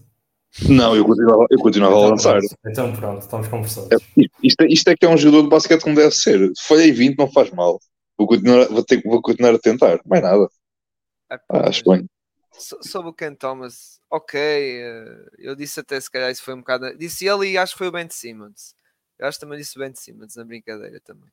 [0.69, 2.39] Não, eu continuava, eu continuava então, a lançar.
[2.39, 2.55] Pronto.
[2.65, 3.89] Então pronto, estamos conversados.
[3.91, 6.51] É, isto, é, isto é que é um jogador de basquete como deve ser.
[6.67, 7.79] Falhei 20, não faz mal.
[8.17, 10.01] Vou continuar, vou, ter, vou continuar a tentar.
[10.05, 10.49] Mais nada.
[11.31, 12.09] É, ah, acho bem.
[12.51, 14.39] Sobre o Ken Thomas, ok.
[14.39, 16.97] Eh, eu disse até se calhar isso foi um bocado.
[16.97, 18.75] Disse ele e acho que foi o Ben Simmons.
[19.19, 21.29] Eu acho que também disse o Ben Simmons na brincadeira também.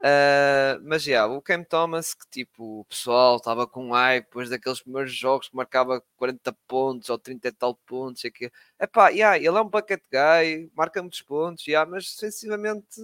[0.00, 4.48] Uh, mas já, yeah, o Cam Thomas, que tipo, o pessoal estava com hype depois
[4.48, 8.24] daqueles primeiros jogos que marcava 40 pontos ou 30 e tal pontos.
[8.24, 8.50] É que,
[8.80, 13.00] epá, yeah, ele é um bucket guy, marca muitos pontos, yeah, mas defensivamente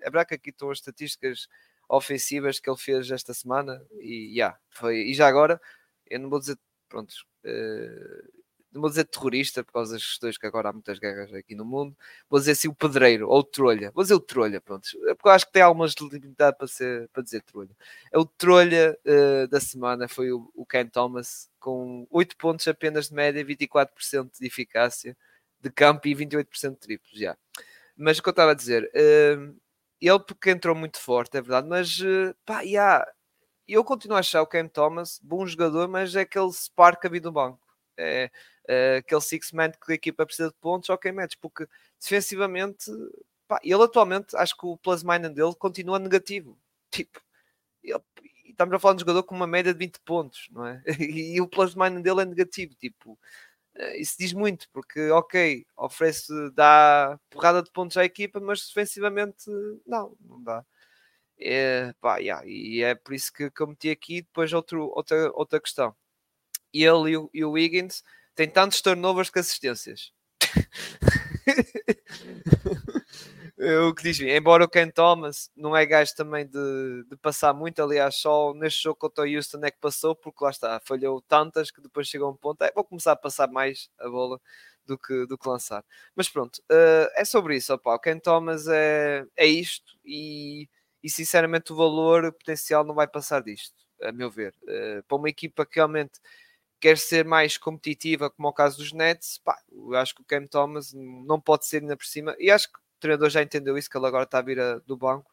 [0.00, 1.48] é verdade que aqui estão as estatísticas
[1.92, 5.60] ofensivas que ele fez esta semana e, yeah, foi, e já agora,
[6.06, 7.12] eu não vou dizer, pronto,
[7.44, 11.54] uh, não vou dizer terrorista por causa das questões que agora há muitas guerras aqui
[11.54, 11.94] no mundo,
[12.30, 15.28] vou dizer assim o pedreiro ou o trolha, vou dizer o trolha, pronto, é porque
[15.28, 17.76] eu acho que tem algumas limitadas para, ser, para dizer trolha.
[18.10, 23.08] É o trolha uh, da semana foi o, o Ken Thomas com 8 pontos apenas
[23.08, 25.14] de média, 24% de eficácia
[25.60, 27.36] de campo e 28% de triplos, já.
[27.94, 29.61] Mas o que eu estava a dizer, uh,
[30.02, 33.06] ele porque entrou muito forte, é verdade, mas uh, pá, yeah,
[33.68, 37.20] eu continuo a achar o Ken Thomas bom jogador, mas é aquele spark a vir
[37.20, 37.60] do banco.
[37.96, 38.30] É,
[38.68, 41.66] uh, aquele six-man que a equipa precisa de pontos, ok, metes, porque
[42.00, 42.90] defensivamente,
[43.46, 46.58] pá, ele atualmente, acho que o plus-minus dele continua negativo.
[46.90, 47.20] Tipo,
[47.82, 48.00] ele,
[48.44, 50.82] estamos a falar de um jogador com uma média de 20 pontos, não é?
[51.00, 53.18] E, o plus-minus dele é negativo, tipo,
[53.96, 59.44] isso diz muito, porque, ok, oferece, dá porrada de pontos à equipa, mas defensivamente,
[59.86, 60.64] não, não dá.
[61.38, 65.30] É, pá, yeah, e é por isso que, que eu meti aqui depois outro, outra,
[65.34, 65.94] outra questão.
[66.72, 68.02] Ele e o, e o Wiggins
[68.34, 70.12] tem tantos turnovers que assistências.
[73.88, 77.82] o que diz embora o Ken Thomas não é gajo também de, de, passar muito,
[77.82, 81.70] aliás, só neste jogo contra o Houston é que passou, porque lá está, falhou tantas
[81.70, 84.40] que depois chegou a um ponto, é, vou começar a passar mais a bola
[84.86, 85.84] do que, do que lançar.
[86.14, 90.68] Mas pronto, uh, é sobre isso, opa, o Ken Thomas é, é isto e,
[91.02, 94.54] e sinceramente o valor o potencial não vai passar disto, a meu ver.
[94.62, 96.20] Uh, para uma equipa que realmente
[96.82, 100.24] quer ser mais competitiva, como é o caso dos Nets, pá, eu acho que o
[100.24, 103.90] Cam Thomas não pode ser ainda por cima, e acho que treinador já entendeu isso,
[103.90, 105.30] que ele agora está a vir a, do banco,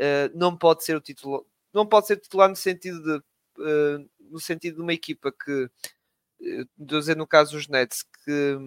[0.00, 1.40] uh, não pode ser o titular,
[1.72, 3.16] não pode ser titular no sentido de
[3.62, 8.58] uh, no sentido de uma equipa que uh, dizer no caso dos Nets que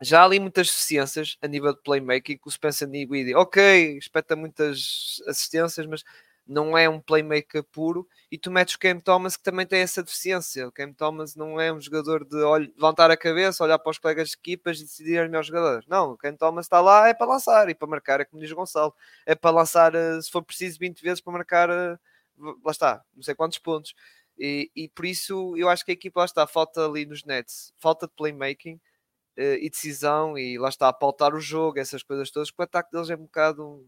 [0.00, 4.36] já há ali muitas deficiências a nível de playmaking que o Spencer Dinwiddie, ok, espeta
[4.36, 6.04] muitas assistências, mas
[6.48, 10.02] não é um playmaker puro, e tu metes o Cam Thomas que também tem essa
[10.02, 10.66] deficiência.
[10.66, 12.36] O Cam Thomas não é um jogador de
[12.74, 15.84] levantar a cabeça, olhar para os colegas de equipas e decidir o melhor jogador.
[15.86, 18.50] Não, o Cam Thomas está lá é para lançar e para marcar, é como diz
[18.50, 18.94] o Gonçalo,
[19.26, 21.98] é para lançar eh, se for preciso 20 vezes para marcar, eh,
[22.64, 23.94] lá está, não sei quantos pontos.
[24.38, 27.72] E, e por isso eu acho que a equipa lá está, falta ali nos nets,
[27.78, 28.80] falta de playmaking
[29.36, 32.64] eh, e decisão e lá está a pautar o jogo, essas coisas todas, porque o
[32.64, 33.86] ataque deles é um bocado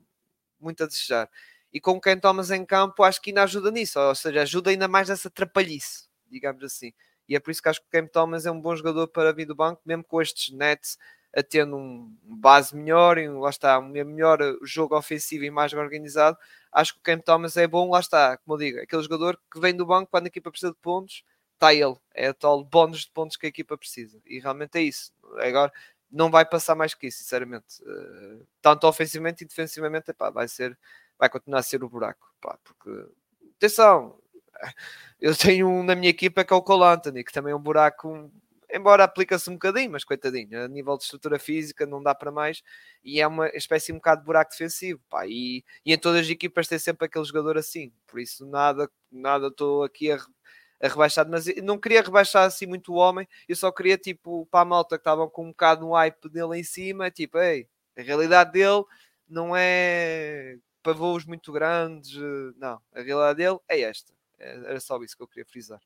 [0.61, 1.31] muito a desejar.
[1.73, 4.89] E com quem tomas em campo, acho que ainda ajuda nisso, ou seja, ajuda ainda
[4.89, 6.93] mais nessa trapalhice, digamos assim.
[7.29, 9.33] E é por isso que acho que o Cam Thomas é um bom jogador para
[9.33, 10.99] vir do banco, mesmo com estes nets
[11.33, 16.37] a tendo um base melhor, e lá está, um melhor jogo ofensivo e mais organizado.
[16.73, 19.61] Acho que o Cam Thomas é bom, lá está, como eu digo, aquele jogador que
[19.61, 23.03] vem do banco quando a equipa precisa de pontos, está ele, é o tal bónus
[23.03, 24.21] de pontos que a equipa precisa.
[24.27, 25.12] E realmente é isso.
[25.39, 25.73] Agora,
[26.11, 27.81] não vai passar mais que isso, sinceramente.
[27.83, 30.77] Uh, tanto ofensivamente e defensivamente, epá, vai ser
[31.21, 32.35] vai continuar a ser o buraco.
[32.41, 32.91] Pá, porque,
[33.59, 34.18] atenção,
[35.21, 37.61] eu tenho um na minha equipa que é o Cole Anthony, que também é um
[37.61, 38.33] buraco,
[38.73, 42.62] embora aplica-se um bocadinho, mas coitadinho, a nível de estrutura física não dá para mais,
[43.05, 46.31] e é uma espécie um bocado de buraco defensivo, pá, e, e em todas as
[46.31, 50.16] equipas tem sempre aquele jogador assim, por isso nada, nada estou aqui a,
[50.83, 54.61] a rebaixar, mas não queria rebaixar assim muito o homem, eu só queria tipo para
[54.61, 57.68] a malta que estavam com um bocado no hype dele em cima, tipo, ei,
[57.99, 58.85] a realidade dele
[59.29, 62.16] não é para voos muito grandes.
[62.16, 64.12] Eh, não, a realidade dele é esta.
[64.39, 65.81] É, era só isso que eu queria frisar.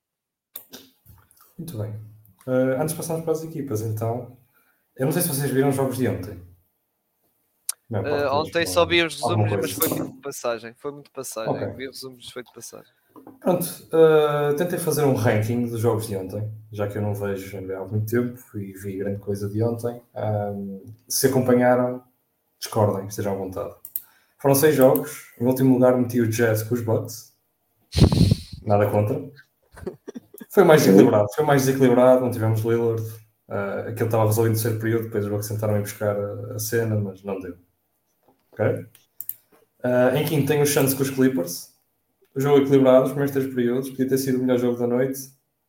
[1.58, 1.90] Muito bem.
[2.46, 4.36] Uh, antes de passarmos para as equipas, então,
[4.96, 6.40] eu não sei se vocês viram os jogos de ontem.
[7.88, 10.74] Não, uh, ontem só vi os resumos, mas foi muito passagem.
[10.74, 11.52] Foi muito passagem.
[11.52, 11.68] Okay.
[11.70, 12.92] Vi os resumos, foi de passagem.
[13.40, 17.72] Pronto, uh, tentei fazer um ranking dos jogos de ontem, já que eu não vejo
[17.72, 20.02] há algum tempo e vi grande coisa de ontem.
[21.08, 22.02] se acompanharam,
[22.58, 23.74] discordem, estejam à vontade.
[24.44, 25.32] Foram seis jogos.
[25.40, 27.32] Em último lugar meti o Jazz com os Bucks.
[28.62, 29.18] Nada contra.
[30.50, 31.28] Foi mais equilibrado.
[31.34, 32.20] Foi mais desequilibrado.
[32.20, 33.02] Não tivemos Lillard.
[33.48, 35.04] Uh, aquele estava resolvido no terceiro período.
[35.04, 37.56] Depois os Bucks tentaram ir buscar a, a cena, mas não deu.
[38.52, 38.66] Ok?
[38.66, 41.70] Uh, em quinto tem os Suns com os Clippers.
[42.36, 43.88] O jogo equilibrado, os primeiros três períodos.
[43.88, 45.20] Podia ter sido o melhor jogo da noite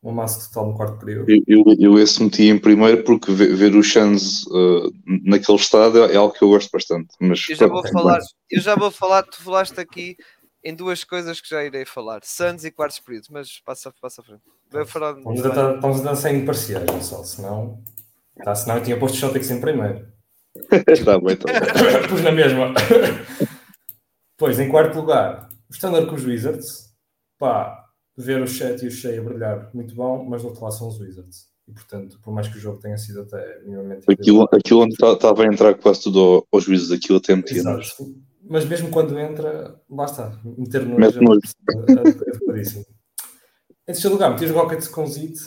[0.02, 1.30] um maço total no quarto período.
[1.30, 4.92] Eu, eu, eu esse meti em primeiro porque ver, ver os Suns uh,
[5.24, 7.08] naquele estado é algo que eu gosto bastante.
[7.20, 8.20] Mas, eu, já vou falar,
[8.50, 10.16] eu já vou falar, tu falaste aqui
[10.62, 14.24] em duas coisas que já irei falar: Suns e quartos períodos, mas passa, passa a
[14.24, 14.42] frente.
[14.86, 17.80] Falar Vamos a, estamos a dançar em parciais, só, senão,
[18.44, 20.06] tá, senão eu tinha posto o Celtics em primeiro.
[20.88, 22.08] Está bem, tá bem.
[22.08, 22.74] Pus na mesma.
[24.36, 26.92] pois, em quarto lugar, o Standard com os Wizards.
[27.38, 27.85] Pá,
[28.16, 30.88] ver o chat e o Shea a brilhar muito bom, mas do outro lado são
[30.88, 31.48] os Wizards.
[31.68, 34.04] E portanto, por mais que o jogo tenha sido até minimamente.
[34.08, 37.62] Aquilo, aquilo onde estava tá, a entrar quase tudo aos Wizards, aquilo até metia.
[38.48, 41.40] Mas mesmo quando entra, lá está, meter no Mete nojo.
[41.68, 42.62] É, é,
[43.88, 45.38] em terceiro lugar, meti os Rockets com o Zit.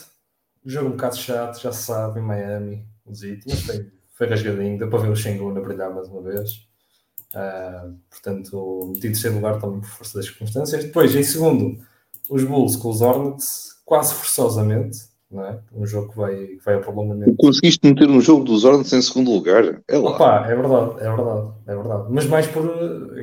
[0.64, 4.78] Jogo um bocado chato, já se sabe, em Miami, o Zit, mas foi, foi rasgadinho,
[4.78, 6.68] deu para ver o Shengun a brilhar mais uma vez.
[7.34, 10.84] Uh, portanto, meti em terceiro lugar também por força das circunstâncias.
[10.84, 11.78] Depois, em segundo,
[12.30, 14.98] os Bulls com os Hornets quase forçosamente,
[15.30, 15.58] não é?
[15.74, 17.34] Um jogo que vai, que vai a prolongamento.
[17.36, 19.82] Conseguiste meter um jogo dos Hornets em segundo lugar?
[19.88, 20.10] É lá.
[20.10, 22.04] Opa, é verdade, é verdade, é verdade.
[22.10, 22.64] Mas mais por,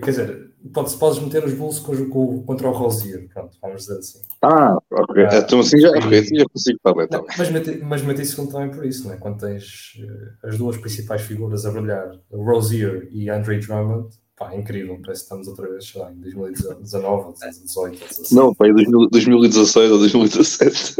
[0.01, 3.99] quer dizer, podes, podes meter os Bulls com, com, contra o Rosier, pronto, vamos dizer
[3.99, 4.21] assim.
[4.41, 5.25] Ah, ok.
[5.25, 8.25] Ah, então assim já, okay, assim já consigo estar bem, tá Mas meti, mas meti
[8.25, 9.17] segundo também por isso, não é?
[9.17, 14.57] Quando tens uh, as duas principais figuras a brilhar, Rosier e Andre Drummond, Pá, é
[14.57, 18.35] incrível, parece que estamos outra vez lá, em 2019, 2018, 2018.
[18.35, 20.95] Não, em 2016 ou 2017.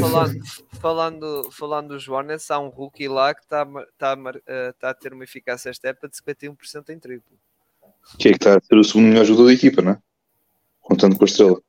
[0.00, 0.40] falando,
[0.80, 3.66] falando, falando dos Hornets, há um rookie lá que está
[3.98, 7.36] tá, uh, tá a ter uma eficácia esta época de 51% em triplo.
[8.16, 9.98] Que é que está a ser o segundo melhor jogador da equipa, não é?
[10.80, 11.60] Contando com a estrela.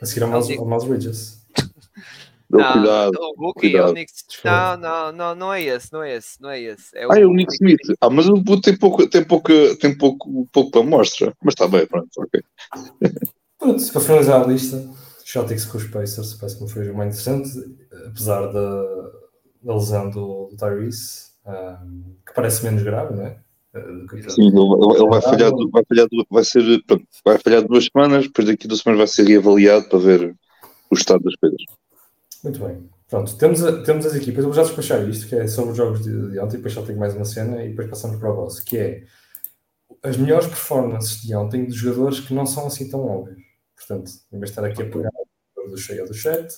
[0.00, 0.30] A seguir ao
[0.66, 1.46] Miles Bridges.
[2.50, 3.12] Não, cuidado.
[3.16, 3.88] O Hulk cuidado.
[3.88, 4.12] é o Nick
[4.44, 6.96] Não, não, não, não é esse, não é esse, não é esse.
[6.96, 7.80] É o ah, é o Nick Smith.
[8.00, 11.32] Ah, mas o tem pouco, tem pouco, tem pouco, pouco para mostra.
[11.42, 12.42] Mas está bem, pronto, ok.
[13.58, 14.90] Pronto, para finalizar a lista,
[15.24, 17.76] Celtics com os Pacers parece que foi mais interessante,
[18.06, 18.84] apesar da,
[19.62, 23.38] da lesão do, do Tyrese, um, que parece menos grave, não é?
[24.28, 26.82] Sim, ele, vai, falhar, vai, falhar, vai, ser,
[27.24, 30.36] vai falhar duas semanas, depois daqui duas semanas vai ser reavaliado para ver
[30.90, 31.62] o estado das coisas.
[32.42, 32.88] Muito bem.
[33.08, 34.44] Pronto, temos, a, temos as equipas.
[34.44, 36.72] Eu vou já despachar isto, que é sobre os jogos de, de ontem, e depois
[36.72, 39.04] só tenho mais uma cena e depois passamos para o vosso, que é
[40.02, 43.42] as melhores performances de ontem de jogadores que não são assim tão óbvios.
[43.76, 45.10] Portanto, em vez de estar aqui a pegar
[45.68, 46.54] do cheio do chat,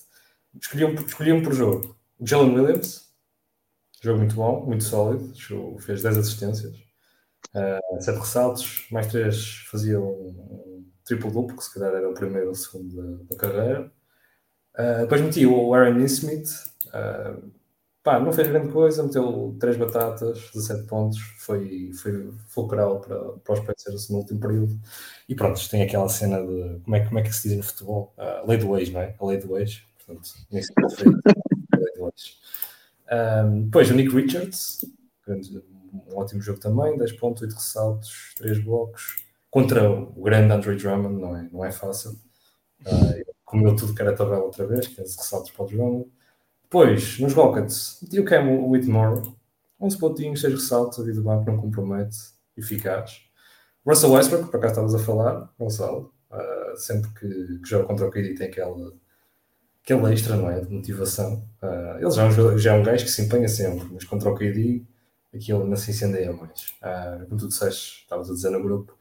[0.61, 1.97] escolhi um, escolhi um por jogo.
[2.21, 3.13] Jalen Williams,
[4.03, 5.33] jogo muito bom, muito sólido,
[5.81, 6.75] fez 10 assistências,
[7.55, 12.53] uh, 7 ressaltos, mais 3 fazia um, triplo-duplo, que se calhar era o primeiro ou
[12.53, 13.93] o segundo da, da carreira.
[14.79, 16.49] Uh, depois meti o Aaron Smith,
[16.89, 17.51] uh,
[18.03, 23.55] pá, não fez grande coisa, meteu 3 batatas, 17 pontos, foi, foi fulcral para, para
[23.55, 24.81] os Pacers no último período.
[25.29, 28.15] E pronto, tem aquela cena de como é, como é que se diz no futebol?
[28.17, 29.15] Uh, lei do ex, não é?
[29.19, 32.43] A lei do ex, portanto, nem pode a lei do ex.
[33.65, 34.85] Depois o Nick Richards,
[35.29, 39.17] um ótimo jogo também, 10 pontos, 8 ressaltos, 3 blocos,
[39.51, 42.13] contra o grande Andre Drummond, não é, não é fácil.
[42.87, 46.11] Uh, comeu tudo que era tabela outra vez, 15 ressaltos para o Drummond.
[46.63, 49.31] Depois, nos Rockets, o Cam Whitmore,
[49.79, 52.17] 11 pontinhos, 6 ressaltos, a vida do banco não compromete,
[52.57, 53.21] eficaz.
[53.87, 58.11] Russell Westbrook, para cá estavas a falar, Gonçalo, uh, sempre que, que joga contra o
[58.11, 58.95] KD tem aquela,
[59.85, 61.47] aquele extra, não é, de motivação.
[61.63, 64.31] Uh, ele já é, um, já é um gajo que se empenha sempre, mas contra
[64.31, 64.83] o KD
[65.35, 66.75] aquilo ainda se incendeia mais.
[66.81, 68.97] Uh, como tu disseste, estavas a dizer no grupo,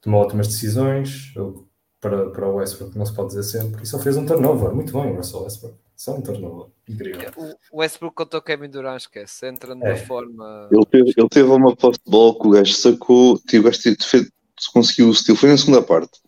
[0.00, 1.67] tomou ótimas decisões, eu,
[2.00, 4.92] para, para o Westbrook não se pode dizer sempre, e só fez um turnover, muito
[4.92, 5.76] bem o Russell Westbrook.
[5.96, 6.68] Só um turnover.
[6.88, 7.32] Incrível.
[7.72, 9.48] O Westbrook contra o Kevin Durant, esquece.
[9.48, 9.96] Entra numa é.
[9.96, 10.68] forma.
[10.70, 13.34] Ele teve, ele teve uma post ball que o gajo sacou.
[13.34, 14.30] O gajo fez,
[14.72, 15.36] conseguiu o steal.
[15.36, 16.20] Foi na segunda parte.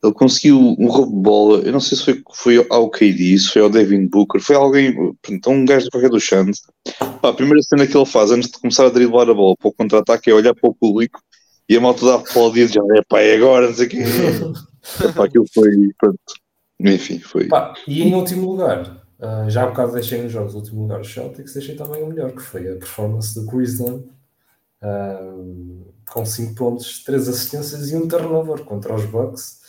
[0.00, 1.58] Ele conseguiu um roubo de bola.
[1.58, 4.40] Eu não sei se foi, foi ao KD, se foi ao Devin Booker.
[4.40, 4.94] Foi alguém.
[5.28, 6.62] Então, um gajo de qualquer do Chance.
[7.20, 9.72] A primeira cena que ele faz antes de começar a driblar a bola para o
[9.72, 11.20] contra-ataque é olhar para o público
[11.68, 12.80] e a malta dá aplaudir já.
[12.96, 14.04] É pá, é agora, não sei o quê.
[15.22, 15.70] Aquilo foi.
[15.98, 16.18] Pronto.
[16.78, 17.48] Enfim, foi.
[17.48, 21.02] Pá, e em último lugar, Uh, já há bocado deixei nos jogos, o último lugar,
[21.02, 24.02] os Celtics, deixei também o melhor, que foi a performance do Chris Dunn,
[24.82, 29.60] uh, com 5 pontos, 3 assistências e um turnover contra os Bucks,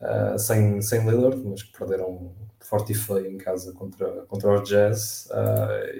[0.00, 4.68] uh, sem, sem Lillard, mas que perderam forte e feio em casa contra, contra os
[4.68, 5.28] Jazz.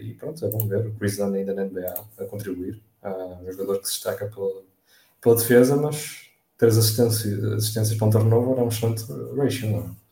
[0.00, 2.80] e pronto, é bom ver o Chris Dunn ainda na NBA a contribuir.
[3.42, 4.62] um jogador que se destaca pela,
[5.20, 6.23] pela defesa, mas
[6.58, 9.04] 3 assistências, assistências para um turnover é um excelente
[9.36, 10.04] ratio, não é?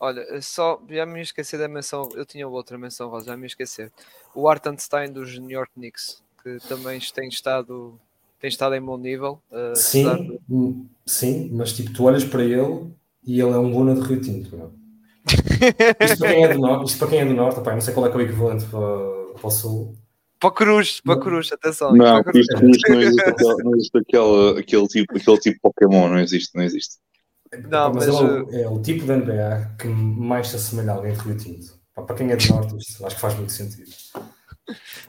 [0.00, 3.90] Olha, só já me esqueci da menção, eu tinha outra menção rosa, já me esquecer.
[4.32, 7.98] O Artenstein dos New York Knicks, que também tem estado,
[8.40, 9.42] tem estado em bom nível.
[9.50, 10.40] Uh, sim, de...
[10.48, 12.92] Hum, sim, mas tipo, tu olhas para ele
[13.24, 14.56] e ele é um Luna de Rio Tinto.
[14.56, 14.72] Não?
[16.00, 17.92] isto, para quem é do norte, isto para quem é do norte, opa, não sei
[17.92, 19.96] qual é que é o equivalente para, para o sul.
[20.40, 21.92] Para Cruz, para Cruz, atenção.
[21.92, 26.18] Não, Cruz, Cruz não existe, aquele, não existe aquele, aquele, tipo, aquele tipo Pokémon, não
[26.18, 26.96] existe, não existe.
[27.68, 30.94] Não, mas, mas é, o, é, o, tipo de NBA que mais se assemelha a
[30.96, 31.78] alguém de Rio Tinto.
[31.94, 33.90] Para quem é de Norte, acho que faz muito sentido.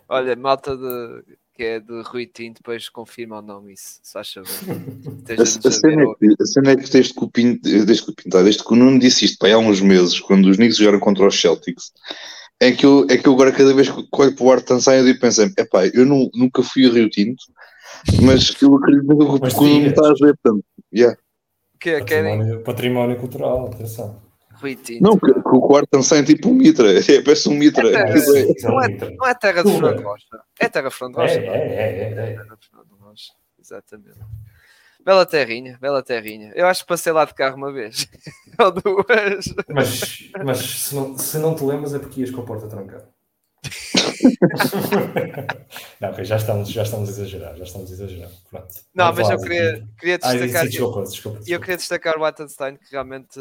[0.08, 1.24] Olha, malta de,
[1.54, 6.04] que é de Rui Tinto, depois confirma ou não isso, se acha a, a, cena
[6.04, 8.64] é que, a cena é que desde que o Pinto, desde que o, Pinto, desde
[8.64, 11.92] que o Nuno disse isto há uns meses, quando os Knicks jogaram contra os Celtics,
[12.60, 14.96] é que eu, é que eu agora cada vez que olho para o Art Tansan
[14.96, 17.42] eu penso, epá, eu não, nunca fui a Rio Tinto,
[18.22, 21.18] mas eu acredito que o Nuno está a dizer, portanto, yeah.
[21.80, 24.22] Que é, património, património cultural, atenção.
[25.00, 27.88] Não, que, que o quarto não sai tipo um mitra, é, parece um mitra.
[27.88, 30.26] É terra, é, não, é, não é terra de Fernando Rocha,
[30.60, 31.34] é terra de Fernando Rocha.
[31.34, 32.40] É, é, é, é, é.
[33.58, 34.20] Exatamente.
[35.10, 36.52] Bela terrinha, bela terrinha.
[36.54, 38.08] Eu acho que passei lá de carro uma vez.
[38.62, 39.56] Ou duas.
[39.68, 43.10] Mas, mas se, não, se não te lembras é porque ias com a porta trancada.
[46.00, 48.30] não, já, estamos, já estamos a exagerar, já estamos a exagerar.
[48.50, 48.74] Pronto.
[48.94, 50.62] Não, mas eu queria, queria destacar.
[50.62, 53.40] Ah, desculpa, desculpa, Eu queria destacar o Attenstein que realmente,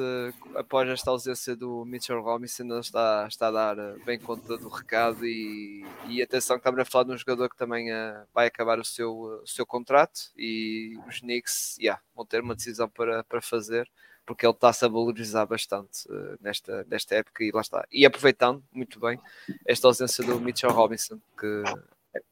[0.55, 4.69] após esta ausência do Mitchell Robinson, ainda está, está a dar eh, bem conta do
[4.69, 8.47] recado e, e atenção que estamos a falar de um jogador que também uh, vai
[8.47, 12.89] acabar o seu, uh, o seu contrato e os Knicks yeah, vão ter uma decisão
[12.89, 13.89] para, para fazer
[14.29, 17.87] porque ele está-se a valorizar bastante uh, nesta, nesta época e lá está.
[17.91, 19.19] E aproveitando muito bem
[19.65, 21.63] esta ausência do Mitchell Robinson, que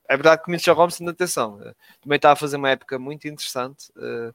[0.07, 3.26] é verdade que o Mitchell Robinson, atenção, uh, também está a fazer uma época muito
[3.26, 3.90] interessante.
[3.97, 4.34] Uh,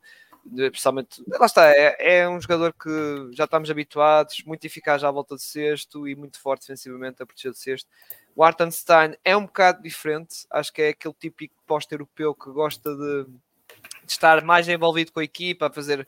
[0.72, 5.36] principalmente, lá está, é, é, um jogador que já estamos habituados, muito eficaz à volta
[5.36, 7.88] de sexto e muito forte defensivamente a proteger de sexto.
[8.36, 13.26] O Artenstein é um bocado diferente, acho que é aquele típico pós-europeu que gosta de,
[13.26, 16.08] de, estar mais envolvido com a equipa, a fazer,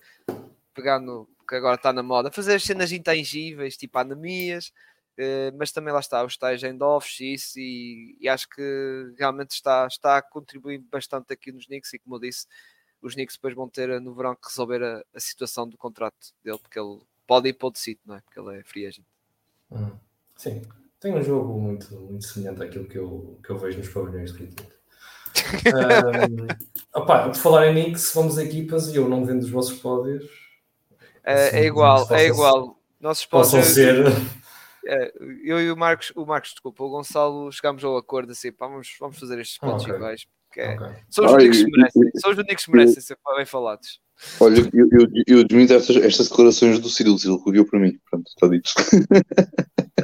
[0.74, 4.72] pegar no, que agora está na moda, fazer as cenas intangíveis, tipo anemias,
[5.18, 9.88] uh, mas também lá está, os tais end-offs isso, e, e, acho que realmente está,
[9.88, 12.48] está a contribuir bastante aqui nos Knicks, e como eu disse,
[13.02, 16.60] os Knicks depois vão ter no verão que resolver a, a situação do contrato dele,
[16.60, 18.22] porque ele pode ir para outro sítio, não é?
[18.22, 19.06] Porque ele é free agent.
[19.72, 19.92] Hum,
[20.36, 20.62] sim,
[21.00, 24.40] tem um jogo muito, muito semelhante àquilo que eu, que eu vejo nos pavilhões de
[24.40, 24.74] Rio
[25.66, 26.48] um,
[27.02, 30.43] opa, de falar em Knicks, vamos a equipas e eu não vendo os vossos pódios
[31.26, 32.80] é, é igual, é igual.
[33.00, 34.06] Nossos possam ser.
[34.86, 35.14] É,
[35.44, 38.96] eu e o Marcos, o Marcos, desculpa, o Gonçalo chegámos ao acordo assim, pá, vamos,
[39.00, 39.96] vamos fazer estes pontos okay.
[39.96, 40.26] iguais.
[40.48, 40.96] Porque é, okay.
[41.10, 44.02] são, os únicos que merecem, são os únicos que merecem ser bem falados.
[44.40, 47.98] Olha, eu, eu, eu admito estas, estas declarações do Ciro, o Ciro recolheu para mim.
[48.10, 48.72] Pronto, está dito.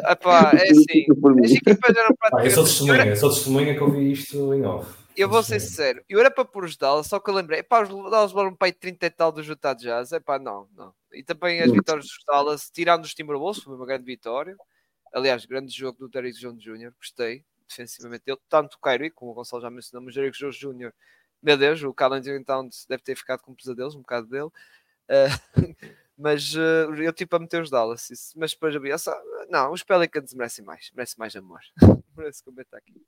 [0.10, 1.06] Epá, é assim,
[1.44, 2.64] as equipas eram Pá, eu sou praticamente.
[2.64, 4.92] testemunha, eu sou testemunha que eu vi isto em off.
[5.20, 7.84] Eu vou ser sincero, eu era para pôr os Dallas, só que eu lembrei, pá,
[7.84, 10.96] os Dallas levaram para aí 30 e tal do Utah Jazz, é pá, não, não.
[11.12, 14.56] E também as vitórias dos Dallas, tirando os Timberwolves, foi uma grande vitória.
[15.14, 19.34] Aliás, grande jogo do Derrick Jones Jr., gostei, defensivamente dele, tanto o Kyrie, como o
[19.34, 20.94] Gonçalo já mencionou, mas o Derrick Jones Jr.,
[21.44, 24.50] meu Deus, o Carl Anthony Towns deve ter ficado com pesadelos, um bocado dele.
[25.10, 25.28] Eh,
[26.18, 28.38] mas eh, eu tipo a meter os Dallas, isso.
[28.38, 29.14] mas depois vi, só,
[29.50, 31.60] não, os Pelicans merecem mais, merecem mais amor.
[32.16, 33.02] Merece comentar aqui.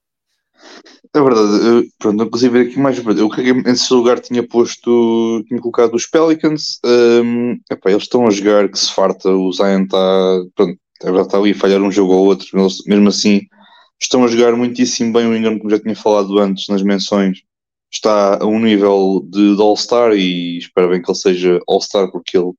[1.14, 2.98] É verdade, eu, pronto, não consigo ver aqui mais.
[2.98, 3.30] Eu
[3.64, 6.80] terceiro lugar tinha posto, tinha colocado os Pelicans.
[6.86, 9.98] hum, epá, eles estão a jogar que se farta, o Zion está,
[10.56, 13.42] pronto, é verdade, está ali a falhar um jogo ou outro, mas mesmo assim
[14.00, 15.28] estão a jogar muitíssimo bem.
[15.28, 17.40] O Ingram, como já tinha falado antes nas menções,
[17.92, 22.38] está a um nível de, de All-Star e espero bem que ele seja All-Star porque
[22.38, 22.54] ele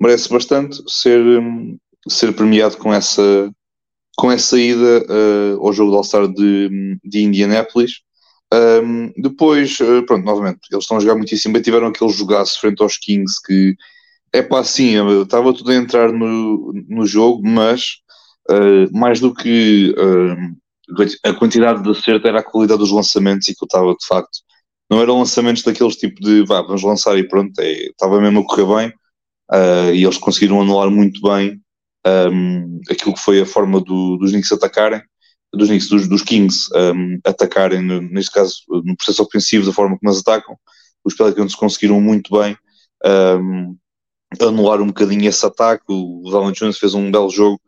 [0.00, 1.78] merece bastante ser, hum,
[2.08, 3.50] ser premiado com essa,
[4.16, 8.02] com essa ida eh, ao jogo de All-Star de, de Indianápolis.
[8.52, 11.62] Um, depois, eh, pronto, novamente, eles estão a jogar muitíssimo bem.
[11.62, 13.74] Tiveram aquele jogaço frente aos Kings que
[14.32, 17.98] é pá, assim, estava tudo a entrar no, no jogo, mas
[18.50, 19.94] eh, mais do que
[21.24, 24.40] a quantidade de acerto era a qualidade dos lançamentos e que eu estava de facto.
[24.90, 28.44] Não eram lançamentos daqueles tipo de vá, vamos lançar e pronto, é, estava mesmo a
[28.46, 28.92] correr bem
[29.94, 31.60] e eles conseguiram anular muito bem
[32.06, 35.02] um, aquilo que foi a forma do- dos Knicks atacarem,
[35.52, 40.10] dos Knicks, dos, dos Kings um, atacarem, neste caso, no processo ofensivo, da forma como
[40.10, 40.56] eles atacam.
[41.04, 42.56] Os Pelicans conseguiram muito bem
[43.40, 43.76] um,
[44.40, 45.84] anular um bocadinho esse ataque.
[45.88, 47.60] O Jones fez um belo jogo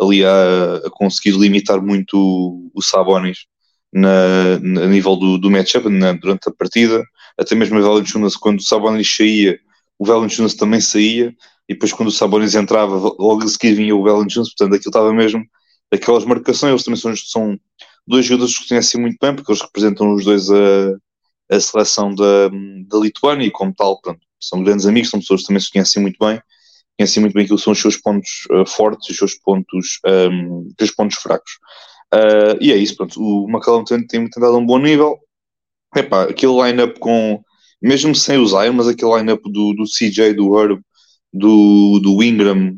[0.00, 3.46] ali a, a conseguir limitar muito o, o Sabonis
[3.92, 7.02] na, na- a nível do, do matchup na- durante a partida.
[7.38, 9.58] Até mesmo o Valanciunas, quando o Sabonis saía,
[9.98, 11.34] o Valanciunas também saía
[11.68, 15.12] e depois quando o Sabonis entrava, logo a seguir vinha o Valanciunas, portanto aquilo estava
[15.12, 15.44] mesmo
[15.92, 17.60] aquelas marcações, eles também são, são
[18.06, 20.96] dois jogadores que conhecem muito bem, porque eles representam os dois a,
[21.50, 22.48] a seleção da,
[22.88, 26.00] da Lituânia e como tal, pronto, são grandes amigos, são pessoas que também se conhecem
[26.00, 26.40] muito bem,
[26.98, 30.00] conhecem muito bem aquilo que são os seus pontos uh, fortes e os seus pontos,
[30.06, 31.52] um, os seus pontos fracos.
[32.12, 35.18] Uh, e é isso, pronto, o McCallum tem, tem tentado um bom nível,
[35.94, 37.42] Epá, aquele line-up com,
[37.80, 40.80] mesmo sem o Zion, mas aquele line-up do, do CJ, do Herb,
[41.32, 42.76] do, do Ingram,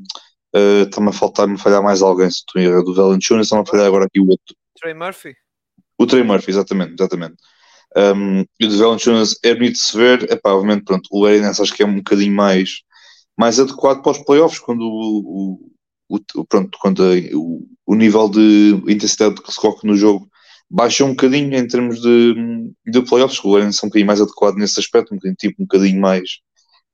[0.55, 3.87] uh, está-me a faltar-me falhar mais alguém, se em erro, do Valanciunas, está-me a falhar
[3.87, 4.55] agora aqui o outro.
[4.81, 5.35] Trey Murphy?
[5.99, 7.37] O Trey Murphy, exatamente, exatamente.
[7.97, 11.63] Um, e o de Valanciunas é bonito de se ver, epá, obviamente, pronto, o Nance
[11.63, 12.81] acho que é um bocadinho mais,
[13.39, 15.61] mais adequado para os playoffs, quando o,
[16.09, 20.29] o, o- pronto, quando a- o, o nível de intensidade que se coloca no jogo
[20.69, 22.35] baixa um bocadinho em termos de,
[22.87, 25.67] de playoffs, o Nance é um bocadinho mais adequado nesse aspecto, um bocadinho, tipo, um
[25.67, 26.29] bocadinho mais,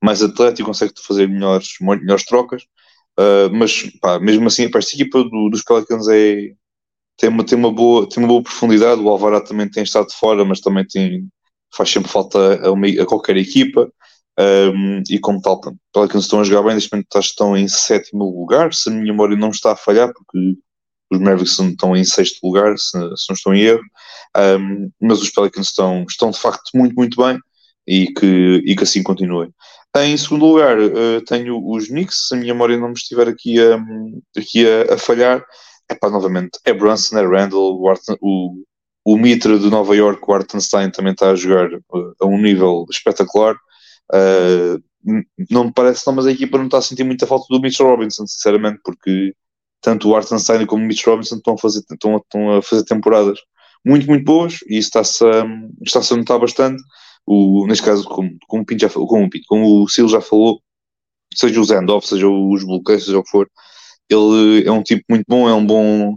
[0.02, 2.62] mais atlético, consegue fazer melhores, melhores trocas,
[3.20, 6.52] Uh, mas pá, mesmo assim, pá, esta equipa do- dos Pelicans é,
[7.18, 9.00] tem uma, tem, uma boa, tem uma boa profundidade.
[9.00, 11.28] O Alvarado também tem estado fora, mas também tem,
[11.76, 13.92] faz sempre falta a, uma- a qualquer equipa.
[14.38, 15.60] Um, e como tal,
[15.92, 18.72] Pelicans estão a jogar bem, neste momento estão em sétimo lugar.
[18.74, 20.56] Se a minha memória não está a falhar, porque
[21.12, 23.82] os Mavericks estão em sexto lugar, se, se não estou em erro.
[24.36, 27.38] Um, mas os Pelicans estão, estão de facto muito, muito bem
[27.90, 29.50] e que, e que assim continuem.
[29.96, 33.58] Em segundo lugar, eh, tenho os Knicks, se a minha memória não me estiver aqui
[33.60, 33.76] a,
[34.38, 35.44] aqui a, a falhar.
[35.90, 38.62] Epá, novamente, é Brunson, é Randall, o, Arten- o,
[39.04, 41.78] o Mitra de Nova York, o Artenstein, também está a jogar eh,
[42.20, 43.56] a um nível espetacular.
[45.04, 47.60] N- não me parece, não, mas a equipa não está a sentir muita falta do
[47.60, 49.34] Mitchell Robinson, sinceramente, porque
[49.80, 53.38] tanto o Artenstein como o Mitch Robinson estão a fazer, estão, estão a fazer temporadas
[53.84, 55.44] muito, muito boas e isso está-se a,
[55.82, 56.82] está-se a notar bastante.
[57.26, 60.60] O, neste caso, como, como, o Pinto já, como, como o Sil já falou,
[61.34, 63.48] seja o Zandorf, seja os bloqueios, seja o que for,
[64.08, 66.16] ele é um tipo muito bom, é um bom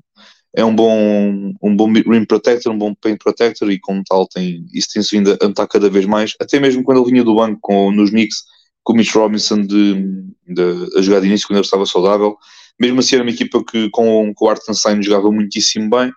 [0.56, 4.66] é um bom um bom rim protector, um bom paint protector e como tal tem,
[4.74, 7.60] isso tem-se vindo a notar cada vez mais, até mesmo quando ele vinha do banco
[7.62, 8.44] com, nos Knicks
[8.84, 9.96] com o Mitch Robinson de,
[10.48, 12.36] de, a jogar de início quando ele estava saudável,
[12.80, 16.12] mesmo assim era uma equipa que com, com o Artenstein jogava muitíssimo bem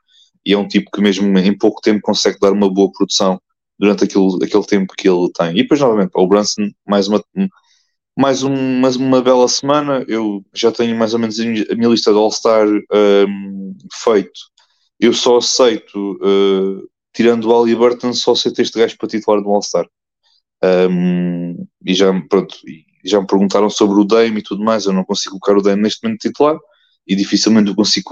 [0.44, 3.40] e é um tipo que mesmo em pouco tempo consegue dar uma boa produção
[3.78, 5.50] durante aquele, aquele tempo que ele tem.
[5.52, 7.22] E depois novamente, o Brunson, mais uma
[8.16, 10.04] mais, um, mais uma bela semana.
[10.08, 14.40] Eu já tenho mais ou menos a minha, lista de All-Star um, feito.
[14.98, 19.50] Eu só aceito, uh, tirando o Ali Burton, só aceito este gajo para titular do
[19.50, 19.86] All-Star.
[20.64, 22.56] Um, e já, pronto,
[23.04, 24.86] já me perguntaram sobre o Dame e tudo mais.
[24.86, 26.56] Eu não consigo colocar o Dame neste momento titular
[27.06, 28.08] e dificilmente o consigo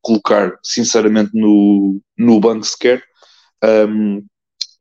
[0.00, 3.02] colocar, sinceramente, no, no banco sequer.
[3.62, 4.24] Um,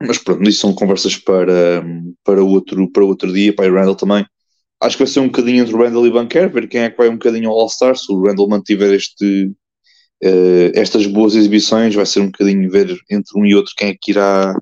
[0.06, 1.84] Mas pronto, isso são conversas para,
[2.24, 4.26] para, outro, para outro dia, para o Randall também.
[4.82, 6.98] Acho que vai ser um bocadinho entre o Randall e Banker, ver quem é que
[6.98, 7.96] vai um bocadinho ao All-Star.
[7.96, 9.46] Se o Randall mantiver este,
[10.24, 13.96] uh, estas boas exibições, vai ser um bocadinho ver entre um e outro quem é
[14.00, 14.54] que irá,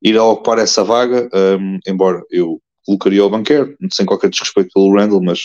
[0.00, 1.28] irá ocupar essa vaga.
[1.34, 5.40] Um, embora eu colocaria o Banker, sem qualquer desrespeito pelo Randall, mas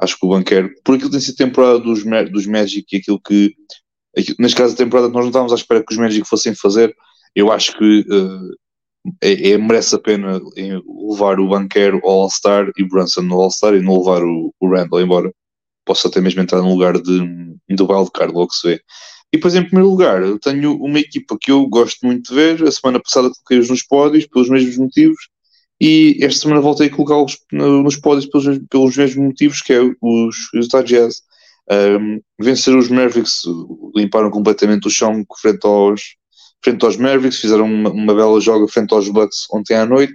[0.00, 3.52] acho que o Banker, por aquilo tem sido temporada dos, dos Magic e aquilo que,
[4.16, 6.54] aquilo, neste caso, a temporada que nós não estávamos à espera que os Magic fossem
[6.54, 6.94] fazer,
[7.34, 8.56] eu acho que uh,
[9.22, 10.40] é, é, merece a pena
[11.10, 14.68] levar o Banquero ao All-Star e o Brunson no All-Star e não levar o, o
[14.68, 15.32] Randall, embora
[15.84, 17.18] possa até mesmo entrar no lugar de,
[17.70, 18.74] do wildcard, logo se vê.
[19.32, 22.62] E depois, em primeiro lugar, eu tenho uma equipa que eu gosto muito de ver.
[22.62, 25.28] A semana passada coloquei-os nos pódios pelos mesmos motivos
[25.80, 30.36] e esta semana voltei a colocá-los nos pódios pelos, pelos mesmos motivos, que é os
[30.54, 31.22] Utah Jazz.
[31.70, 33.42] Um, vencer os Mavericks,
[33.94, 36.16] limparam completamente o chão frente aos,
[36.62, 40.14] frente aos Mavericks, fizeram uma, uma bela joga frente aos Bucks ontem à noite.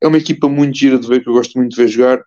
[0.00, 2.22] É uma equipa muito gira de ver, que eu gosto muito de ver jogar.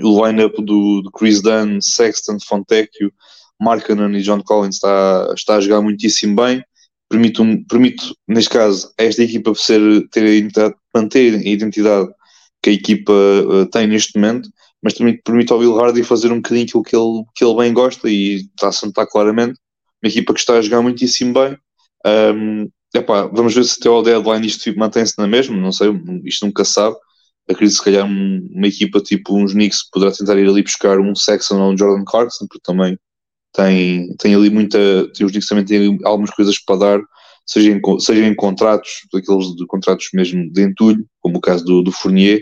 [0.00, 3.12] O line-up do, do, Chris Dunn, Sexton, Fontecchio,
[3.60, 6.62] Markkanen e John Collins está, está a jogar muitíssimo bem.
[7.08, 9.80] Permite, um, permite, neste caso, a esta equipa ser,
[10.10, 12.10] ter a manter a identidade
[12.62, 14.50] que a equipa uh, tem neste momento,
[14.82, 17.72] mas também permite ao Will Hardy fazer um bocadinho aquilo que ele, que ele bem
[17.72, 19.58] gosta e está a sentar claramente.
[20.02, 21.56] Uma equipa que está a jogar muitíssimo bem.
[22.04, 25.88] Um, epá, vamos ver se até ao deadline isto mantém-se na mesma, não sei,
[26.24, 26.96] isto nunca sabe.
[27.48, 31.14] Acredito se calhar um, uma equipa tipo uns Knicks poderá tentar ir ali buscar um
[31.14, 32.98] Sexton ou um Jordan Clarkson, porque também
[33.52, 34.78] tem, tem ali muita.
[35.14, 37.00] Tem, os Knicks também têm algumas coisas para dar,
[37.46, 41.82] seja em, seja em contratos, daqueles de contratos mesmo de entulho, como o caso do,
[41.82, 42.40] do Fournier,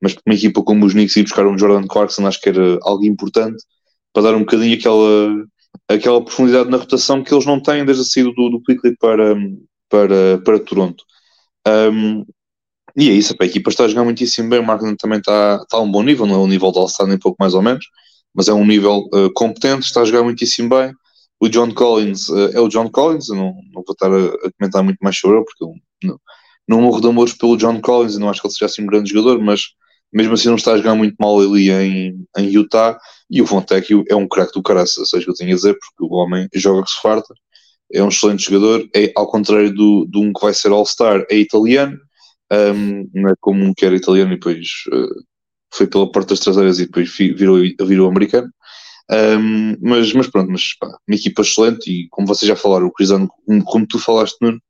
[0.00, 3.04] mas uma equipa como os Knicks ir buscar um Jordan Clarkson acho que era algo
[3.04, 3.62] importante
[4.12, 5.46] para dar um bocadinho aquela,
[5.88, 9.34] aquela profundidade na rotação que eles não têm desde a saída do, do Quickly para,
[9.92, 11.04] para, para Toronto.
[11.68, 12.24] Um,
[12.96, 15.76] e é isso, a equipa está a jogar muitíssimo bem, o Martin também está, está
[15.76, 17.84] a um bom nível, não é um nível de All-Star nem pouco mais ou menos,
[18.34, 20.92] mas é um nível uh, competente, está a jogar muitíssimo bem.
[21.38, 24.52] O John Collins uh, é o John Collins, eu não, não vou estar a, a,
[24.58, 25.74] comentar muito mais sobre ele, porque eu
[26.04, 26.20] não,
[26.68, 28.86] não morro de amores pelo John Collins, e não acho que ele seja assim um
[28.86, 29.62] grande jogador, mas
[30.12, 32.98] mesmo assim não está a jogar muito mal ali em, em Utah,
[33.30, 35.74] e o Fontecchio é um craque do caraça, seja o que eu tenho a dizer,
[35.74, 37.34] porque o homem joga que se farta,
[37.92, 41.36] é um excelente jogador, é ao contrário do, do um que vai ser All-Star, é
[41.36, 41.98] italiano,
[42.52, 45.24] um, não é como um que era italiano e depois uh,
[45.72, 48.50] foi pela porta das traseiras e depois virou, virou americano.
[49.10, 52.92] Um, mas, mas pronto, mas pá, uma equipa excelente e como vocês já falaram, o
[52.92, 53.28] Cristiano,
[53.64, 54.60] como tu falaste, Nuno,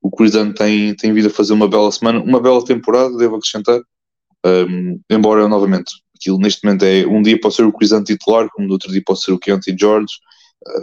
[0.00, 3.80] o Cristiano tem, tem vindo a fazer uma bela semana, uma bela temporada, devo acrescentar.
[4.44, 8.66] Um, embora novamente aquilo neste momento é um dia pode ser o Cristiano titular, como
[8.66, 10.12] no outro dia pode ser o Keontae George,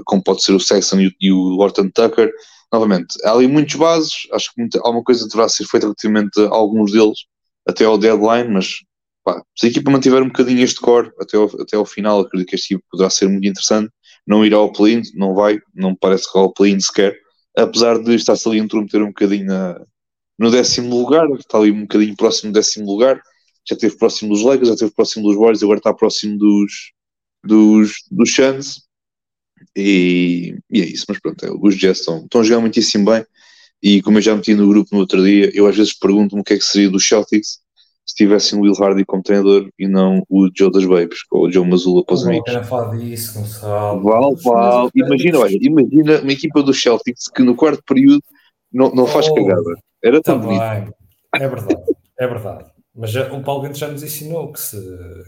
[0.05, 2.32] como pode ser o Sexton e, e o Orton Tucker.
[2.71, 6.49] Novamente, há ali muitos bases, acho que muita, alguma coisa deverá ser feita relativamente a
[6.49, 7.19] alguns deles
[7.67, 8.75] até ao deadline, mas
[9.23, 12.49] pá, se a equipa mantiver um bocadinho este core até ao, até ao final, acredito
[12.49, 13.89] que este equipa poderá ser muito interessante.
[14.27, 17.17] Não irá ao play não vai, não parece que ao play sequer,
[17.57, 19.82] apesar de estar-se ali a um bocadinho na,
[20.38, 23.21] no décimo lugar, está ali um bocadinho próximo do décimo lugar,
[23.67, 26.93] já esteve próximo dos Lakers, já esteve próximo dos Warriors, agora está próximo dos,
[27.43, 28.82] dos, dos Suns,
[29.76, 33.26] e, e, é isso, mas pronto, é, os Jets estão, estão a jogar muitíssimo bem,
[33.82, 36.43] e como eu já meti no grupo no outro dia, eu às vezes pergunto-me o
[36.43, 37.60] que é que seria dos Celtics
[38.10, 41.51] se tivessem o Will Hardy como treinador e não o Joe das Babes, ou o
[41.51, 42.51] Joe Mazula para os não amigos.
[42.51, 44.01] Não falar disso, Gonçalo.
[44.01, 44.89] Val, val.
[44.95, 48.24] Imagina, olha, imagina uma equipa dos Celtics que no quarto período
[48.74, 49.76] não, não faz oh, cagada.
[50.03, 50.62] Era tão bonito.
[51.36, 51.84] É verdade,
[52.20, 52.66] é verdade.
[52.95, 54.76] Mas já, o Paulo Bento já nos ensinou que se,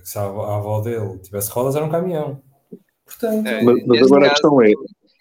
[0.02, 2.42] que se a, a avó dele tivesse rodas era um caminhão.
[3.20, 4.74] Portanto, é, mas, mas agora caso, a questão é,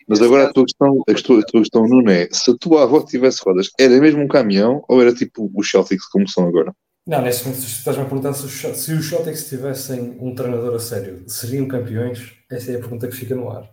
[0.07, 2.55] mas agora caso, a tua questão, a tua, a tua questão não é se a
[2.57, 6.47] tua avó tivesse rodas, era mesmo um caminhão ou era tipo os Celtics como são
[6.47, 6.74] agora?
[7.07, 10.78] Não, nesse momento estás-me a perguntar se, os, se os Celtics tivessem um treinador a
[10.78, 12.34] sério, seriam campeões?
[12.51, 13.68] Essa é a pergunta que fica no ar.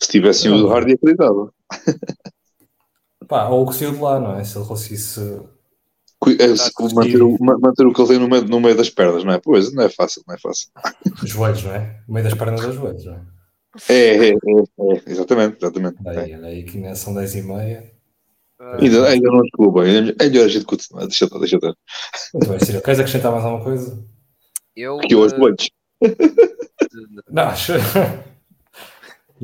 [0.00, 1.52] Se tivessem o Hardy, acreditava.
[3.28, 4.44] Pá, ou o que saiu de lá, não é?
[4.44, 5.40] Se ele conseguisse.
[6.32, 9.32] É, manter, o, manter o que ele tem no meio, no meio das pernas, não
[9.32, 9.38] é?
[9.38, 10.68] Pois, não é fácil, não é fácil.
[11.22, 12.00] Os joelhos, não é?
[12.06, 13.20] No meio das pernas dos joelhos, não é?
[13.88, 15.96] É, é, é, é exatamente, exatamente.
[16.00, 16.36] Daí, é.
[16.36, 17.92] aí que são 10 e meia.
[18.60, 21.06] Ainda, ainda não desculpa, ainda, ainda a gente continua.
[21.06, 21.74] Deixa estar, deixa estar.
[22.32, 22.80] Muito bem, Ciro.
[22.80, 24.02] Queres acrescentar mais alguma coisa?
[24.76, 24.98] Eu.
[24.98, 25.46] Que hoje uh...
[25.46, 25.70] antes.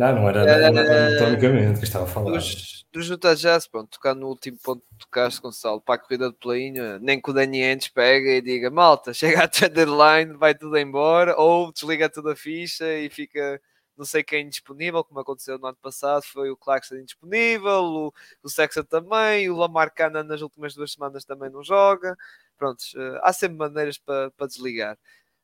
[0.01, 2.33] Não, não, não era anatomicamente que estava a falar.
[2.33, 6.31] Dos, dos Utah Jazz, pronto, tocando no último ponto que tocaste, Gonçalo, para a corrida
[6.31, 6.73] de play
[7.03, 11.71] nem que o Danientes pega e diga malta, chega à deadline, vai tudo embora, ou
[11.71, 13.61] desliga toda a ficha e fica
[13.95, 18.49] não sei quem disponível, como aconteceu no ano passado, foi o Clarkson indisponível, o, o
[18.49, 22.17] Sexton também, o Lamar Cannon nas últimas duas semanas também não joga.
[22.57, 24.99] Pronto, uh, há sempre maneiras para pa desligar.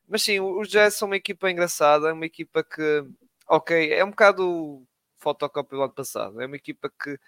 [0.08, 3.04] Mas sim, os Jazz são uma equipa engraçada, uma equipa que,
[3.48, 4.86] ok, é um bocado
[5.18, 7.18] fotocópia do ano passado, é uma equipa que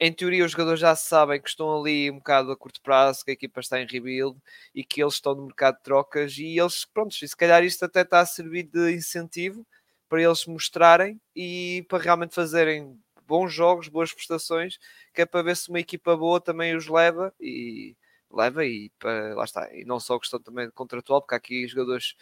[0.00, 3.32] em teoria os jogadores já sabem que estão ali um bocado a curto prazo, que
[3.32, 4.38] a equipa está em rebuild
[4.74, 8.02] e que eles estão no mercado de trocas e eles, pronto, se calhar isto até
[8.02, 9.66] está a servir de incentivo
[10.08, 14.78] para eles mostrarem e para realmente fazerem bons jogos, boas prestações,
[15.14, 17.96] que é para ver se uma equipa boa também os leva e
[18.32, 19.74] leva e para, lá está.
[19.74, 22.14] E não só questão também contratual, porque há aqui jogadores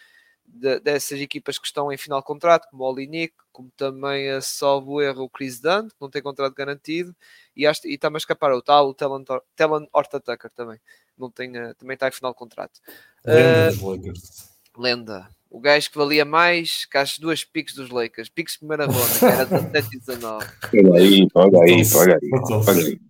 [0.52, 4.40] de, dessas equipas que estão em final de contrato, como o Olinick, como também a
[4.40, 7.14] salvo erro o Chris Dunn, que não tem contrato garantido,
[7.56, 9.24] e, acho, e está-me a escapar o tal, o Talon,
[9.54, 10.80] Talon Horta Tucker também,
[11.16, 12.80] não tem, uh, também está em final de contrato.
[13.24, 14.50] Lenda uh, Lakers.
[14.76, 15.28] Lenda.
[15.50, 19.18] O gajo que valia mais que as duas piques dos Lakers, piques de primeira ronda,
[19.18, 20.46] que era 17 e 19.
[20.72, 22.30] Olha aí, olha aí, olha aí.
[22.68, 23.00] Olha aí.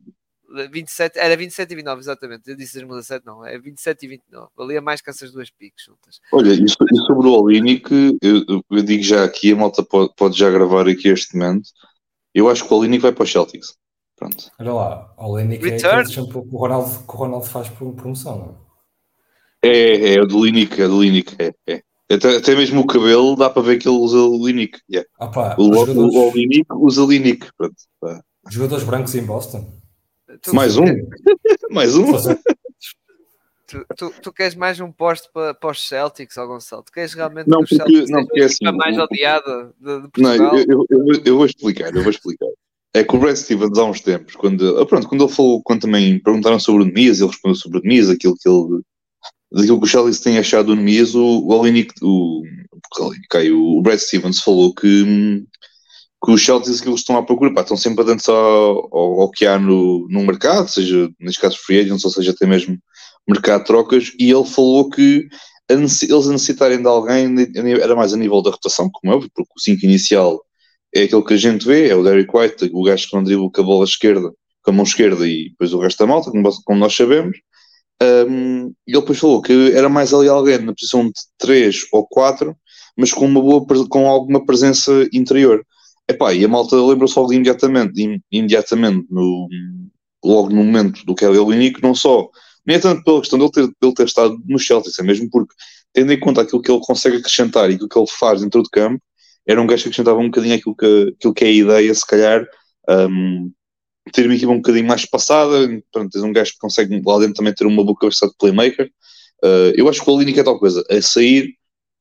[0.71, 2.51] 27, era 27 e 29, exatamente.
[2.51, 4.49] Eu disse 2017, não, é 27 e 29.
[4.57, 6.21] Valia mais que essas duas piques juntas.
[6.33, 7.91] Olha, e sobre o Olinic,
[8.23, 11.71] eu, eu, digo já aqui, a malta pode, pode já gravar aqui este momento.
[12.35, 13.75] Eu acho que o Olinic vai para o Celtics.
[14.17, 14.51] Pronto.
[14.59, 18.39] Olha lá, o Olinic é aquele que o Ronaldo, que o Ronaldo faz por promoção,
[18.39, 18.71] não é?
[19.63, 21.83] É, é, o do Linic, é do Linic, é, é.
[22.11, 24.81] Até, até mesmo o cabelo dá para ver que ele usa o Linic.
[24.91, 25.09] Yeah.
[25.19, 26.15] Ah, pá, o, jogadores...
[26.15, 27.47] o, o Linic usa Linic.
[27.57, 27.75] Pronto,
[28.49, 29.80] Jogadores brancos em Boston.
[30.43, 30.85] Tu, mais um?
[31.71, 32.13] mais um?
[33.67, 36.83] Tu, tu, tu, queres mais um posto para, para os Celtics, ou Gonçalo?
[36.83, 40.03] Tu queres realmente não, que os porque, Celtics não, porque é assim, mais odiada de,
[40.03, 40.37] de Portugal?
[40.37, 42.49] Não, eu, eu, eu, eu, vou explicar, eu vou explicar.
[42.93, 45.83] É que o Brad Stevens há uns tempos, quando, ah, pronto, quando ele falou, quando
[45.83, 48.83] também perguntaram sobre o Nemias, ele respondeu sobre o Nemias, aquilo que ele
[49.53, 54.41] daquilo que o Charles tem achado do Nemias, o, o, o, o, o Brad Stevens
[54.41, 55.45] falou que hum,
[56.23, 59.31] que os Celtics que eles estão à procura, pá, estão sempre atentos ao, ao, ao,
[59.31, 62.79] que há no, no mercado, seja neste caso free agents, ou seja até mesmo
[63.27, 65.29] mercado de trocas, e ele falou que
[65.69, 67.35] eles necessitarem de alguém
[67.81, 70.41] era mais a nível da rotação, como é óbvio, porque o 5 inicial
[70.95, 73.51] é aquele que a gente vê, é o Derek White, o gajo que não dribla
[73.51, 76.51] com a bola esquerda, com a mão esquerda e depois o resto da malta, como,
[76.65, 77.39] como nós sabemos.
[78.03, 82.07] Um, e ele depois falou que era mais ali alguém na posição de 3 ou
[82.07, 82.57] 4,
[82.97, 85.65] mas com uma boa com alguma presença interior.
[86.11, 89.49] Epá, e a malta lembra-se logo imediatamente, imediatamente no,
[90.25, 92.29] logo no momento do Kelly Olynyk, não só,
[92.67, 95.55] nem é tanto pela questão dele ter, dele ter estado no Celtics, é mesmo porque,
[95.93, 98.71] tendo em conta aquilo que ele consegue acrescentar e aquilo que ele faz dentro do
[98.71, 99.01] campo,
[99.47, 102.07] era um gajo que acrescentava um bocadinho aquilo que, aquilo que é a ideia, se
[102.07, 102.45] calhar,
[102.89, 103.53] um,
[104.13, 107.35] ter uma equipa um bocadinho mais passada, portanto, tens um gajo que consegue lá dentro
[107.35, 108.91] também ter uma boa capacidade de playmaker.
[109.45, 111.55] Uh, eu acho que o Olynyk é tal coisa, a sair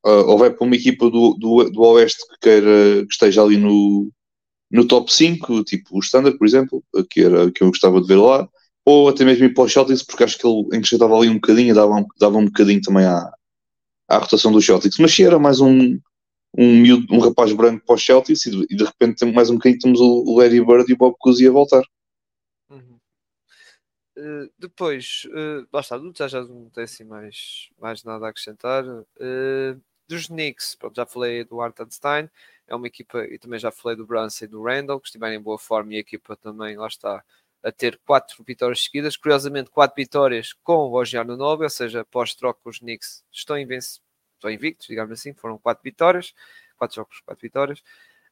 [0.06, 3.58] uh, ou vai para uma equipa do, do, do Oeste que, queira, que esteja ali
[3.58, 4.12] no,
[4.72, 8.18] no top 5, tipo o Standard, por exemplo, que, era, que eu gostava de ver
[8.18, 8.48] lá,
[8.86, 11.76] ou até mesmo ir para o Celtics, porque acho que ele acrescentava ali um bocadinho,
[11.76, 13.32] dava dava um bocadinho também à,
[14.08, 14.98] à rotação dos Celtics.
[14.98, 16.00] Mas se era mais um,
[16.58, 19.56] um, miúdo, um rapaz branco para os Celtics e de, e de repente mais um
[19.56, 21.84] bocadinho temos o, o Larry Bird e o Bob Cousy a voltar.
[22.70, 22.98] Uhum.
[24.18, 28.86] Uh, depois, uh, lá está, já, não tem assim mais, mais nada a acrescentar.
[28.86, 29.80] Uh,
[30.10, 32.30] dos Knicks, pronto, já falei do Artenstein,
[32.68, 35.42] é uma equipa, e também já falei do Brunson e do Randall, que estiverem em
[35.42, 37.24] boa forma e a equipa também, lá está,
[37.64, 39.16] a ter quatro vitórias seguidas.
[39.18, 44.88] Curiosamente, quatro vitórias com o Ogiano Nobre, ou seja, pós-troca os Knicks estão, estão invictos,
[44.88, 46.34] digamos assim, foram quatro vitórias,
[46.78, 47.84] quatro jogos, quatro vitórias.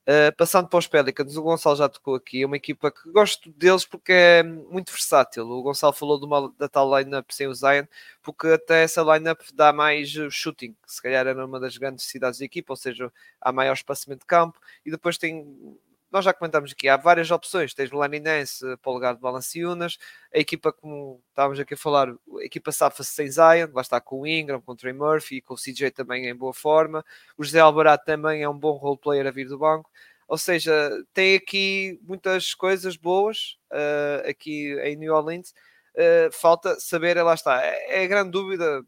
[0.07, 3.51] Uh, passando para os Pelicans, o Gonçalo já tocou aqui, é uma equipa que gosto
[3.51, 5.45] deles porque é muito versátil.
[5.45, 7.83] O Gonçalo falou de uma, da tal lineup sem o Zion,
[8.23, 12.45] porque até essa lineup dá mais shooting, se calhar era uma das grandes cidades da
[12.45, 15.77] equipa, ou seja, há maior espaçamento de campo, e depois tem
[16.11, 17.73] nós já comentamos aqui, há várias opções.
[17.73, 19.97] Tens Laninense o lugar de Balanciunas,
[20.33, 24.21] a equipa, como estávamos aqui a falar, a equipa safa-se sem Zion, lá está com
[24.21, 27.03] o Ingram, com o Trey Murphy, com o CJ também em boa forma.
[27.37, 29.89] O José Alvarado também é um bom role player a vir do banco.
[30.27, 35.53] Ou seja, tem aqui muitas coisas boas uh, aqui em New Orleans.
[35.95, 38.83] Uh, falta saber, lá está, é, é a grande dúvida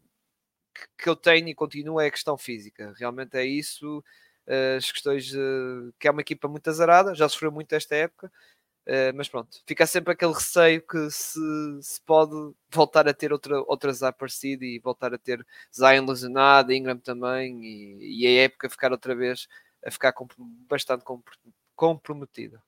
[0.98, 2.94] que eu tenho e continua é a questão física.
[2.98, 4.02] Realmente é isso
[4.76, 5.32] as questões
[5.98, 8.30] que é uma equipa muito azarada, já sofreu muito esta época,
[8.86, 11.38] Uh, mas pronto, fica sempre aquele receio que se,
[11.82, 12.34] se pode
[12.72, 18.22] voltar a ter outra, outra aparecido e voltar a ter Zion lesionado, Ingram também, e,
[18.22, 19.46] e, a época ficar outra vez
[19.84, 20.32] a ficar comp
[20.68, 21.04] bastante
[21.76, 22.60] comprometida.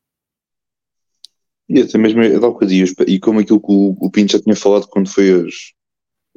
[1.69, 2.75] E até mesmo tal coisa,
[3.07, 5.73] e como aquilo que o, o Pinto já tinha falado quando foi as,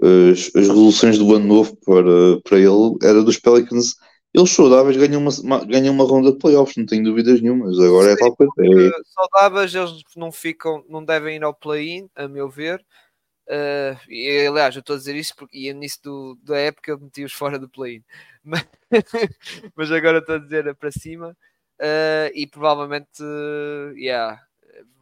[0.02, 3.96] as, as resoluções do ano novo para, para ele, era dos Pelicans
[4.36, 7.80] eles saudáveis ganham uma, ganham uma ronda de playoffs, não tenho dúvidas nenhumas.
[7.80, 8.52] Agora é tal coisa.
[8.60, 8.92] É...
[9.14, 12.86] Saudáveis, eles não ficam, não devem ir ao play-in, a meu ver.
[13.48, 17.00] Uh, e, aliás, eu estou a dizer isso porque ia nisso do, da época eu
[17.00, 18.04] meti-os fora do play-in,
[18.44, 18.66] mas,
[19.76, 21.38] mas, agora estou a dizer para cima
[21.80, 24.42] uh, e provavelmente uh, yeah,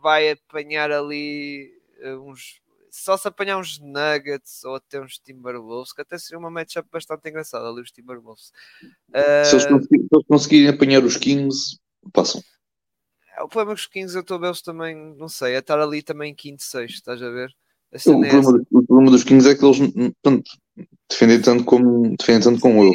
[0.02, 1.72] vai apanhar ali
[2.20, 2.62] uns
[2.96, 7.28] só se apanhar uns Nuggets ou até uns Timberwolves, que até seria uma matchup bastante
[7.28, 8.52] engraçada ali os Timberwolves.
[9.46, 11.80] Se, eles conseguirem, se eles conseguirem apanhar os Kings,
[12.14, 12.39] passam.
[13.36, 15.58] É, o problema é que os Kings eu estou a ver também, não sei, é
[15.58, 17.52] estar ali também quinto, sexto, estás a ver?
[17.94, 20.52] O problema, o problema, dos Kings é que eles portanto,
[21.14, 22.93] defendem tanto como, defendem tanto como eu.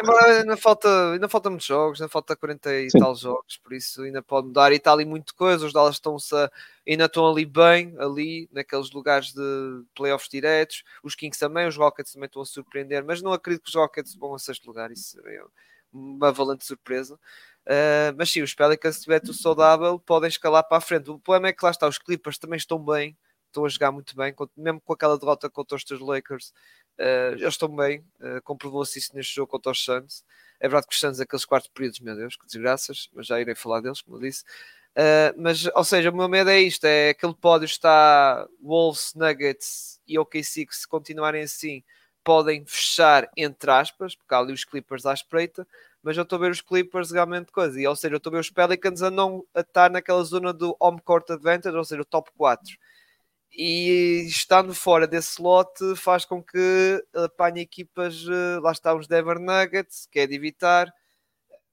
[0.00, 2.98] Embora ainda falta, ainda falta muitos jogos, ainda falta 40 e Sim.
[2.98, 4.72] tal jogos, por isso ainda pode mudar.
[4.72, 6.34] E está ali muita coisa, os Dallas estão-se
[6.86, 10.84] ainda estão ali bem, ali naqueles lugares de playoffs diretos.
[11.02, 14.14] Os Kings também, os Rockets também estão a surpreender, mas não acredito que os Rockets
[14.14, 15.44] vão a sexto lugar, isso seria
[15.92, 17.14] uma valente surpresa.
[17.66, 21.10] Uh, mas sim, os Pelicans, se tiver tudo saudável, podem escalar para a frente.
[21.10, 23.16] O problema é que lá está, os Clippers também estão bem
[23.56, 26.52] estão a jogar muito bem, mesmo com aquela derrota contra os teus Lakers,
[26.98, 30.24] uh, eles estão bem, uh, comprovou-se isso neste jogo contra os Suns.
[30.58, 33.54] É verdade que os Suns, aqueles quartos períodos, meu Deus, que desgraças, mas já irei
[33.54, 34.44] falar deles, como eu disse.
[34.96, 40.00] Uh, mas, ou seja, o meu medo é isto: é aquele pódio está Wolves, Nuggets
[40.06, 41.82] e OKC que se continuarem assim
[42.24, 45.64] podem fechar entre aspas, porque há ali os Clippers à espreita,
[46.02, 48.34] mas eu estou a ver os Clippers realmente coisa, e ou seja, eu estou a
[48.34, 52.04] ver os Pelicans a não estar naquela zona do home court advantage, ou seja, o
[52.04, 52.76] top 4
[53.56, 59.38] e estando fora desse lote faz com que apanhe equipas, eh, lá está os Denver
[59.40, 60.92] Nuggets, que é de evitar,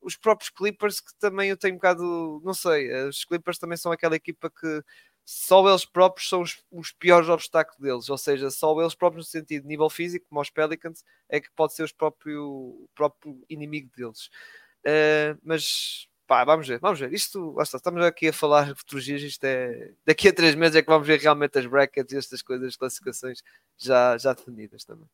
[0.02, 3.92] os próprios Clippers, que também eu tenho um bocado, não sei, os Clippers também são
[3.92, 4.84] aquela equipa que
[5.26, 9.32] só eles próprios são os, os piores obstáculos deles, ou seja, só eles próprios no
[9.32, 13.42] sentido de nível físico, como os Pelicans, é que pode ser os próprio, o próprio
[13.50, 14.28] inimigo deles.
[14.86, 17.14] Uh, mas pá, vamos ver, vamos ver.
[17.14, 19.92] Isto, está, estamos aqui a falar de futurologias, isto é.
[20.06, 22.76] Daqui a três meses é que vamos ver realmente as brackets e estas coisas, as
[22.76, 23.44] classificações
[23.78, 25.08] já, já definidas também.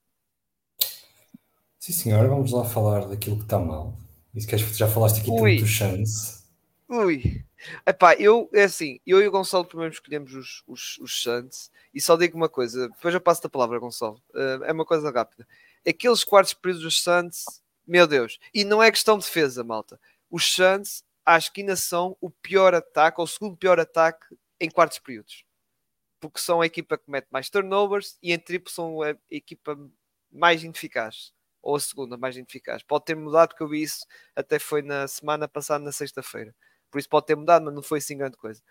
[1.80, 3.98] Sim, senhora, vamos lá falar daquilo que está mal.
[4.36, 5.58] Isso que já falaste aqui Ui.
[5.58, 6.40] tanto chance.
[6.88, 7.44] Ui,
[7.86, 12.00] Epá, eu, é assim, eu e o Gonçalo primeiro escolhemos os, os, os Suns e
[12.00, 14.22] só digo uma coisa, depois eu passo a palavra, Gonçalo.
[14.34, 15.48] Uh, é uma coisa rápida.
[15.88, 20.00] Aqueles quartos períodos dos Suns, meu Deus, e não é questão de defesa, malta.
[20.30, 24.26] Os Suns acho que ainda são o pior ataque, ou o segundo pior ataque
[24.60, 25.46] em quartos períodos.
[26.20, 29.78] Porque são a equipa que mete mais turnovers e em triplo são a equipa
[30.32, 31.34] mais ineficaz.
[31.62, 32.84] Ou a segunda mais ineficaz.
[32.84, 34.06] Pode ter mudado, porque eu vi isso
[34.36, 36.56] até foi na semana passada, na sexta-feira.
[36.90, 38.62] Por isso pode ter mudado, mas não foi assim grande coisa.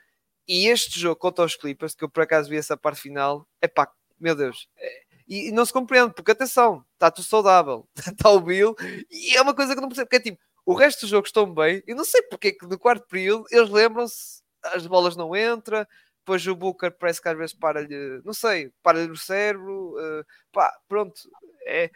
[0.46, 3.68] E este jogo contra os Clippers, que eu por acaso vi essa parte final, é
[3.68, 4.68] pá, meu Deus.
[4.76, 8.74] É, e, não se compreende, porque atenção, está tudo saudável, está o Bill,
[9.10, 11.50] e é uma coisa que não percebo, porque é tipo, o resto dos jogos estão
[11.50, 11.82] bem.
[11.86, 15.86] Eu não sei porque é que no quarto período eles lembram-se, as bolas não entram,
[16.18, 19.94] depois o Booker parece que às vezes para-lhe, não sei, para-lhe o cérebro.
[19.96, 21.22] Uh, pá, pronto,
[21.66, 21.90] é,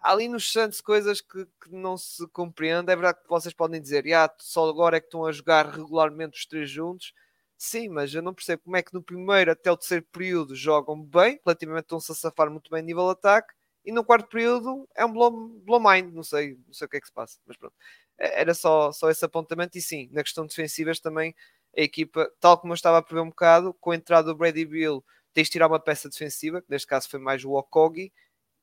[0.00, 2.90] ali nos Santos coisas que, que, não se compreende.
[2.90, 6.38] É verdade que vocês podem dizer, ah, só agora é que estão a jogar regularmente
[6.38, 7.12] os três juntos.
[7.58, 11.02] Sim, mas eu não percebo como é que no primeiro até o terceiro período jogam
[11.02, 13.52] bem, relativamente estão-se a safar muito bem nível ataque,
[13.84, 16.96] e no quarto período é um blow, blow mind, não sei, não sei o que
[16.98, 17.74] é que se passa, mas pronto.
[18.18, 21.34] É, era só, só esse apontamento, e sim, na questão defensivas também
[21.76, 24.64] a equipa, tal como eu estava a prever um bocado, com a entrada do Brady
[24.64, 28.12] Bill, tens de tirar uma peça defensiva, que neste caso foi mais o Okogi,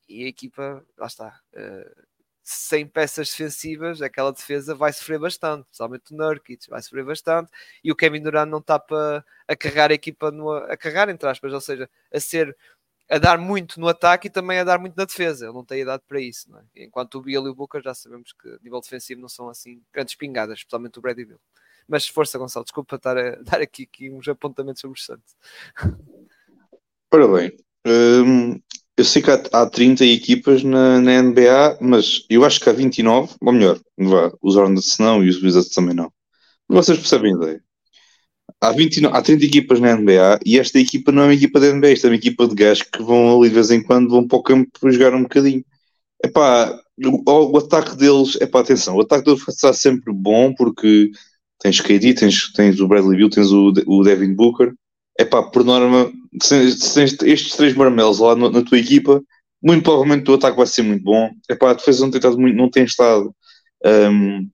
[0.10, 2.08] e a equipa, lá está, uh,
[2.44, 7.52] sem peças defensivas, aquela defesa vai sofrer bastante, principalmente o Nurkic vai sofrer bastante,
[7.84, 11.28] e o Kevin Durant não está para a carregar a equipa, no, a carregar entre
[11.28, 12.56] aspas, ou seja, a ser
[13.10, 15.46] a dar muito no ataque e também a dar muito na defesa.
[15.46, 16.84] Ele não tem idade para isso, é?
[16.84, 19.82] Enquanto o Bill e o Booker já sabemos que a nível defensivo não são assim
[19.94, 21.40] grandes pingadas, especialmente o Brady Bill.
[21.88, 25.36] Mas força, Gonçalo, desculpa estar a dar aqui, aqui uns apontamentos sobre o Santos.
[27.14, 28.60] Ora bem, hum,
[28.98, 32.74] eu sei que há, há 30 equipas na, na, NBA, mas eu acho que há
[32.74, 36.12] 29, ou melhor, vá, os Hornets não e os Wizards também não.
[36.68, 37.64] Vocês percebem a ideia?
[38.62, 41.74] Há, 29, há 30 equipas na NBA e esta equipa não é uma equipa da
[41.74, 44.28] NBA, esta é uma equipa de gajos que vão ali de vez em quando vão
[44.28, 45.64] para o campo jogar um bocadinho.
[46.24, 51.12] Epá, o, o ataque deles, epá, atenção, o ataque deles estar sempre bom porque
[51.60, 54.74] tens KD, tens, tens o Bradley Bill, tens o, o Devin Booker.
[55.20, 56.12] Epá, por norma,
[56.42, 59.22] se, tens estes três marmelos lá na, na tua equipa,
[59.62, 61.30] muito provavelmente o ataque vai ser muito bom.
[61.50, 63.36] Epá, a defesa não tem estado muito, não tem estado
[63.86, 64.50] um,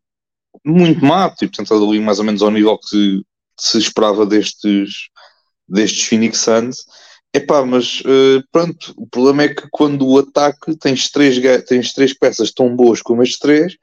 [0.65, 3.21] muito está ali mais ou menos ao nível que
[3.59, 5.09] se esperava destes,
[5.67, 6.85] destes Phoenix Suns.
[7.33, 12.13] Epá, mas uh, pronto, o problema é que quando o ataque tens três, tens três
[12.13, 13.75] peças tão boas como estes três,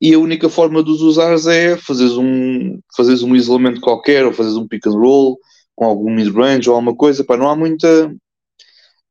[0.00, 4.32] e a única forma de os usares é fazeres um, fazeres um isolamento qualquer ou
[4.32, 5.38] fazeres um pick and roll
[5.74, 8.12] com algum mid-range ou alguma coisa, pá, não há muita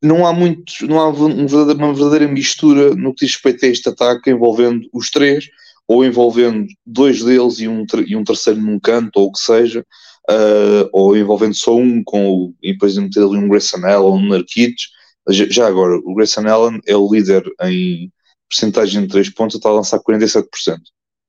[0.02, 4.30] não há muito, não há uma verdadeira mistura no que diz respeito a este ataque
[4.30, 5.50] envolvendo os três
[5.88, 9.86] ou envolvendo dois deles e um, e um terceiro num canto ou o que seja
[10.30, 14.28] uh, ou envolvendo só um com e depois meter ali um Grayson Allen ou um
[14.28, 14.90] Narquitos
[15.30, 18.12] já, agora, o Grayson Allen é o líder em
[18.48, 20.46] porcentagem de 3 pontos, está a lançar 47%.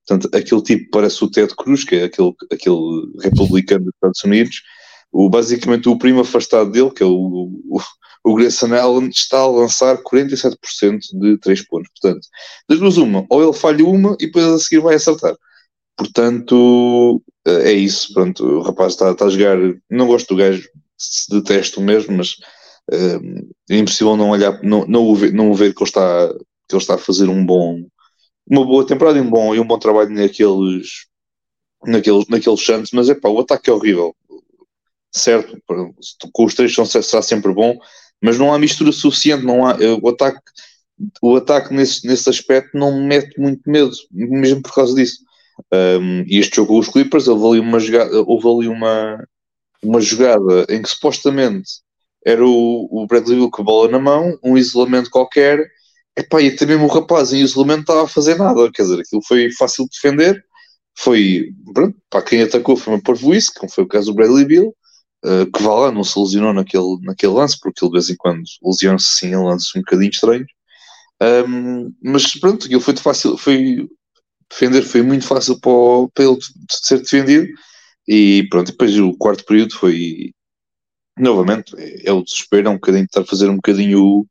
[0.07, 2.77] Portanto, aquele tipo parece o Ted Cruz, que é aquele, aquele
[3.23, 4.63] republicano dos Estados Unidos.
[5.11, 7.13] O, basicamente, o primo afastado dele, que é o,
[7.69, 7.81] o,
[8.27, 10.57] o Grayson Allen, está a lançar 47%
[11.13, 11.89] de 3 pontos.
[12.01, 12.27] Portanto,
[12.69, 15.37] das duas, uma, ou ele falha uma e depois a seguir vai acertar.
[15.97, 18.13] Portanto, é isso.
[18.13, 19.57] Pronto, o rapaz está, está a jogar.
[19.89, 20.69] Não gosto do gajo,
[21.31, 22.33] detesto mesmo, mas
[22.93, 26.29] uh, é impossível não olhar, não, não, o ver, não o ver que ele está
[26.69, 27.87] que ele está a fazer um bom,
[28.45, 31.07] uma boa temporada e um bom, e um bom trabalho naqueles,
[31.85, 34.17] naqueles, naqueles chances, mas é pá, o ataque é horrível.
[35.13, 35.57] Certo,
[36.33, 37.79] com os três será sempre bom,
[38.23, 40.41] mas não há mistura suficiente, não há, o ataque,
[41.23, 45.19] o ataque nesse, nesse aspecto não me mete muito medo, mesmo por causa disso.
[45.73, 49.27] Um, e este jogo com os Clippers, houve ali uma jogada, houve ali uma,
[49.83, 51.71] uma jogada em que supostamente
[52.25, 55.67] era o, o Bradley Bill com a bola na mão, um isolamento qualquer,
[56.19, 59.23] Epá, e até mesmo o rapaz em isolamento estava a fazer nada, quer dizer, aquilo
[59.23, 60.43] foi fácil de defender,
[60.99, 61.95] foi, pronto,
[62.27, 64.75] quem atacou foi uma parvoíce, como foi o caso do Bradley Bill,
[65.27, 68.17] uh, que vá lá, não se lesionou naquele, naquele lance, porque ele de vez em
[68.17, 70.49] quando lesiona-se assim em lances um bocadinho estranhos,
[71.49, 73.89] um, mas pronto, aquilo foi de fácil, foi,
[74.51, 76.39] defender foi muito fácil para, para ele
[76.71, 77.49] ser defendido,
[78.09, 80.33] e pronto, depois o quarto período foi,
[81.19, 84.27] novamente, é, é o desespero, é um bocadinho, estar a fazer um bocadinho o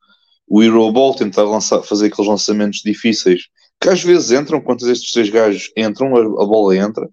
[0.48, 3.48] o Hero Ball, tentar lançar, fazer aqueles lançamentos difíceis
[3.80, 7.10] que às vezes entram, quando estes três gajos entram, a, a bola entra.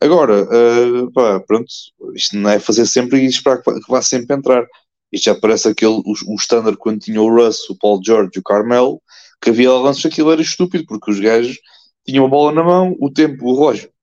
[0.00, 1.66] Agora, uh, pá, pronto,
[2.14, 4.66] isto não é fazer sempre e esperar que vá, sempre entrar.
[5.12, 8.38] Isto já parece aquele, o, o standard quando tinha o Russ, o Paul George e
[8.40, 9.00] o Carmelo,
[9.40, 11.58] que havia lances aquilo era estúpido, porque os gajos
[12.06, 13.94] tinham a bola na mão, o tempo, o relógio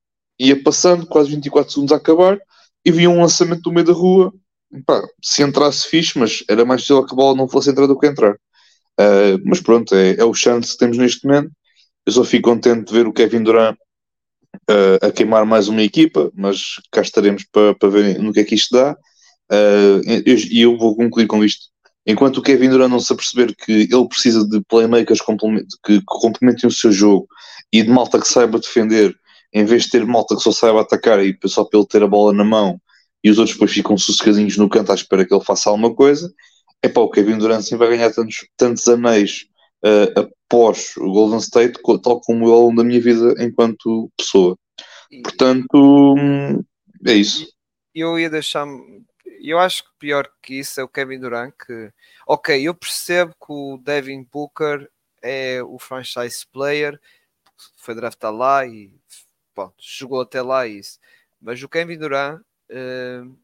[0.41, 2.39] ia passando, quase 24 segundos a acabar,
[2.83, 4.33] e vinha um lançamento do meio da rua.
[4.85, 7.97] Pá, se entrasse fixe, mas era mais possível que a bola não fosse entrar do
[7.97, 8.33] que entrar.
[8.99, 11.51] Uh, mas pronto, é, é, o chance que temos neste momento.
[12.05, 13.77] Eu só fico contente de ver o Kevin Durant
[14.69, 18.43] uh, a queimar mais uma equipa, mas cá estaremos para, para ver no que é
[18.43, 18.95] que isto dá.
[19.51, 21.67] Uh, e eu, eu, vou concluir com isto.
[22.05, 25.21] Enquanto o Kevin Durant não se aperceber que ele precisa de playmakers
[25.85, 27.27] que complementem o seu jogo
[27.71, 29.15] e de malta que saiba defender,
[29.53, 32.33] em vez de ter malta que só saiba atacar e só pelo ter a bola
[32.33, 32.81] na mão
[33.23, 36.33] e os outros depois ficam sossegadinhos no canto à espera que ele faça alguma coisa,
[36.81, 39.45] é para o Kevin Durant sim vai ganhar tantos, tantos anéis
[39.85, 44.57] uh, após o Golden State, tal como eu ao longo da minha vida enquanto pessoa.
[45.23, 46.25] Portanto,
[47.07, 47.47] é isso.
[47.95, 48.67] Eu ia deixar.
[49.41, 51.53] Eu acho que pior que isso é o Kevin Durant.
[51.65, 51.91] Que,
[52.27, 54.89] ok, eu percebo que o Devin Booker
[55.21, 56.99] é o franchise player,
[57.77, 58.93] foi draftado lá e
[59.55, 60.99] pronto, jogou até lá isso.
[61.41, 62.41] Mas o Kevin Durant.
[62.69, 63.35] Uh,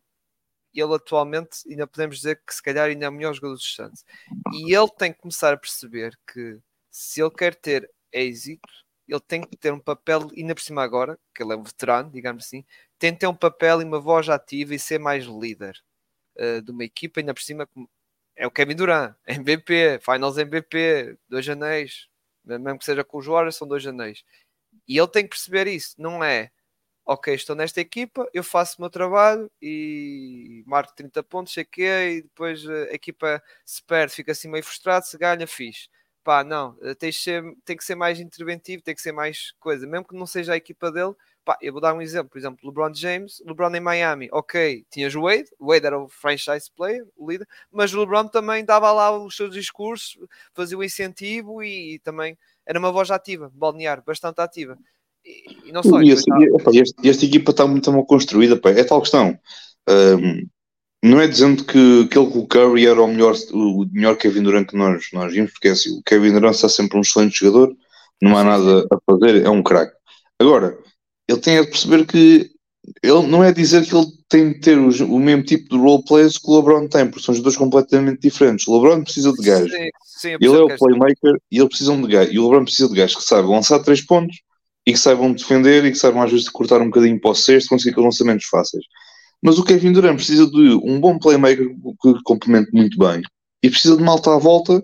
[0.73, 4.05] ele atualmente ainda podemos dizer que se calhar ainda é o melhor jogador dos Santos.
[4.53, 6.61] E ele tem que começar a perceber que
[6.97, 8.67] se ele quer ter êxito,
[9.07, 12.09] ele tem que ter um papel, ainda por cima agora, que ele é um veterano,
[12.11, 12.65] digamos assim,
[12.97, 15.77] tem que ter um papel e uma voz ativa e ser mais líder
[16.39, 17.69] uh, de uma equipa, ainda por cima
[18.35, 22.07] é o Kevin Durant, MVP, Finals MVP, dois anéis,
[22.43, 24.23] mesmo que seja com os Warriors, são dois anéis.
[24.87, 26.51] E ele tem que perceber isso, não é
[27.05, 31.83] ok, estou nesta equipa, eu faço o meu trabalho e marco 30 pontos, sei que
[31.83, 35.89] e depois a equipa se perde, fica assim meio frustrado, se ganha, fixe.
[36.27, 39.53] Pá, não, eh, tem que, ser, tem que ser mais interventivo, tem que ser mais
[39.61, 41.13] coisa, mesmo que não seja a equipa dele.
[41.45, 45.15] Pá, eu vou dar um exemplo, por exemplo, LeBron James, LeBron em Miami, ok, tinhas
[45.15, 48.91] o Wade, o Wade era o franchise player, o líder, mas o LeBron também dava
[48.91, 50.19] lá os seus discursos,
[50.53, 54.77] fazia o incentivo e, e também era uma voz ativa, balnear, bastante ativa.
[55.25, 56.01] E, não só.
[56.01, 58.71] E, e, esta, equipa está muito mal construída, pá.
[58.71, 59.39] é tal questão.
[59.87, 60.45] Um,
[61.03, 64.67] não é dizendo que aquele que o Curry era o melhor, o melhor Kevin Durant
[64.67, 67.75] que nós, nós vimos, porque é assim, o Kevin Durant está sempre um excelente jogador,
[68.21, 69.95] não há nada a fazer, é um craque.
[70.39, 70.77] Agora,
[71.27, 72.51] ele tem a perceber que
[73.03, 76.03] ele não é dizer que ele tem de ter o, o mesmo tipo de role
[76.05, 78.67] players que o LeBron tem, porque são jogadores completamente diferentes.
[78.67, 79.71] O LeBron precisa de gajos.
[79.71, 82.33] Sim, sim, ele é o playmaker e ele precisa de gajos.
[82.33, 84.37] E o LeBron precisa de gajos que sabem lançar três pontos
[84.85, 87.69] e que saibam defender e que saibam às vezes cortar um bocadinho para o sexto,
[87.69, 88.85] conseguir aqueles lançamentos fáceis.
[89.41, 91.67] Mas o Kevin Durant precisa de um bom playmaker
[92.01, 93.21] que complemente muito bem
[93.63, 94.83] e precisa de malta à volta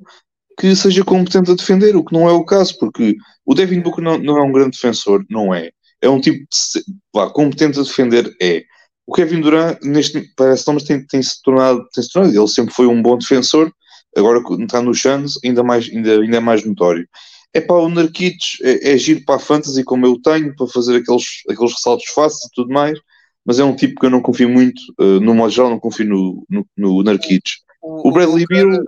[0.59, 3.15] que seja competente a defender, o que não é o caso, porque
[3.45, 5.71] o Devin Booker não, não é um grande defensor, não é.
[6.01, 8.63] É um tipo de, competente a defender, é.
[9.05, 12.73] O Kevin Durant, neste, parece mas tem, tem, se tornado, tem se tornado, ele sempre
[12.73, 13.71] foi um bom defensor,
[14.15, 17.07] agora está no Suns, ainda, mais, ainda, ainda é mais notório.
[17.53, 20.97] É para o Narkic, é, é giro para a fantasy como eu tenho, para fazer
[20.97, 22.97] aqueles, aqueles ressaltos fáceis e tudo mais,
[23.45, 26.05] mas é um tipo que eu não confio muito, uh, no modo geral, não confio
[26.05, 27.43] no, no, no Narkic.
[27.81, 28.83] O, o Bradley Beal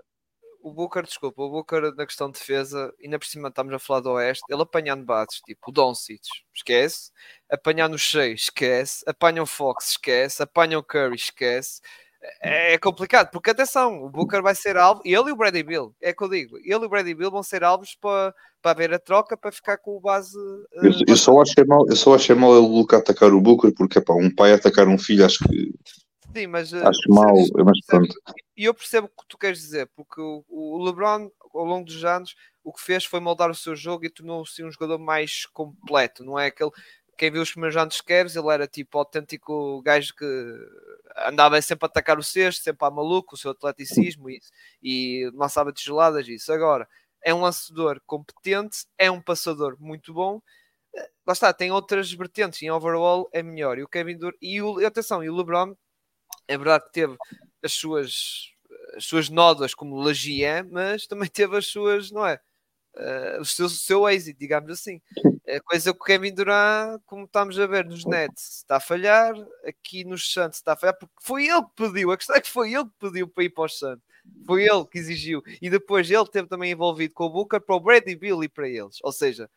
[0.66, 4.00] o Booker, desculpa, o Booker na questão de defesa, ainda por cima estamos a falar
[4.00, 7.12] do Oeste, ele apanhando bases, tipo o Doncic, esquece,
[7.48, 11.82] apanhar no Shea, esquece, apanha o Fox, esquece, apanha o Curry, esquece.
[12.42, 15.96] É, é complicado, porque atenção, o Booker vai ser alvo, ele e o Brady Bill,
[16.02, 18.94] é que eu digo, ele e o Brady Bill vão ser alvos para, para haver
[18.94, 20.38] a troca para ficar com o base.
[20.38, 23.74] Uh, eu, eu, só achei mal, eu só achei mal ele Luca atacar o Booker,
[23.74, 25.74] porque é para um pai atacar um filho, acho que
[26.36, 27.34] Sim, mas uh, acho mal,
[27.64, 28.14] mas pronto.
[28.58, 32.04] E eu percebo o que tu queres dizer, porque o, o, LeBron, ao longo dos
[32.04, 36.26] anos, o que fez foi moldar o seu jogo e tornou-se um jogador mais completo,
[36.26, 36.72] não é aquele.
[37.18, 40.26] Quem viu os primeiros anos de Cavs, ele era tipo autêntico gajo que
[41.28, 44.42] andava sempre a atacar o cesto, sempre a maluco, o seu atleticismo e,
[44.84, 46.28] e lançava tijoladas.
[46.28, 46.88] Isso agora
[47.24, 50.42] é um lançador competente, é um passador muito bom
[51.26, 53.78] lá está, tem outras vertentes em overall é melhor.
[53.78, 55.76] E o Kevin Durant, e o, atenção, e o LeBron
[56.48, 57.18] é verdade que teve
[57.64, 58.54] as suas,
[58.96, 62.40] as suas nódoas como Lagier, mas também teve as suas, não é?
[62.96, 65.02] Uh, o seu, seu êxito, digamos assim.
[65.46, 69.36] É coisa que o Kevin Durant, como estamos a ver nos Nets, está a falhar,
[69.66, 72.12] aqui nos Santos está a falhar, porque foi ele que pediu.
[72.12, 74.04] A questão é que foi ele que pediu para ir para os Santos.
[74.46, 75.44] Foi ele que exigiu.
[75.62, 78.68] E depois ele teve também envolvido com o Booker para o Brady Bill e para
[78.68, 78.98] eles.
[79.04, 79.50] Ou seja,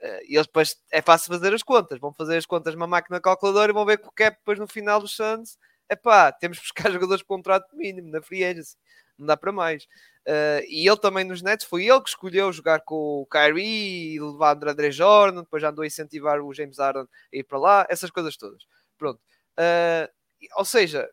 [0.00, 1.98] uh, eles depois é fácil fazer as contas.
[1.98, 4.68] Vão fazer as contas numa máquina calculadora e vão ver que o cap depois no
[4.68, 5.58] final dos Santos
[5.90, 8.76] epá, temos que buscar jogadores de contrato mínimo na free agency,
[9.18, 9.84] não dá para mais.
[10.26, 14.20] Uh, e ele também nos Nets, foi ele que escolheu jogar com o Kyrie e
[14.20, 17.58] levar o André Jordan, depois já andou a incentivar o James Harden a ir para
[17.58, 18.64] lá, essas coisas todas.
[18.96, 19.20] Pronto.
[19.58, 20.08] Uh,
[20.56, 21.08] ou seja,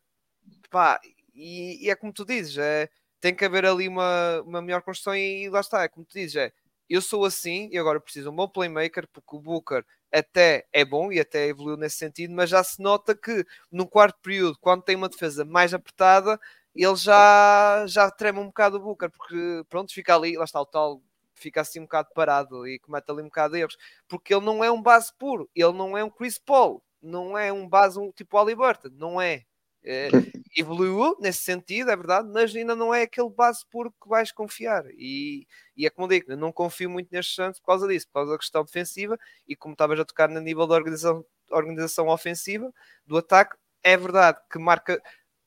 [0.69, 0.99] pá,
[1.35, 5.15] e, e, é como tu dizes, é, tem que haver ali uma, uma melhor construção
[5.15, 6.53] e, e lá está, é como tu dizes, é,
[6.89, 10.83] eu sou assim e agora preciso de um bom playmaker porque o Booker até é
[10.83, 14.83] bom e até evoluiu nesse sentido, mas já se nota que no quarto período, quando
[14.83, 16.39] tem uma defesa mais apertada,
[16.75, 20.65] ele já, já trema um bocado o Booker, porque pronto, fica ali, lá está o
[20.65, 21.01] tal,
[21.35, 23.77] fica assim um bocado parado e comete ali um bocado de erros,
[24.07, 27.51] porque ele não é um base puro, ele não é um Chris Paul, não é
[27.51, 29.43] um base um tipo Ali Burton, não é.
[29.83, 30.09] É,
[30.55, 34.85] evoluiu nesse sentido, é verdade, mas ainda não é aquele base puro que vais confiar.
[34.91, 38.31] E, e é como digo, não confio muito neste Santos por causa disso, por causa
[38.31, 39.17] da questão defensiva
[39.47, 42.71] e como estavas a tocar no nível da organização, organização ofensiva,
[43.07, 45.01] do ataque, é verdade que marca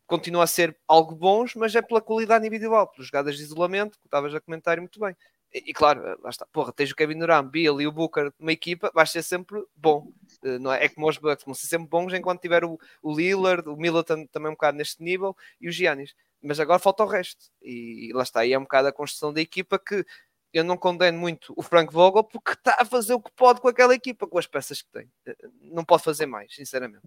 [0.06, 4.06] continua a ser algo bons, mas é pela qualidade individual, pelas jogadas de isolamento, que
[4.06, 5.16] estavas a comentar muito bem.
[5.52, 8.52] E, e, claro, lá está, porra, tens o Kevin Durant, Bill e o Booker numa
[8.52, 10.12] equipa, vais ser sempre bom.
[10.42, 10.84] Eh, não é?
[10.84, 14.26] é como os Bucks, vão ser sempre bons enquanto tiver o, o Lillard, o Middleton
[14.26, 16.14] também um bocado neste nível e o Giannis.
[16.42, 17.46] Mas agora falta o resto.
[17.62, 20.04] E, e lá está, aí é um bocado a construção da equipa que
[20.52, 23.68] eu não condeno muito o Frank Vogel porque está a fazer o que pode com
[23.68, 25.10] aquela equipa, com as peças que tem.
[25.26, 27.02] Eh, não pode fazer mais, sinceramente.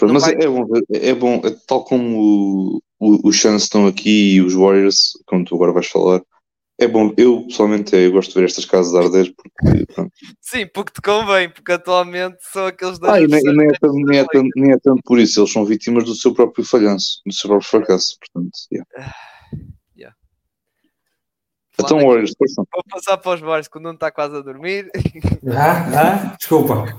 [0.00, 0.34] Mas, mas vai...
[0.34, 4.54] é, bom, é bom, é tal como o, o, os Suns estão aqui e os
[4.54, 6.22] Warriors, como tu agora vais falar,
[6.80, 9.86] é bom, eu pessoalmente eu gosto de ver estas casas de arder porque.
[9.86, 10.12] Pronto.
[10.40, 13.12] Sim, porque te convém, porque atualmente são aqueles dois.
[13.12, 15.52] Ah, e nem, nem, é tanto, nem, é tanto, nem é tanto por isso, eles
[15.52, 18.56] são vítimas do seu próprio falhanço, do seu próprio fracasso, portanto.
[18.72, 19.14] Yeah.
[19.98, 20.16] yeah.
[21.80, 24.88] Então, Warriors, Vou passar para os Warriors quando não está quase a dormir.
[25.50, 26.96] Ah, ah, desculpa.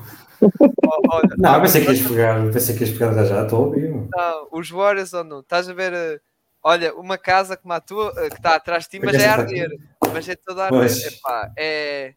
[1.09, 3.75] Olha, não, pensei que ias pegar, pensei que ias pegar já, já estou.
[3.75, 5.93] Não, os Warriors ou não, estás a ver.
[5.93, 6.29] Uh
[6.61, 9.69] Olha, uma casa como a tua, eh, que está atrás de ti, mas é arder.
[10.11, 11.07] Mas é toda a arder.
[11.07, 12.13] Epá, é...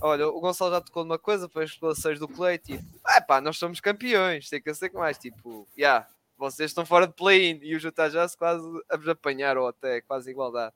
[0.00, 2.84] Olha, o Gonçalo já tocou numa coisa, foi as relações do Clay, tipo,
[3.16, 7.08] epá, nós somos campeões, tem que ser com mais, tipo, já, yeah, vocês estão fora
[7.08, 10.72] de play-in e os Utah Jazz quase a vos apanhar, ou até quase igualdade.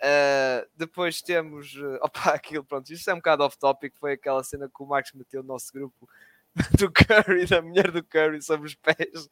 [0.00, 4.68] Uh, depois temos, uh, opa, aquilo, pronto, isto é um bocado off-topic, foi aquela cena
[4.68, 6.08] que o Marcos meteu no nosso grupo
[6.78, 9.28] do Curry, da mulher do Curry sobre os pés.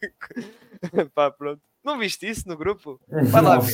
[1.14, 1.62] Pá, pronto.
[1.82, 3.00] Não viste isso no grupo?
[3.08, 3.72] Vai lá ver.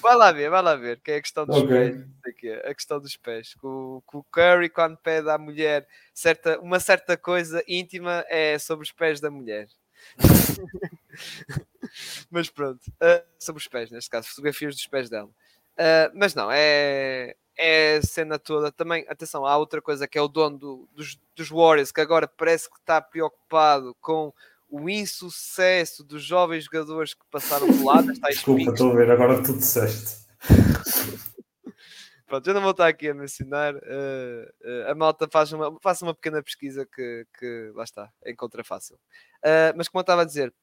[0.00, 1.92] Vai lá ver, vai lá ver, que é a questão dos okay.
[2.22, 2.64] pés.
[2.64, 3.54] A questão dos pés.
[3.62, 8.90] O, o Curry, quando pede à mulher certa, uma certa coisa íntima, é sobre os
[8.90, 9.68] pés da mulher.
[12.30, 15.28] Mas pronto, uh, sobre os pés, neste caso, fotografias dos pés dela.
[15.28, 18.70] Uh, mas não, é, é a cena toda.
[18.70, 22.28] Também, atenção, há outra coisa que é o dono do, dos, dos Warriors, que agora
[22.28, 24.32] parece que está preocupado com
[24.68, 28.02] o insucesso dos jovens jogadores que passaram por lá.
[28.02, 30.26] Desculpa, estou a ver agora tu disseste.
[32.30, 33.74] Pronto, eu não vou estar aqui a mencionar.
[33.74, 38.62] Uh, uh, a malta faz uma, faça uma pequena pesquisa que, que lá está, encontra
[38.62, 38.94] fácil.
[39.44, 40.54] Uh, mas como eu estava a dizer,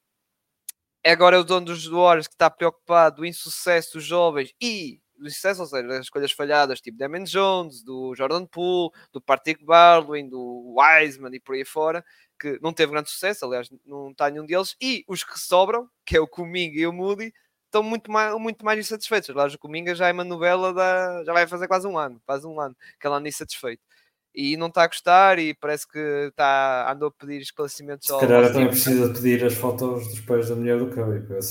[1.08, 5.30] é agora o dono dos Warriors que está preocupado do insucesso dos jovens e do
[5.32, 10.28] sucesso, ou seja, das escolhas falhadas, tipo Damon Jones, do Jordan Poole, do Patrick Baldwin,
[10.28, 12.04] do Wiseman e por aí fora,
[12.38, 16.18] que não teve grande sucesso, aliás, não está nenhum deles, e os que sobram, que
[16.18, 17.34] é o Kuminga e o Moody,
[17.68, 19.30] estão muito mais, muito mais insatisfeitos.
[19.30, 21.24] Aliás, o Cominga já é uma novela da.
[21.24, 23.82] já vai fazer quase um ano, quase um ano, que ela anda insatisfeito.
[24.40, 25.98] E não está a gostar e parece que
[26.30, 30.56] está, andou a pedir esclarecimentos Se calhar também precisa pedir as fotos dos pais da
[30.56, 31.40] mulher do Curry, para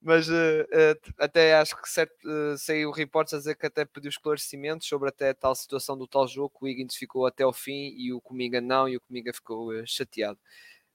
[0.00, 4.10] Mas uh, uh, até acho que certo, uh, saiu reportes a dizer que até pediu
[4.10, 7.52] esclarecimentos sobre até a tal situação do tal jogo, que o Higgins ficou até ao
[7.52, 10.38] fim e o Cominga não, e o Cominga ficou chateado.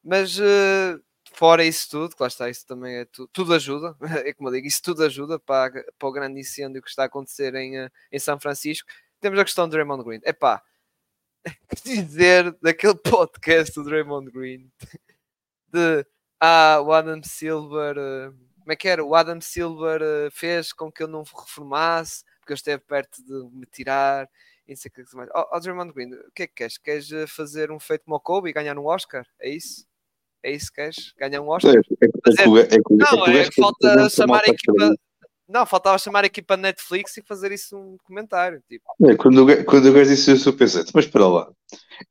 [0.01, 0.39] Mas
[1.33, 3.95] fora isso tudo, lá está, isso também é tu, tudo ajuda,
[4.25, 7.05] é como eu digo, isso tudo ajuda para, para o grande incêndio que está a
[7.07, 8.87] acontecer em, eh, em São Francisco.
[9.19, 10.21] Temos a questão do Draymond Green.
[10.23, 10.61] Epá,
[11.83, 14.71] que dizer daquele podcast do Draymond Green
[15.69, 16.05] de
[16.39, 19.03] ah, o Adam Silver, uh, como é que era?
[19.03, 23.55] O Adam Silver uh, fez com que eu não reformasse porque eu esteve perto de
[23.55, 24.29] me tirar
[24.67, 25.29] e não sei o que mais.
[25.33, 26.77] Oh, oh Draymond Green, o que é que queres?
[26.77, 29.25] Queres fazer um feito como o Kobe e ganhar um Oscar?
[29.39, 29.85] É isso?
[30.43, 31.13] É isso que queres?
[31.17, 31.73] Ganhar um Oscar?
[31.73, 34.95] É, é, é, não, é, falta chamar a equipa.
[35.47, 38.61] Não, faltava chamar a equipa Netflix e fazer isso um comentário.
[38.67, 38.83] Tipo.
[39.05, 41.47] É, quando, o, quando gajo disse isso, eu pensei, mas espera lá,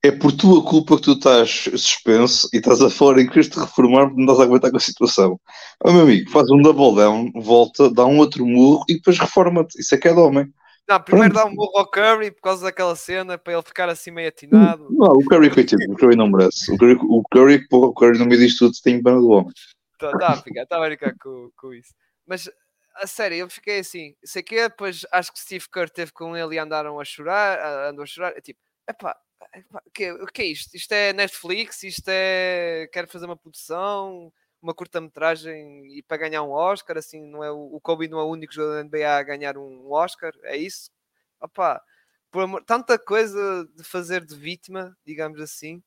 [0.03, 3.59] é por tua culpa que tu estás suspenso e estás a fora e queres te
[3.59, 5.41] reformar porque não estás a aguentar com a situação.
[5.85, 9.81] Oh, meu amigo, faz um double down, volta, dá um outro murro e depois reforma-te.
[9.81, 10.53] Isso é que é de homem.
[10.93, 14.11] Não, primeiro dá um burro ao Curry por causa daquela cena para ele ficar assim
[14.11, 14.89] meio atinado.
[14.91, 16.73] Não, o Curry, coitado, o Curry não merece.
[16.73, 19.53] O Curry, o Curry, o Curry não me diz tudo, tem pena do homem.
[19.95, 21.95] Está tá a ficar, está a brincar com, com isso.
[22.27, 22.51] Mas
[22.97, 26.57] a sério, eu fiquei assim, sei que depois acho que Steve Kerr teve com ele
[26.57, 29.17] e andaram a chorar, andou a chorar, é tipo, epá,
[29.87, 30.75] o que, que é isto?
[30.77, 32.89] Isto é Netflix, isto é.
[32.93, 34.33] Quero fazer uma produção,
[34.63, 38.29] uma curta-metragem e para ganhar um Oscar, assim, não é o, Kobe não é o
[38.31, 40.91] único jogador da NBA a ganhar um Oscar, é isso?
[41.41, 41.83] Opá,
[42.31, 45.83] por amor, tanta coisa de fazer de vítima, digamos assim,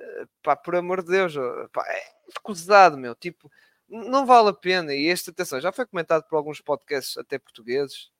[0.00, 1.34] eh, pá, por amor de Deus,
[1.72, 3.50] pá, é escusado, meu, tipo,
[3.88, 4.94] não vale a pena.
[4.94, 8.10] E esta atenção já foi comentado por alguns podcasts, até portugueses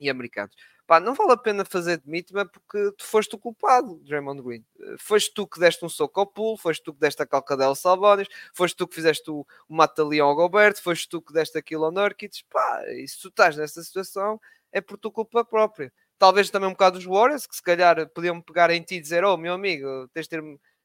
[0.00, 0.54] e americanos
[0.86, 4.64] Pá, não vale a pena fazer de vítima porque tu foste o culpado, Draymond Green.
[4.80, 7.74] Eh, foste tu que deste um soco ao pulo, foste tu que deste a calcadela
[7.84, 8.18] ao
[8.54, 11.90] foste tu que fizeste o, o mata-leão ao Gobert, foste tu que deste aquilo ao
[11.90, 12.44] Nurkic.
[12.50, 14.40] Pá, e se tu estás nessa situação
[14.72, 15.92] é por tua culpa própria.
[16.18, 19.24] Talvez também um bocado dos Warriors, que se calhar podiam pegar em ti e dizer:
[19.24, 20.42] Oh, meu amigo, tens de ter,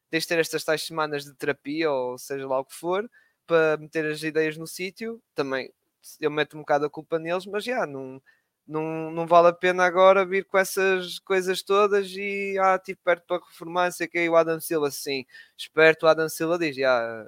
[0.10, 3.08] tens de ter estas tais semanas de terapia, ou seja lá o que for,
[3.46, 5.22] para meter as ideias no sítio.
[5.36, 5.72] Também
[6.20, 8.22] eu meto um bocado a culpa neles, mas já, não
[8.68, 13.26] não, não vale a pena agora vir com essas coisas todas e ah, tipo perto
[13.28, 15.26] para reformar, sei que, o Adam Silva, sim,
[15.58, 17.26] esperto, o Adam Silva diz, já,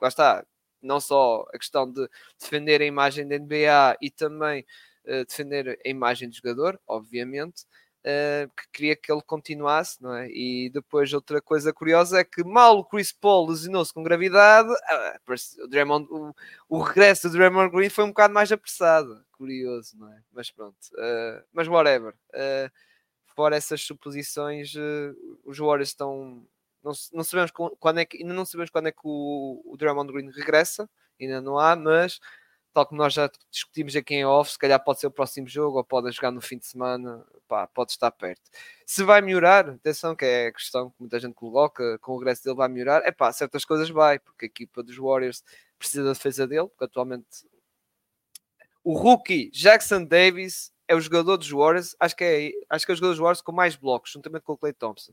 [0.00, 0.46] lá está,
[0.82, 2.08] não só a questão de
[2.40, 4.64] defender a imagem da NBA e também
[5.06, 7.64] uh, defender a imagem do jogador, obviamente,
[8.00, 10.28] uh, que queria que ele continuasse, não é?
[10.30, 15.64] E depois outra coisa curiosa é que mal o Chris Paul lesionou-se com gravidade, uh,
[15.64, 16.34] o, Draymond, o,
[16.68, 20.20] o, regresso do Draymond Green foi um bocado mais apressado, curioso, não é?
[20.32, 22.14] Mas pronto, uh, mas whatever.
[23.34, 24.74] fora essas suposições,
[25.44, 26.46] os Warriors estão
[26.82, 30.10] não, não, sabemos quando é que ainda não sabemos quando é que o, o Draymond
[30.12, 30.88] Green regressa,
[31.20, 32.18] ainda não há, mas
[32.80, 35.78] tal como nós já discutimos aqui em off, se calhar pode ser o próximo jogo
[35.78, 38.40] ou pode jogar no fim de semana, pá, pode estar perto.
[38.86, 42.44] Se vai melhorar, atenção, que é a questão que muita gente coloca, com o regresso
[42.44, 45.44] dele vai melhorar, é pá, certas coisas vai, porque a equipa dos Warriors
[45.78, 47.46] precisa da defesa dele, porque atualmente
[48.82, 52.94] o rookie Jackson Davis é o jogador dos Warriors, acho que é, acho que é
[52.94, 55.12] o jogador dos Warriors com mais blocos, juntamente com o Clay Thompson.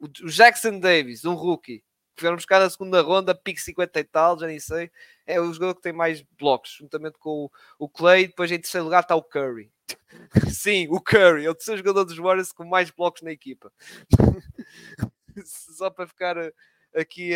[0.00, 1.84] O Jackson Davis, um rookie,
[2.14, 4.90] que vieram buscar na segunda ronda, pique 50 e tal, já nem sei,
[5.26, 8.26] é o jogador que tem mais blocos, juntamente com o, o Clay.
[8.26, 9.70] Depois em terceiro lugar está o Curry.
[10.54, 13.72] Sim, o Curry é o terceiro jogador dos Warriors com mais blocos na equipa.
[15.44, 16.52] Só para ficar eh,
[16.94, 17.32] aqui,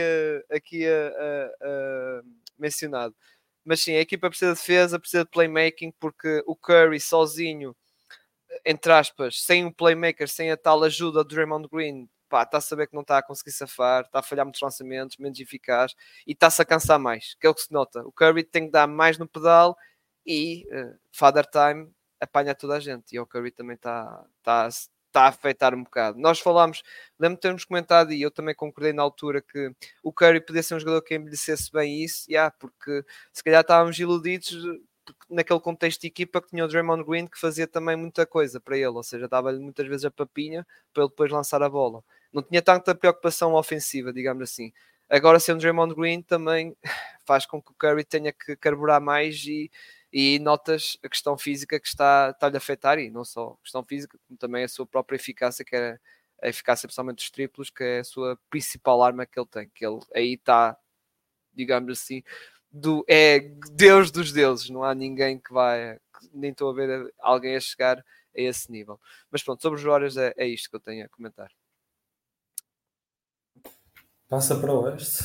[0.51, 0.85] aqui
[2.59, 3.15] mencionado.
[3.65, 7.75] Mas sim, a equipa precisa de defesa, precisa de playmaking, porque o Curry sozinho,
[8.65, 12.61] entre aspas, sem um playmaker, sem a tal ajuda do Draymond Green, pá, está a
[12.61, 15.95] saber que não está a conseguir safar, está a falhar muitos lançamentos, menos eficaz
[16.27, 18.01] e está-se a cansar mais, que é o que se nota.
[18.07, 19.77] O Curry tem que dar mais no pedal
[20.27, 21.91] e uh, Father Time
[22.21, 23.15] apanha toda a gente.
[23.15, 26.19] E o Curry também está tá, está a afetar um bocado.
[26.19, 26.83] Nós falámos,
[27.19, 29.73] lembro de termos comentado e eu também concordei na altura que
[30.03, 33.99] o Curry podia ser um jogador que envelhecesse bem isso, yeah, porque se calhar estávamos
[33.99, 34.55] iludidos
[35.31, 38.77] naquele contexto de equipa que tinha o Draymond Green que fazia também muita coisa para
[38.77, 42.03] ele, ou seja, dava-lhe muitas vezes a papinha para ele depois lançar a bola.
[42.37, 44.71] Não tinha tanta preocupação ofensiva, digamos assim.
[45.09, 46.77] Agora, sendo Draymond Green também
[47.25, 49.71] faz com que o Curry tenha que carburar mais e,
[50.13, 53.83] e notas a questão física que está, está-lhe a afetar, e não só a questão
[53.83, 55.99] física, como também a sua própria eficácia, que é
[56.43, 59.87] a eficácia principalmente dos triplos, que é a sua principal arma que ele tem, que
[59.87, 60.77] ele aí está,
[61.55, 62.23] digamos assim,
[62.71, 63.41] do, é
[63.73, 65.99] Deus dos deuses, não há ninguém que vai,
[66.35, 68.05] nem estou a ver alguém a chegar a
[68.35, 69.01] esse nível.
[69.31, 71.51] Mas pronto, sobre os Warriors é, é isto que eu tenho a comentar.
[74.29, 75.25] Passa para o oeste.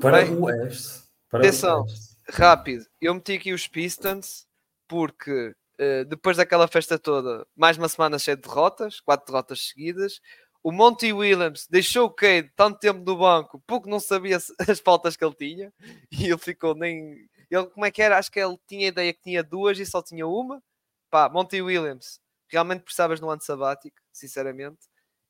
[0.00, 1.02] Para Bem, o oeste.
[1.28, 2.16] Para atenção, o oeste.
[2.28, 2.86] rápido.
[3.00, 4.46] Eu meti aqui os Pistons
[4.86, 10.20] porque uh, depois daquela festa toda, mais uma semana cheia de derrotas, quatro derrotas seguidas.
[10.62, 14.38] O Monty Williams deixou o Cade tanto tempo no banco porque não sabia
[14.68, 15.72] as faltas que ele tinha
[16.10, 17.28] e ele ficou nem.
[17.50, 18.18] Ele, como é que era?
[18.18, 20.62] Acho que ele tinha a ideia que tinha duas e só tinha uma.
[21.10, 24.78] Pá, Monty Williams, realmente precisavas no ano sabático, sinceramente.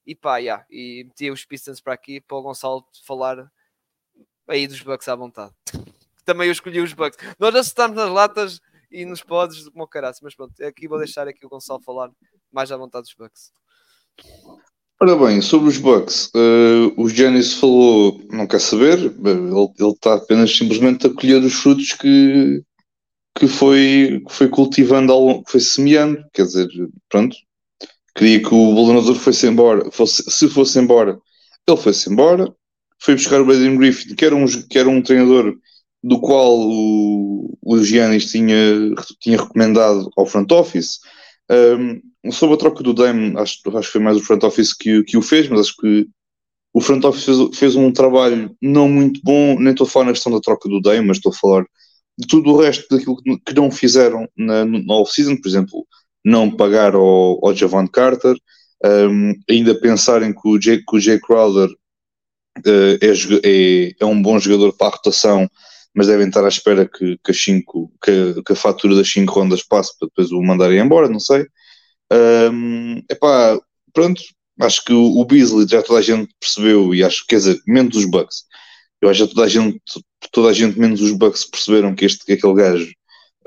[0.09, 3.53] E pá, yeah, e meti os Pistons para aqui para o Gonçalo falar
[4.49, 5.53] aí dos Bucks à vontade.
[6.25, 7.19] Também eu escolhi os Bucks.
[7.39, 8.59] Nós estamos nas latas
[8.91, 12.11] e nos podes como caraço, mas pronto, aqui vou deixar aqui o Gonçalo falar
[12.51, 13.53] mais à vontade dos Bucks.
[14.99, 20.57] Ora bem, sobre os Bucks, uh, o Giannis falou, não quer saber, ele, está apenas
[20.57, 22.63] simplesmente a colher os frutos que,
[23.39, 26.67] que, foi, que foi cultivando, que foi semeando, quer dizer,
[27.11, 27.37] pronto,
[28.19, 31.21] Queria que o Bolonador fosse embora, fosse, se fosse embora,
[31.69, 32.53] ele foi-se embora,
[33.01, 35.57] foi buscar o Braden Griffin, que era um, que era um treinador
[36.03, 40.99] do qual o, o Giannis tinha, tinha recomendado ao front office.
[41.49, 45.05] Um, sobre a troca do Dame, acho, acho que foi mais o front office que,
[45.05, 46.09] que o fez, mas acho que
[46.75, 50.13] o front office fez, fez, um trabalho não muito bom, nem estou a falar na
[50.13, 51.65] questão da troca do Dame, mas estou a falar
[52.19, 55.87] de tudo o resto daquilo que não fizeram na, na off-season, por exemplo,
[56.25, 58.37] não pagar ao, ao Javon Carter,
[58.85, 63.13] um, ainda pensarem que o Jay, que o Jay Crowder uh, é,
[63.45, 65.49] é, é, um bom jogador para a rotação,
[65.95, 69.63] mas devem estar à espera que, que, cinco, que, que a fatura das 5 rondas
[69.63, 71.47] passe para depois o mandarem embora, não sei.
[72.13, 73.59] Um, epá,
[73.93, 74.23] pronto,
[74.61, 77.61] acho que o, o Beasley já toda a gente percebeu, e acho que, quer dizer,
[77.67, 78.45] menos os Bucks.
[79.01, 79.81] Eu acho que toda a gente,
[80.33, 82.93] toda a gente menos os Bucks perceberam que, este, que aquele gajo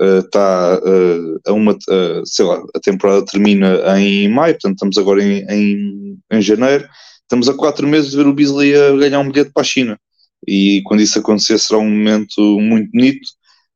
[0.00, 4.98] está uh, uh, a uma, uh, sei lá, a temporada termina em maio, portanto estamos
[4.98, 6.88] agora em, em, em, janeiro,
[7.22, 9.98] estamos a quatro meses de ver o Beasley a ganhar um bilhete para a China.
[10.46, 13.28] E quando isso acontecer será um momento muito bonito.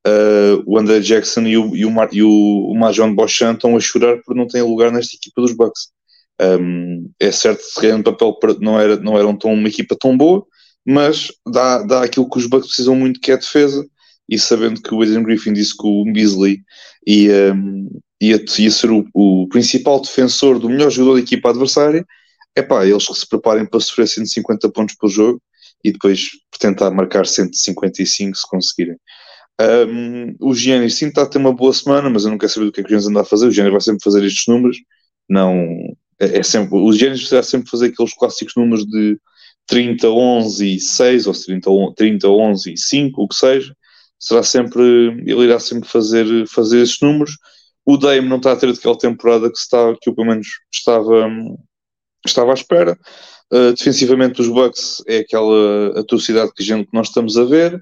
[0.06, 3.76] Uh, o André Jackson e o, e o, Mar, e o, o Majon Beauchamp estão
[3.76, 5.88] a chorar por não terem lugar nesta equipa dos Bucks.
[6.40, 10.46] Um, é certo que no papel não, era, não eram tão, uma equipa tão boa,
[10.86, 13.84] mas dá, dá aquilo que os Bucks precisam muito, que é defesa,
[14.28, 16.62] e sabendo que o Adrian Griffin disse que o Beasley
[17.06, 17.54] ia,
[18.20, 22.04] ia, ia ser o, o, principal defensor do melhor jogador da equipa adversária,
[22.54, 25.40] é pá, eles que se preparem para sofrer 150 pontos por jogo
[25.84, 28.96] e depois tentar marcar 155 se conseguirem.
[29.60, 32.66] Um, o Giannis sim está a ter uma boa semana, mas eu não quero saber
[32.66, 33.46] do que é que o Giannis anda a fazer.
[33.46, 34.78] O Giannis vai sempre fazer estes números.
[35.28, 35.54] Não,
[36.18, 39.18] é, é sempre, o Giannis vai sempre fazer aqueles clássicos números de
[39.66, 43.76] 30, 11 e 6 ou 30, 30 11 e 5, o que seja
[44.18, 44.82] será sempre,
[45.26, 47.36] ele irá sempre fazer, fazer esses números.
[47.84, 51.28] O Dame não está a ter aquela temporada que, está, que eu pelo menos estava,
[52.24, 52.98] estava à espera.
[53.52, 57.80] Uh, defensivamente os Bucks é aquela atrocidade que, gente, nós estamos a ver.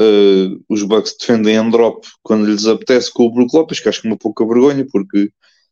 [0.00, 4.00] Uh, os Bucks defendem em drop quando lhes apetece com o Brook Lopes, que acho
[4.02, 5.30] que é uma pouca vergonha, porque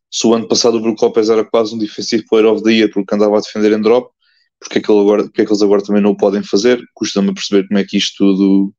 [0.09, 2.89] se o ano passado o Brook Lopes era quase um defensive player of the year
[2.93, 4.09] porque andava a defender em drop,
[4.59, 6.81] porque é que, agora, porque é que eles agora também não o podem fazer?
[6.93, 8.73] Custa-me perceber como é que isto tudo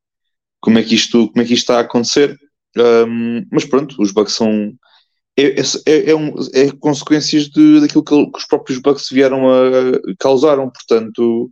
[0.65, 2.39] como é que isto, como é que isto está a acontecer.
[2.77, 4.73] Um, mas pronto, os bugs são.
[5.37, 10.01] É, é, é, um, é consequências de, daquilo que, que, os próprios bugs vieram a
[10.19, 11.51] causaram, portanto,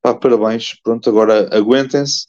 [0.00, 0.74] pá, parabéns.
[0.82, 2.26] Pronto, agora aguentem-se.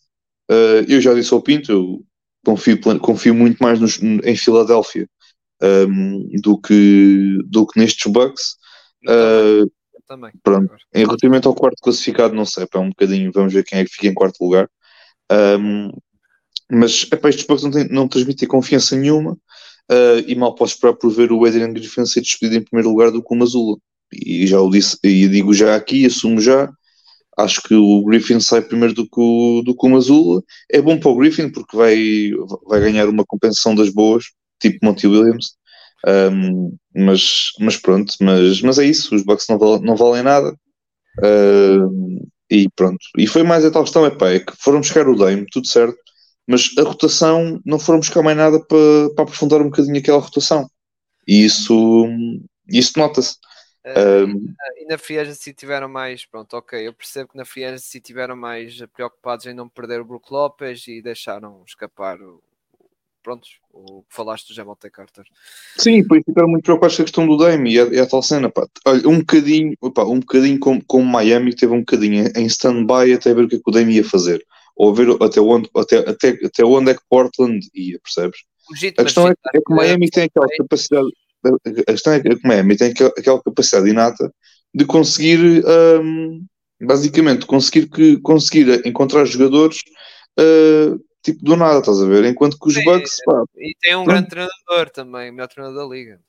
[0.51, 2.03] Uh, eu já disse ao Pinto, eu
[2.45, 5.07] confio, confio muito mais nos, em Filadélfia
[5.61, 8.55] um, do, que, do que nestes bugs.
[9.07, 9.71] Uh,
[10.07, 10.31] também.
[10.43, 10.73] Pronto.
[10.93, 13.91] Em relativamente ao quarto classificado, não sei, é um bocadinho, vamos ver quem é que
[13.91, 14.69] fica em quarto lugar.
[15.31, 15.89] Um,
[16.71, 20.93] mas epá, estes Bucks não, têm, não transmitem confiança nenhuma uh, e mal posso esperar
[20.93, 23.77] por ver o Adrian Griffin ser despedido em primeiro lugar do que o Mazula.
[24.13, 26.69] E já o disse, e digo já aqui, assumo já.
[27.37, 30.45] Acho que o Griffin sai primeiro do que o, do.
[30.71, 32.31] É bom para o Griffin porque vai,
[32.65, 34.25] vai ganhar uma compensação das boas,
[34.59, 35.55] tipo Monty Williams.
[36.07, 40.55] Um, mas, mas pronto, mas, mas é isso, os Bucks não, val, não valem nada.
[42.49, 43.05] E pronto.
[43.17, 45.67] E foi mais a tal questão, é pá, é que foram buscar o Dame, tudo
[45.67, 45.97] certo,
[46.47, 50.69] mas a rotação não foram buscar mais nada para, para aprofundar um bocadinho aquela rotação.
[51.27, 52.07] E isso,
[52.69, 53.35] isso nota-se.
[53.85, 57.65] Uh, um, e na Free Agency tiveram mais, pronto, ok, eu percebo que na Free
[57.65, 62.41] Agency tiveram mais preocupados em não perder o Brook Lopes e deixaram escapar o,
[63.27, 65.25] pronto, o que falaste do Jamote Carter.
[65.77, 68.05] Sim, por isso ficaram muito preocupados com a questão do Dame e a, e a
[68.05, 68.65] tal cena, pá.
[68.85, 73.33] Olha, um bocadinho, opa, um bocadinho como, como Miami teve um bocadinho em stand-by até
[73.33, 74.45] ver o que, é que o Dame ia fazer,
[74.77, 78.39] ou ver até onde, até, até, até onde é que Portland ia, percebes?
[78.97, 81.07] a questão é, é, que Miami tem aquela capacidade
[81.87, 84.33] a questão é que Miami tem aquela capacidade inata
[84.73, 85.63] de conseguir,
[86.03, 86.43] um,
[86.81, 89.81] basicamente, conseguir, que, conseguir encontrar jogadores
[90.39, 92.25] uh, tipo do nada, estás a ver?
[92.25, 93.17] Enquanto que os Sim, Bucks.
[93.25, 96.19] Pá, e tem um grande treinador também, o melhor treinador da liga.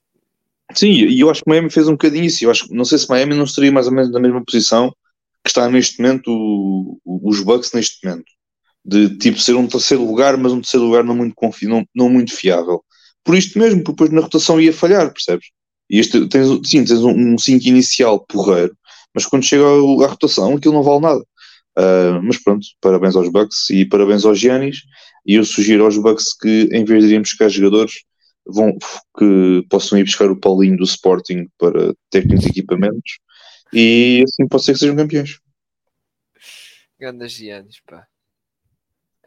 [0.75, 2.45] Sim, e eu acho que Miami fez um bocadinho isso.
[2.45, 4.91] Eu acho, não sei se Miami não estaria mais ou menos na mesma posição
[5.43, 8.27] que está neste momento o, os Bucks neste momento.
[8.89, 12.09] De tipo ser um terceiro lugar, mas um terceiro lugar não muito, confi não, não
[12.09, 12.83] muito fiável
[13.29, 15.49] por isto mesmo, porque depois na rotação ia falhar, percebes?
[15.91, 18.75] E este, tens, sim, tens um 5 um inicial porreiro,
[19.15, 21.21] mas quando chega à rotação aquilo não vale nada.
[21.79, 24.79] Uh, mas pronto, parabéns aos Bucks e parabéns aos Giannis.
[25.27, 27.93] E eu sugiro aos Bucks que, em vez de irem buscar jogadores,
[28.47, 28.73] vão,
[29.19, 33.19] que possam ir buscar o Paulinho do Sporting para técnicos e equipamentos
[33.75, 35.39] e assim pode ser que sejam campeões.
[36.99, 38.07] Grandes Giannis, pá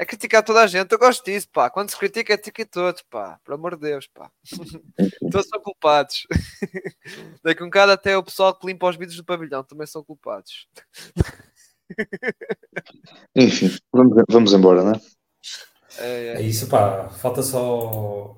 [0.01, 0.91] é criticar toda a gente.
[0.91, 1.69] Eu gosto disso, pá.
[1.69, 3.39] Quando se critica, é critica todos, pá.
[3.45, 4.31] Por amor de Deus, pá.
[5.31, 6.25] Todos são culpados.
[7.43, 10.67] Daqui um bocado até o pessoal que limpa os vidros do pavilhão também são culpados.
[13.35, 15.01] Enfim, vamos, vamos embora, não é?
[15.99, 16.33] É, é.
[16.37, 17.07] é isso, pá.
[17.09, 18.35] Falta só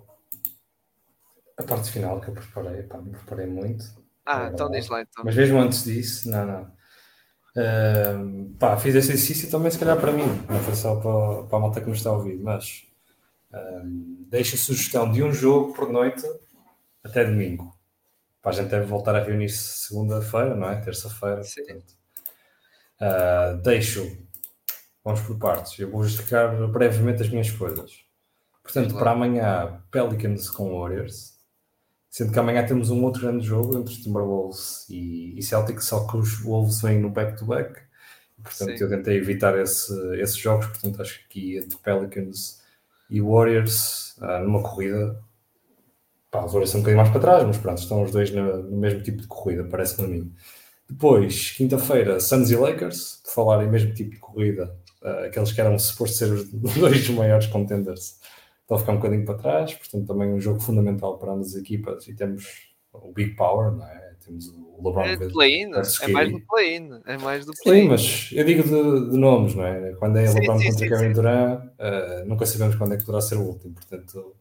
[1.56, 2.98] a parte final que eu preparei, pá.
[2.98, 3.86] Me preparei muito.
[4.26, 5.24] Ah, então diz lá então.
[5.24, 6.83] Mas mesmo antes disso, não, não.
[8.60, 11.62] Pá, fiz esse exercício também, se calhar, para mim, não foi só para, para a
[11.62, 12.88] malta que nos está a ouvir, mas
[13.52, 13.88] uh,
[14.30, 16.24] deixo a sugestão de um jogo por noite
[17.04, 17.78] até domingo.
[18.42, 20.82] Pá, a gente deve voltar a reunir-se segunda-feira, não é?
[20.82, 21.42] Terça-feira.
[23.02, 24.18] Uh, deixo,
[25.04, 28.04] vamos por partes, eu vou justificar brevemente as minhas coisas.
[28.64, 31.33] Portanto, para amanhã, Pelicans com Warriors.
[32.14, 36.16] Sendo que amanhã temos um outro grande jogo entre Timberwolves e, e Celtic, só que
[36.16, 37.72] os Wolves vêm no back-to-back.
[37.72, 37.82] -back.
[38.44, 38.84] Portanto, Sim.
[38.84, 39.92] eu tentei evitar esse,
[40.22, 40.68] esses jogos.
[40.68, 42.62] Portanto, acho que aqui entre Pelicans
[43.10, 45.20] e Warriors, ah, numa corrida,
[46.30, 48.62] pá, os Warriors são um bocadinho mais para trás, mas pronto, estão os dois no,
[48.62, 50.36] no mesmo tipo de corrida, parece-me a mim.
[50.88, 55.60] Depois, quinta-feira, Suns e Lakers, por falar em mesmo tipo de corrida, uh, aqueles que
[55.60, 56.46] eram supostos ser os
[56.78, 58.20] dois maiores contenders
[58.76, 62.08] a ficar um bocadinho para trás, portanto também um jogo fundamental para ambas as equipas
[62.08, 64.14] e temos o Big Power, não é?
[64.24, 68.30] Temos o LeBron é play-in, é mais do play-in, é mais do play Sim, mas
[68.32, 69.94] eu digo de, de, nomes, não é?
[69.94, 73.06] Quando é sim, LeBron sim, contra sim, Kevin Durant, uh, nunca sabemos quando é que
[73.06, 74.36] poderá ser o último, portanto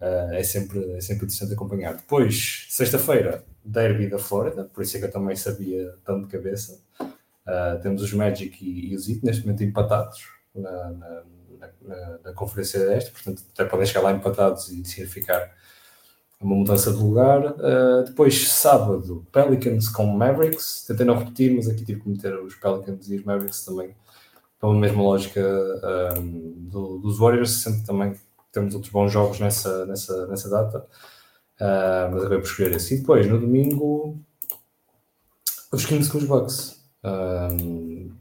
[0.00, 1.94] uh, é, sempre, é sempre interessante acompanhar.
[1.94, 6.80] Depois, sexta-feira, Derby da Flórida, por isso é que eu também sabia tanto de cabeça.
[7.00, 11.22] Uh, temos os Magic e, e os Heat neste momento empatados na, na
[11.80, 15.52] na, na, Conferência deste, portanto até podem chegar lá empatados e significar
[16.40, 17.52] uma mudança de lugar.
[17.52, 20.84] Uh, depois, sábado, Pelicans com Mavericks.
[20.86, 23.94] Tentei não repetir, mas aqui tive que meter os Pelicans e os Mavericks também
[24.60, 28.14] pela mesma lógica um, ehm, do, dos Warriors, sendo que também
[28.52, 30.86] temos outros bons jogos nessa, nessa, nessa data.
[31.60, 32.94] Uh, mas acabei por escolher esse.
[32.94, 34.18] E depois, no domingo,
[35.72, 36.80] os Kings com os Bucks.
[37.02, 38.14] Um,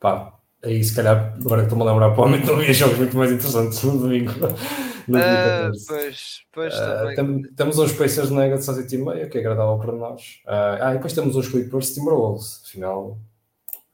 [0.00, 0.33] pá,
[0.64, 3.82] aí se calhar, agora que estou-me a lembrar, provavelmente não havia jogos muito mais interessantes
[3.82, 4.32] no domingo.
[5.06, 9.92] No uh, pois, pois uh, temos uns Pacers Nuggets às 8h30, que é agradável para
[9.92, 10.40] nós.
[10.46, 12.62] Uh, ah, e depois temos uns Clippers Timberwolves.
[12.64, 13.18] Afinal,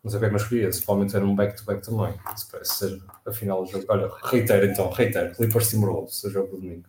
[0.05, 2.15] não sei o que é que eu escolhi, se provavelmente era um back-to-back também.
[2.37, 3.85] Se parece ser afinal o jogo.
[3.89, 5.35] Olha, reitero então, reitero.
[5.35, 6.85] Clippers Timberwolves, o jogo do domingo.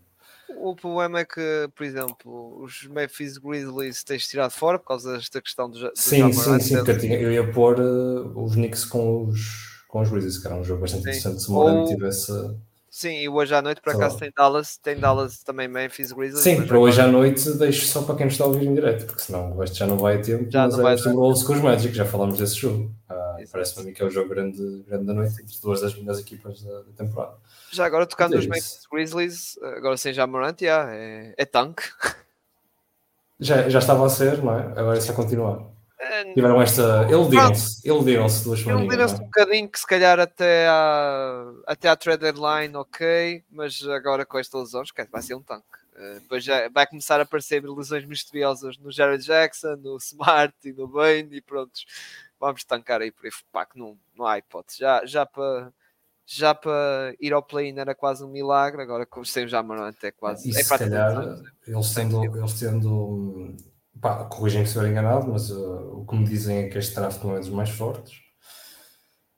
[0.57, 5.41] O problema é que, por exemplo, os Memphis Grizzlies tens tirado fora por causa desta
[5.41, 8.85] questão do, do Sim, sim, sim, porque eu, tinha, eu ia pôr uh, os Knicks
[8.85, 11.09] com os com os Grizzlies, que era um jogo bastante Sim.
[11.09, 12.31] interessante se o Morant tivesse.
[12.89, 16.43] Sim, e hoje à noite por acaso tem Dallas, tem Dallas também Memphis Grizzlies.
[16.43, 19.21] Sim, para hoje à noite deixo só para quem está a ouvir em direto, porque
[19.21, 20.49] senão o resto já não vai a tempo.
[20.49, 22.91] Já mas não é vai os Timberwolves com os Magic, já falámos desse jogo.
[23.09, 25.93] Ah, Parece-me a mim que é o jogo grande, grande da noite entre duas das
[25.95, 27.33] melhores equipas da, da temporada.
[27.71, 31.83] Já agora tocando nos Memphis Grizzlies, agora sem já Morant, yeah, é, é tanque.
[33.39, 34.61] Já, já estava a ser, não é?
[34.75, 35.63] Agora é só continuar.
[36.33, 37.07] Tiveram esta.
[37.09, 38.81] Iludiram-se, iludiram-se duas semanas.
[38.81, 44.25] Iludiram-se um bocadinho que se calhar até à, até à trade deadline, ok, mas agora
[44.25, 45.65] com esta lesão, esquece, vai ser um tanque.
[45.95, 50.73] Uh, depois já vai começar a aparecer lesões misteriosas no Jared Jackson, no Smart e
[50.73, 51.71] no Bane e pronto,
[52.39, 54.79] vamos tancar aí por aí, pá, que não, não há hipótese.
[54.79, 55.71] Já, já para
[56.25, 60.11] já para ir ao play-in era quase um milagre, agora com sem o Jamarant é
[60.11, 60.49] quase.
[60.49, 61.37] E é se calhar,
[61.67, 63.55] eles tendo, eles tendo
[64.01, 67.23] pá, corrigem-me se estiver enganado, mas uh, o que me dizem é que este draft
[67.23, 68.19] não é dos mais fortes.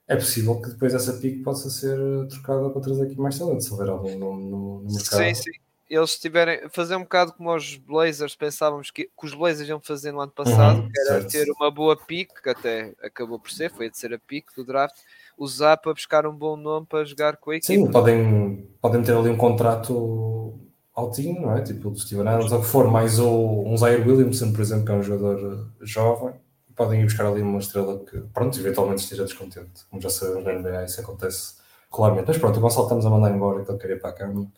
[0.07, 3.64] É possível que depois essa pick possa ser uh, trocada para trazer aqui mais talento,
[3.64, 5.23] se houver algum nome no, no mercado.
[5.23, 5.52] Sim, sim.
[5.90, 10.11] Eles tiverem fazer um bocado como os Blazers pensávamos que, que os Blazers iam fazer
[10.11, 11.31] no ano passado, uhum, que era certo.
[11.31, 14.95] ter uma boa pick, que até acabou por ser, foi a terceira pick do draft,
[15.38, 17.73] usar para buscar um bom nome para jogar com a equipe.
[17.73, 20.62] Sim, podem, podem ter ali um contrato
[20.95, 21.61] altinho, não é?
[21.61, 24.91] Tipo do Steven Adams, ou que for, mais o, um Zaire Williamson, por exemplo, que
[24.91, 26.34] é um jogador eh, jovem,
[26.76, 29.86] podem ir buscar ali uma estrela que, pronto, eventualmente esteja descontente.
[29.90, 31.56] Como já sabemos na NBA, isso acontece
[31.90, 32.28] claramente.
[32.28, 34.52] Mas pronto, o Gonçalo estamos a mandar embora, que ele queria para a cama.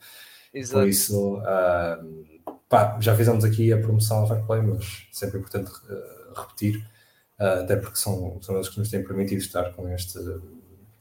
[0.53, 0.79] Exato.
[0.79, 5.39] Por isso, uh, pá, já fizemos aqui a promoção ao Fair Play, mas sempre é
[5.39, 6.77] importante uh, repetir,
[7.39, 10.19] uh, até porque são, são eles que nos têm permitido estar com este,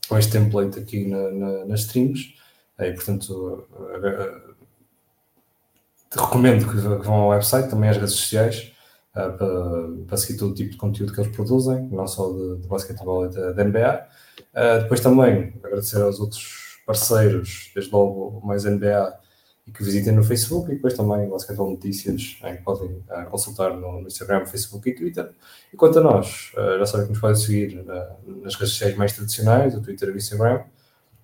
[0.08, 2.34] com este template aqui na, na, nas streams.
[2.80, 3.68] E, portanto,
[6.18, 8.72] recomendo que, vão ao website, também às redes sociais,
[9.14, 12.62] uh, para, para, seguir todo o tipo de conteúdo que eles produzem, não só de,
[12.62, 14.06] de basquetebol e da NBA.
[14.52, 19.18] Uh, depois também agradecer aos outros parceiros, desde logo mais NBA,
[19.66, 23.74] e que visitem no Facebook, e depois também Basquetebol Notícias, em que podem uh, consultar
[23.74, 25.30] no, no, Instagram, Facebook e Twitter.
[25.72, 29.74] E quanto a nós, já sabem que nos podem seguir nas redes sociais mais tradicionais,
[29.74, 30.60] o Twitter e o Instagram.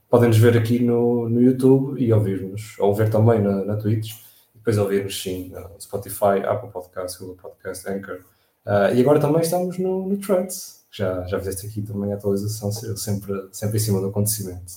[0.09, 4.15] Podem nos ver aqui no, no YouTube e ouvir-nos, ou ver também na, na Twitch
[4.61, 8.21] depois ouvirmos sim no Spotify, Apple Podcast, Google Podcast, Anchor.
[8.67, 10.85] Uh, e agora também estamos no, no Threads.
[10.91, 14.73] Já, já fizeste aqui também a atualização, sempre, sempre em cima do acontecimento,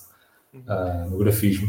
[0.53, 1.68] uh, no grafismo.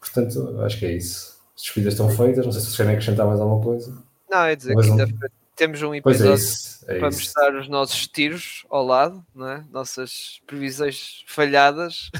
[0.00, 1.38] Portanto, acho que é isso.
[1.54, 4.02] As despedidas estão feitas, não sei se vocês querem acrescentar mais alguma coisa.
[4.28, 6.46] Não, é dizer, quinta-feira temos um é episódio
[6.88, 9.62] é é para mostrar os nossos tiros ao lado, não é?
[9.70, 12.10] nossas previsões falhadas,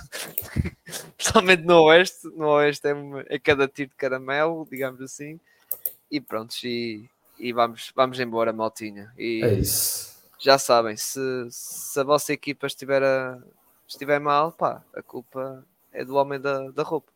[1.16, 2.26] principalmente no Oeste.
[2.36, 2.92] No Oeste é,
[3.28, 5.40] é cada tiro de caramelo, digamos assim,
[6.10, 7.08] e pronto, e,
[7.38, 9.10] e vamos, vamos embora, maltinha.
[9.16, 10.20] E é isso.
[10.38, 13.38] Já sabem, se, se a vossa equipa estiver, a,
[13.88, 17.10] estiver mal, pá, a culpa é do homem da, da roupa.